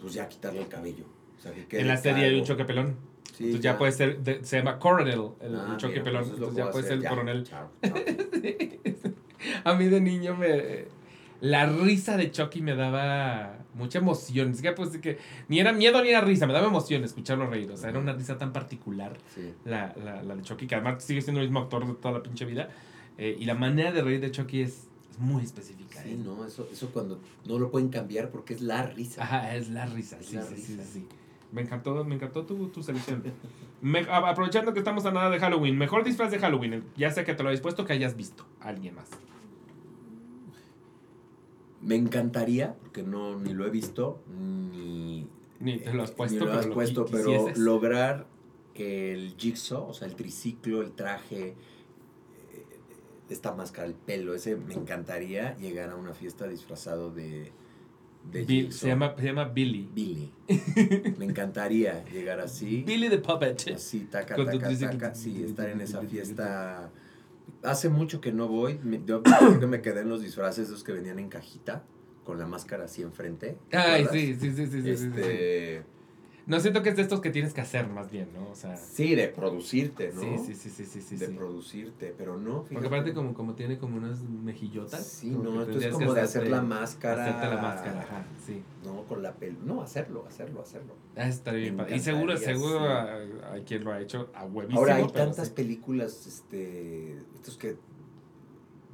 [0.00, 1.04] pues ya quitarle el cabello.
[1.38, 2.46] O sea, que quede En la serie hay un calvo.
[2.46, 2.96] choque pelón.
[3.36, 6.22] Sí, Entonces ya puede ser, de- se llama Coronel, el, el Ah, choque mira, pelón.
[6.22, 7.44] pues Entonces ya puede ser el coronel.
[7.48, 7.94] Chao, chao.
[9.64, 10.84] A mí de niño me...
[11.42, 14.52] La risa de Chucky me daba mucha emoción.
[14.52, 15.18] Es que pues que
[15.48, 17.70] ni era miedo ni era risa, me daba emoción escucharlo reír.
[17.70, 19.52] O sea, era una risa tan particular Sí.
[19.66, 22.22] la, la, la de Chucky, que además sigue siendo el mismo actor de toda la
[22.22, 22.70] pinche vida.
[23.18, 26.02] Eh, y la manera de reír de Chucky es, es muy específica.
[26.02, 26.18] Sí, ¿eh?
[26.22, 29.22] no, eso, eso cuando no lo pueden cambiar porque es la risa.
[29.22, 30.84] Ajá, es la risa, Es sí, la sí, sí, risa.
[30.84, 31.06] sí, sí.
[31.52, 33.22] Me encantó, me encantó tu, tu selección.
[33.80, 37.34] Me- aprovechando que estamos a nada de Halloween, mejor disfraz de Halloween, ya sea que
[37.34, 39.08] te lo hayas puesto que hayas visto a alguien más.
[41.80, 44.20] Me encantaría, porque no ni lo he visto,
[44.72, 45.26] ni,
[45.60, 48.26] Ni te lo has puesto, ni lo pero has lo puesto, pero lograr
[48.74, 51.54] el jigsaw, o sea, el triciclo, el traje,
[53.30, 57.50] esta máscara, el pelo, ese me encantaría llegar a una fiesta disfrazado de,
[58.30, 58.78] de Bill- Jigsaw.
[58.80, 59.88] se, llama, se llama Billy.
[59.92, 60.32] Billy.
[61.18, 62.82] Me encantaría llegar así.
[62.86, 63.72] Billy the Puppet.
[63.74, 65.14] Así, taca, taca, taca.
[65.14, 66.90] Sí, estar en esa fiesta.
[67.62, 68.78] Hace mucho que no voy.
[69.06, 71.84] Yo creo que me quedé en los disfraces esos que venían en cajita,
[72.24, 73.58] con la máscara así enfrente.
[73.70, 75.82] ¿te Ay, sí, sí, sí, sí, sí, sí, sí.
[76.46, 78.50] No siento que es de estos que tienes que hacer más bien, ¿no?
[78.50, 80.20] O sea, sí, de producirte, ¿no?
[80.20, 81.16] sí, sí, sí, sí, sí, sí.
[81.16, 81.32] de sí.
[81.32, 82.62] producirte, pero no.
[82.72, 85.04] Porque aparte como, como tiene como unas mejillotas.
[85.04, 87.24] Sí, no, esto es como de hacer la máscara.
[87.24, 88.62] Hacerte la máscara, ajá, sí.
[88.84, 89.56] No, con la pel.
[89.66, 90.94] No, hacerlo, hacerlo, hacerlo.
[91.16, 91.84] Ah, estaría bien.
[91.92, 92.84] Y seguro, seguro sí.
[92.84, 94.78] a- hay quien lo ha hecho a huevísimo.
[94.78, 97.76] Ahora hay tantas películas, este, estos que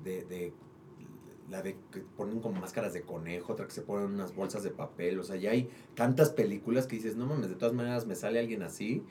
[0.05, 0.53] de, de
[1.51, 4.71] la de que ponen como máscaras de conejo, otra que se ponen unas bolsas de
[4.71, 8.15] papel, o sea, ya hay tantas películas que dices, no mames, de todas maneras me
[8.15, 9.03] sale alguien así,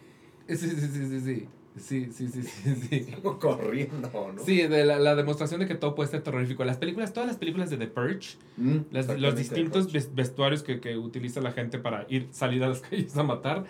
[0.48, 1.48] Sí, sí, sí, sí, sí.
[1.78, 3.08] Sí, sí, sí, sí, sí.
[3.40, 4.44] corriendo, ¿no?
[4.44, 6.66] Sí, de la, la demostración de que todo puede ser terrorífico.
[6.66, 10.98] Las películas, todas las películas de The Purge, Mm, las- los distintos vestuarios que, que
[10.98, 13.64] utiliza la gente para ir, salir a las calles a matar,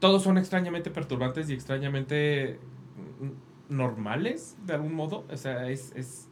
[0.00, 2.58] todos son extrañamente perturbantes y extrañamente
[3.20, 5.24] mm, normales, de algún modo.
[5.30, 6.29] O sea, es, es,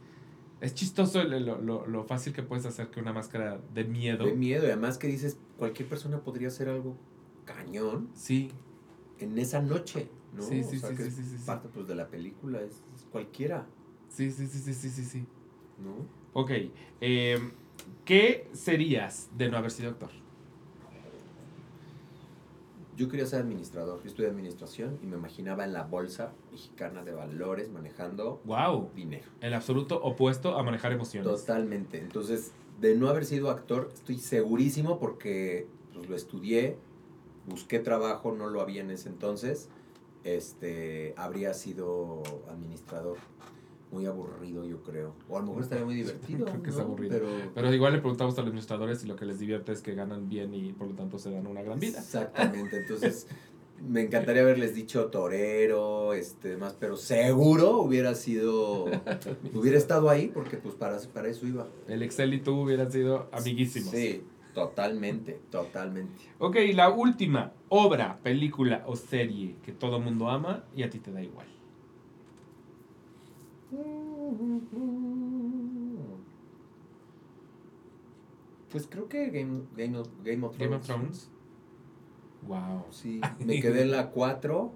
[0.61, 4.25] es chistoso lo, lo, lo fácil que puedes hacer que una máscara de miedo.
[4.25, 6.97] De miedo, y además que dices, cualquier persona podría hacer algo
[7.45, 8.51] cañón Sí,
[9.19, 10.43] en esa noche, ¿no?
[10.43, 13.05] Sí, sí, o sea, sí, que sí, sí, parte pues de la película, es, es
[13.11, 13.65] cualquiera,
[14.09, 15.25] sí, sí, sí, sí, sí, sí, sí.
[15.83, 16.05] ¿no?
[16.33, 16.51] Ok,
[17.01, 17.39] eh,
[18.05, 20.11] ¿qué serías de no haber sido actor?
[22.99, 27.13] Yo quería ser administrador, yo estudié administración y me imaginaba en la bolsa mexicana de
[27.13, 29.23] valores manejando Wow, dinero.
[29.39, 31.31] el absoluto opuesto a manejar emociones.
[31.33, 31.99] Totalmente.
[31.99, 32.51] Entonces,
[32.81, 36.75] de no haber sido actor, estoy segurísimo porque pues, lo estudié,
[37.47, 39.69] busqué trabajo, no lo había en ese entonces.
[40.25, 43.15] Este, habría sido administrador.
[43.91, 45.15] Muy aburrido, yo creo.
[45.27, 46.45] O a lo mejor estaría muy divertido.
[46.45, 46.83] Creo que es ¿no?
[46.83, 47.11] aburrido.
[47.11, 49.95] Pero, Pero igual le preguntamos a los administradores y lo que les divierte es que
[49.95, 51.99] ganan bien y por lo tanto se dan una gran vida.
[51.99, 52.77] Exactamente.
[52.81, 53.27] Entonces,
[53.87, 58.85] me encantaría haberles dicho torero, este, más, pero seguro hubiera sido,
[59.53, 61.67] hubiera estado ahí porque pues para, para eso iba.
[61.87, 63.91] El Excel y tú hubieran sido amiguísimos.
[63.91, 66.13] Sí, totalmente, totalmente.
[66.39, 71.11] Ok, la última obra, película o serie que todo mundo ama y a ti te
[71.11, 71.47] da igual.
[78.71, 80.59] Pues creo que Game, Game, of, Game of Thrones.
[80.59, 81.29] Game of Thrones.
[82.43, 82.85] Wow.
[82.91, 84.71] Sí, me quedé en la 4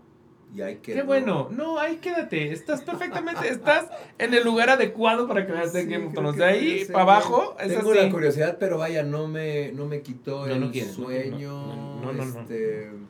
[0.56, 0.96] y ahí quedó.
[0.98, 1.48] Qué bueno.
[1.52, 2.52] No, ahí quédate.
[2.52, 3.88] Estás perfectamente, estás
[4.18, 6.34] en el lugar adecuado para en Sí, Game of Thrones.
[6.34, 8.00] que De ahí para abajo es Tengo así.
[8.02, 11.52] la curiosidad, pero vaya, no me, no me quitó No, el no sueño.
[12.02, 13.03] no, no, no, no.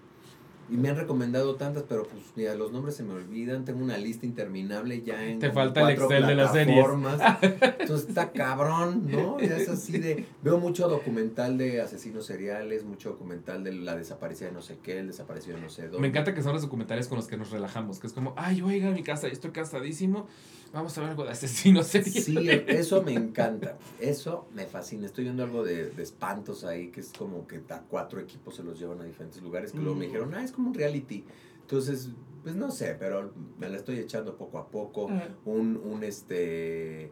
[0.74, 3.64] Y me han recomendado tantas, pero pues mira, los nombres se me olvidan.
[3.64, 5.38] Tengo una lista interminable ya en.
[5.38, 6.84] Te falta el Excel de las series.
[7.80, 9.40] Entonces está cabrón, ¿no?
[9.40, 10.26] Ya es así de.
[10.42, 14.98] Veo mucho documental de asesinos seriales, mucho documental de la desaparecida de no sé qué,
[15.00, 16.00] el desaparecido de no sé dónde.
[16.00, 18.58] Me encanta que son los documentales con los que nos relajamos, que es como, ay,
[18.58, 20.28] yo voy a ir a mi casa estoy cansadísimo,
[20.74, 22.26] vamos a ver algo de asesinos seriales.
[22.26, 22.36] Sí,
[22.68, 23.78] eso me encanta.
[24.00, 25.06] Eso me fascina.
[25.06, 28.64] Estoy viendo algo de, de espantos ahí, que es como que a cuatro equipos se
[28.64, 30.08] los llevan a diferentes lugares, que luego me Mm.
[30.08, 31.26] dijeron, ah, es como un reality.
[31.62, 32.10] Entonces,
[32.44, 35.08] pues no sé, pero me la estoy echando poco a poco.
[35.10, 35.28] Ah.
[35.46, 37.12] Un, un este,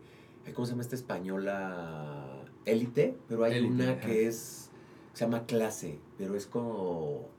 [0.53, 2.44] ¿cómo se llama esta española?
[2.65, 4.02] Élite, pero hay Élite, una ajá.
[4.02, 4.69] que es,
[5.14, 7.30] se llama Clase, pero es como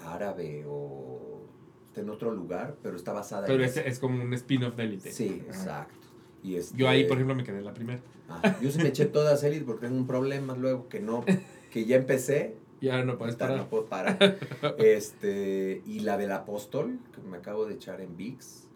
[0.00, 1.42] árabe o
[1.88, 4.84] está en otro lugar, pero está basada Pero en es, es como un spin-off de
[4.84, 5.12] Elite.
[5.12, 5.58] Sí, Ajá.
[5.60, 5.94] exacto.
[6.42, 8.00] Y Yo ahí, este- por ejemplo, me quedé en la primera.
[8.28, 11.24] Ah, yo sí me eché todas Elite porque tengo un problema luego que no,
[11.70, 13.56] que ya empecé, Y ahora no puedes parar.
[13.56, 14.18] no puedo parar.
[14.78, 18.66] Este, y la del apóstol, que me acabo de echar en VIX,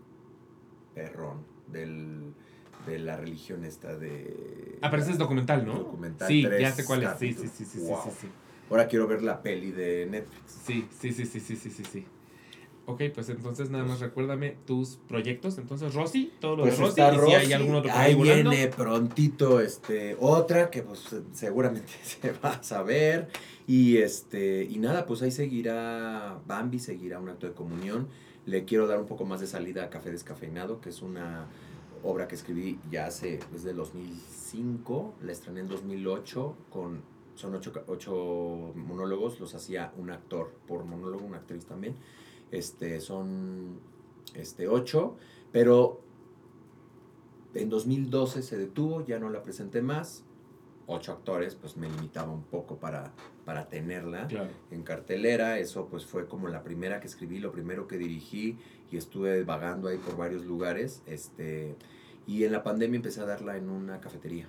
[0.95, 2.33] perrón, del,
[2.87, 4.79] de la religión esta de...
[4.81, 5.75] Ah, pero ese es documental, ¿no?
[5.75, 7.19] Documental, Sí, tres ya sé cuál es.
[7.19, 8.29] Sí, sí, sí, sí, sí, sí, sí.
[8.71, 10.53] Ahora quiero ver la peli de Netflix.
[10.65, 12.07] Sí, sí, sí, sí, sí, sí, sí, sí.
[12.87, 15.59] Ok, pues entonces nada más recuérdame tus proyectos.
[15.59, 17.01] Entonces, Rosy, todo lo Pues de Rosy.
[17.01, 18.51] está y si hay Rosy, algún otro ahí volando.
[18.51, 23.29] viene prontito este, otra que pues seguramente se va a saber.
[23.67, 28.07] Y este, y nada, pues ahí seguirá Bambi, seguirá un acto de comunión.
[28.47, 31.49] Le quiero dar un poco más de salida a Café Descafeinado, que es una
[32.05, 37.03] obra que escribí ya hace, desde el 2005, la estrené en 2008 con,
[37.35, 41.97] son ocho, ocho monólogos, los hacía un actor por monólogo, una actriz también.
[42.51, 43.81] Este, son
[44.35, 45.17] este, ocho,
[45.53, 46.01] pero
[47.55, 50.25] en 2012 se detuvo, ya no la presenté más.
[50.89, 53.13] Ocho actores, pues me limitaba un poco para,
[53.45, 54.51] para tenerla Claro.
[54.71, 55.59] en cartelera.
[55.59, 58.57] Eso pues fue como la primera que escribí, lo primero que dirigí
[58.93, 61.03] y estuve vagando ahí por varios lugares.
[61.07, 61.75] Este,
[62.25, 64.49] y en la pandemia empecé a darla en una cafetería.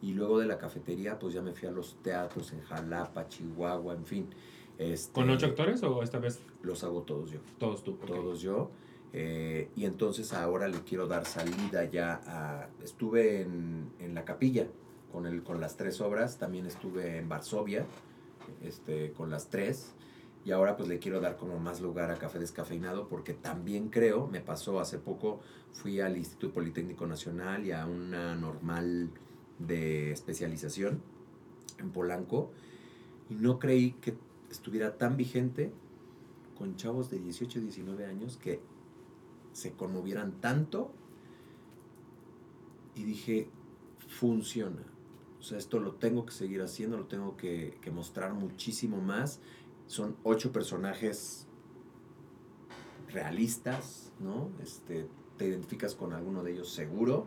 [0.00, 3.92] Y luego de la cafetería pues ya me fui a los teatros en Jalapa, Chihuahua,
[3.92, 4.26] en fin.
[4.78, 7.92] Este, ¿Con ocho actores o esta vez Los hago todos yo todos tú?
[8.06, 8.70] Todos yo.
[9.12, 12.68] eh, y entonces ahora le quiero dar salida ya a...
[12.82, 14.66] Estuve en, en la capilla
[15.12, 17.84] con, el, con las tres obras, también estuve en Varsovia
[18.62, 19.92] este, con las tres.
[20.44, 24.26] Y ahora pues le quiero dar como más lugar a Café Descafeinado porque también creo,
[24.26, 25.40] me pasó hace poco,
[25.72, 29.10] fui al Instituto Politécnico Nacional y a una normal
[29.60, 31.00] de especialización
[31.78, 32.50] en Polanco
[33.30, 34.14] y no creí que
[34.50, 35.72] estuviera tan vigente
[36.62, 38.60] con chavos de 18 y 19 años que
[39.52, 40.92] se conmovieran tanto
[42.94, 43.48] y dije,
[44.06, 44.84] funciona.
[45.40, 49.40] O sea, esto lo tengo que seguir haciendo, lo tengo que, que mostrar muchísimo más.
[49.88, 51.48] Son ocho personajes
[53.08, 54.52] realistas, ¿no?
[54.62, 55.08] Este,
[55.38, 57.26] te identificas con alguno de ellos seguro.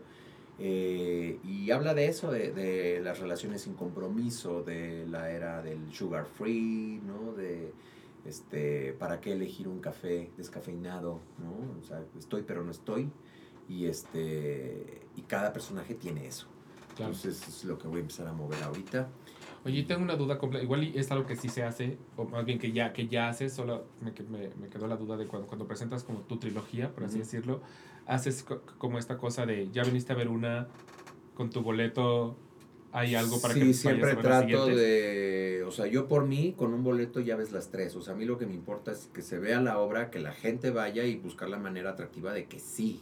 [0.60, 5.92] Eh, y habla de eso, de, de las relaciones sin compromiso, de la era del
[5.92, 7.34] sugar free, ¿no?
[7.34, 7.74] De
[8.26, 11.80] este, para qué elegir un café descafeinado, ¿no?
[11.80, 13.08] O sea, estoy pero no estoy.
[13.68, 16.46] Y este y cada personaje tiene eso.
[16.96, 17.14] Claro.
[17.14, 19.08] Entonces es lo que voy a empezar a mover ahorita.
[19.66, 20.64] Oye, tengo una duda completa.
[20.64, 23.54] Igual es algo que sí se hace, o más bien que ya, que ya haces,
[23.54, 27.04] solo me, me, me quedó la duda de cuando, cuando presentas como tu trilogía, por
[27.04, 27.24] así Ujú.
[27.26, 27.62] decirlo,
[28.06, 30.68] haces co- como esta cosa de, ya viniste a ver una
[31.34, 32.38] con tu boleto,
[32.96, 34.78] hay algo para sí, que siempre vayas a ver las trato siguientes?
[34.78, 38.14] de, o sea, yo por mí con un boleto ya ves las tres, o sea,
[38.14, 40.72] a mí lo que me importa es que se vea la obra, que la gente
[40.72, 43.02] vaya y buscar la manera atractiva de que sí,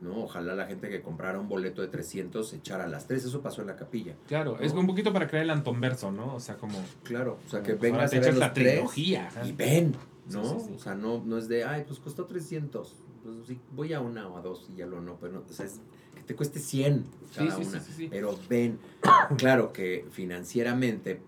[0.00, 0.22] ¿no?
[0.22, 3.66] Ojalá la gente que comprara un boleto de 300 echara las tres, eso pasó en
[3.66, 4.14] la capilla.
[4.28, 4.80] Claro, es ¿no?
[4.80, 6.36] un poquito para crear el antonverso, ¿no?
[6.36, 6.78] O sea, como...
[7.02, 9.28] Claro, o sea, como, que pues, vengas a ver los la tres trilogía.
[9.44, 9.96] y ven,
[10.30, 10.44] ¿no?
[10.44, 10.72] Sí, sí, sí.
[10.76, 12.94] O sea, no, no es de, ay, pues costó 300,
[13.24, 15.52] pues sí, voy a una o a dos y ya lo no, pero no, o
[15.52, 15.80] sea, es
[16.22, 17.80] que te cueste 100 Sí, cada sí, sí, una.
[17.80, 18.08] sí, sí.
[18.10, 18.78] Pero ven,
[19.38, 21.20] claro que financieramente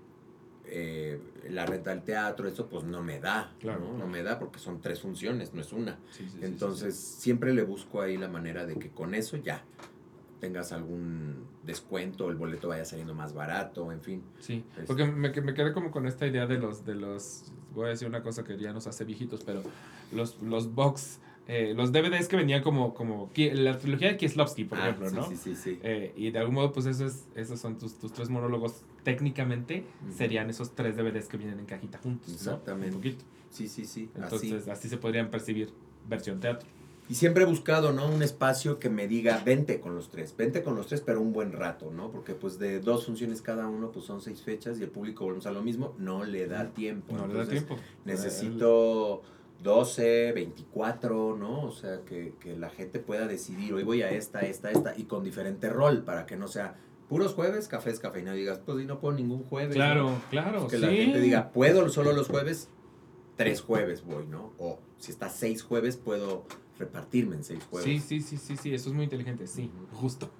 [0.66, 3.86] eh, la renta del teatro, eso pues no me da, Claro, ¿no?
[3.86, 3.98] claro.
[3.98, 5.98] No me da porque son tres funciones, no es una.
[6.10, 9.36] Sí, sí, sí, sí, Entonces siempre le busco ahí la manera de que con eso
[9.36, 9.62] ya
[10.40, 14.22] tengas algún descuento, el boleto vaya saliendo más barato, en fin.
[14.40, 17.86] Sí, Es- porque me, me quedé como con esta idea de los, de los, voy
[17.86, 19.62] a decir una cosa que ya nos hace viejitos, pero
[20.12, 24.78] los, los box, eh, los DVDs que venían como, como la trilogía de Kieslowski, por
[24.78, 25.28] Ah, ejemplo, sí, ¿no?
[25.28, 25.78] Sí, sí, sí.
[25.82, 28.82] Eh, y de algún modo, pues eso es, esos son tus, tus tres monólogos.
[29.02, 29.84] Técnicamente
[30.16, 32.34] serían esos tres DVDs que vienen en cajita juntos, ¿no?
[32.34, 32.88] Exactamente.
[32.96, 33.24] Un poquito.
[33.50, 34.08] Sí, sí, sí.
[34.14, 34.70] Entonces, así.
[34.70, 35.70] así se podrían percibir
[36.08, 36.66] versión teatro.
[37.06, 38.08] Y siempre he buscado, ¿no?
[38.08, 41.34] Un espacio que me diga, vente con los tres, vente con los tres, pero un
[41.34, 42.10] buen rato, ¿no?
[42.10, 45.44] Porque pues de dos funciones cada uno, pues son seis fechas y el público volvemos
[45.44, 47.14] a lo mismo, no le da tiempo.
[47.14, 47.76] No le da tiempo.
[48.06, 49.20] Necesito
[49.64, 51.62] 12, 24, ¿no?
[51.62, 55.04] O sea, que, que la gente pueda decidir, hoy voy a esta, esta, esta, y
[55.04, 56.76] con diferente rol, para que no sea
[57.08, 59.74] puros jueves, cafés, café, y no digas, pues y no puedo ningún jueves.
[59.74, 60.22] Claro, ¿no?
[60.30, 60.82] claro, Pues que sí.
[60.84, 62.68] la gente diga, puedo solo los jueves,
[63.36, 64.52] tres jueves voy, ¿no?
[64.58, 66.44] O si está seis jueves, puedo
[66.78, 67.86] repartirme en seis jueves.
[67.86, 70.30] Sí, sí, sí, sí, sí, eso es muy inteligente, sí, justo.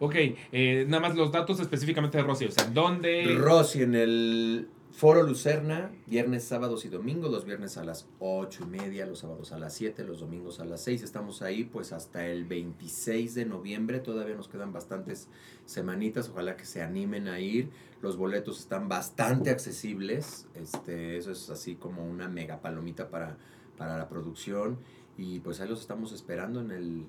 [0.00, 0.16] Ok,
[0.50, 3.36] eh, nada más los datos específicamente de Rosy, o sea, ¿dónde?
[3.38, 8.66] Rosy en el Foro Lucerna, viernes, sábados y domingos, los viernes a las ocho y
[8.66, 11.02] media, los sábados a las 7, los domingos a las 6.
[11.02, 15.28] Estamos ahí pues hasta el 26 de noviembre, todavía nos quedan bastantes
[15.64, 17.70] semanitas, ojalá que se animen a ir.
[18.02, 23.38] Los boletos están bastante accesibles, este, eso es así como una mega palomita para,
[23.78, 24.78] para la producción
[25.16, 27.06] y pues ahí los estamos esperando en el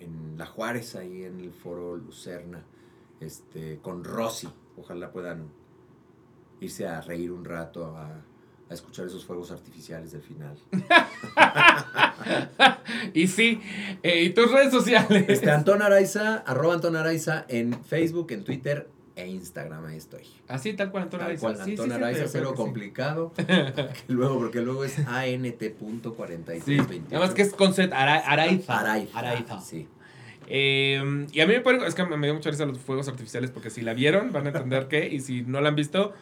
[0.00, 2.64] en La Juárez, ahí en el Foro Lucerna,
[3.20, 4.48] este, con Rosy.
[4.76, 5.48] Ojalá puedan
[6.60, 8.10] irse a reír un rato, a,
[8.68, 10.56] a escuchar esos fuegos artificiales del final.
[13.14, 13.60] y sí,
[14.02, 15.24] eh, y tus redes sociales.
[15.28, 20.22] Este, Antón Araiza, arroba Antón Araiza en Facebook, en Twitter e Instagram, ahí estoy.
[20.48, 21.40] Así, tal cual, Antón Tal Araiza.
[21.46, 22.56] cual, Sí, sí, Antón sí, Araiza, pero cero sí.
[22.56, 23.32] complicado.
[24.08, 26.62] luego, porque luego es ANT.4328.
[26.64, 26.76] Sí,
[27.10, 28.80] nada más que es con Z, Ara- Araiza.
[28.80, 29.18] Araiza.
[29.18, 29.60] Araiza.
[29.60, 29.88] Sí.
[30.48, 33.50] Eh, y a mí me ponen, es que me dio mucha risa los fuegos artificiales
[33.50, 36.12] porque si la vieron van a entender qué y si no la han visto,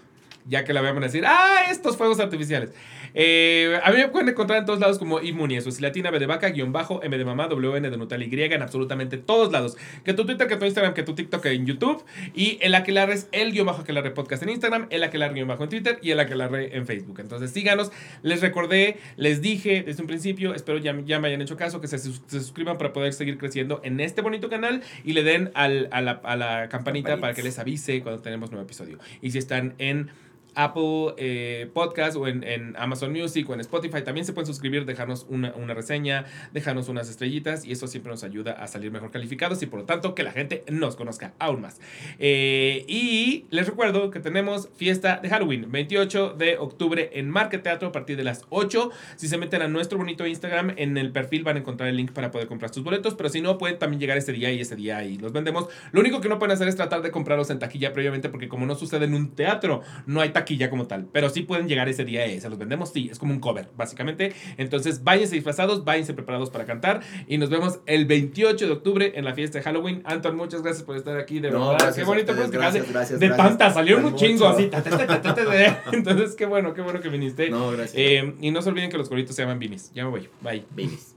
[0.47, 2.71] ya que la vean van a decir, ah, estos fuegos artificiales.
[3.17, 6.19] Eh, a mí me pueden encontrar en todos lados como Inmuni, eso es latina, B
[6.19, 9.77] de vaca, guion bajo, M de mamá, WN de Nutella Y, en absolutamente todos lados.
[10.05, 12.05] Que tu Twitter, que tu Instagram, que tu TikTok, en YouTube.
[12.35, 15.63] Y el Aquelarre es el guion bajo Aquelarre podcast en Instagram, el Aquelarre guion bajo
[15.63, 17.21] en Twitter y el Aquelarre en Facebook.
[17.21, 17.93] Entonces síganos,
[18.23, 21.87] les recordé, les dije desde un principio, espero ya, ya me hayan hecho caso, que
[21.89, 22.11] se, se
[22.41, 26.21] suscriban para poder seguir creciendo en este bonito canal y le den al- a, la,
[26.25, 27.19] a la campanita Campanitas.
[27.21, 28.99] para que les avise cuando tenemos nuevo episodio.
[29.23, 30.11] Y si están en
[30.55, 35.27] Apple eh, Podcast o en, Amazon Music o en Spotify, también se pueden suscribir, dejarnos
[35.29, 39.63] una, una reseña, dejarnos unas estrellitas y eso siempre nos ayuda a salir mejor calificados
[39.63, 41.81] y por lo tanto que la gente nos conozca aún más.
[42.19, 47.89] Eh, y les recuerdo que tenemos fiesta de Halloween, 28 de octubre en Market Teatro
[47.89, 48.91] a partir de las 8.
[49.17, 52.13] Si se meten a nuestro bonito Instagram, en el perfil van a encontrar el link
[52.13, 54.77] para poder comprar sus boletos, pero si no, pueden también llegar ese día y ese
[54.77, 55.67] día y los vendemos.
[55.93, 58.67] Lo único que no pueden hacer es tratar de comprarlos en taquilla previamente porque como
[58.67, 62.05] no sucede en un teatro, no hay taquilla como tal, pero sí pueden llegar ese
[62.05, 64.33] día y se los vendemos, sí, es como un cover, básicamente.
[64.57, 69.25] Entonces, váyanse disfrazados, váyanse preparados para cantar y nos vemos el 28 de octubre en
[69.25, 70.03] la fiesta de Halloween.
[70.05, 71.73] Anton, muchas gracias por estar aquí, de No, verdad.
[71.73, 73.29] gracias qué bonito ustedes, gracias, de
[73.73, 74.67] salieron Fue un chingo así.
[74.67, 75.83] ta, ta, ta.
[75.93, 77.51] Entonces, qué bueno, qué bueno que viniste.
[77.51, 77.95] No, gracias.
[77.97, 79.93] Eh, y no se olviden que los gorritos se llaman Bimis.
[79.93, 80.29] Ya me voy.
[80.41, 80.65] Bye.
[80.71, 81.14] Babies.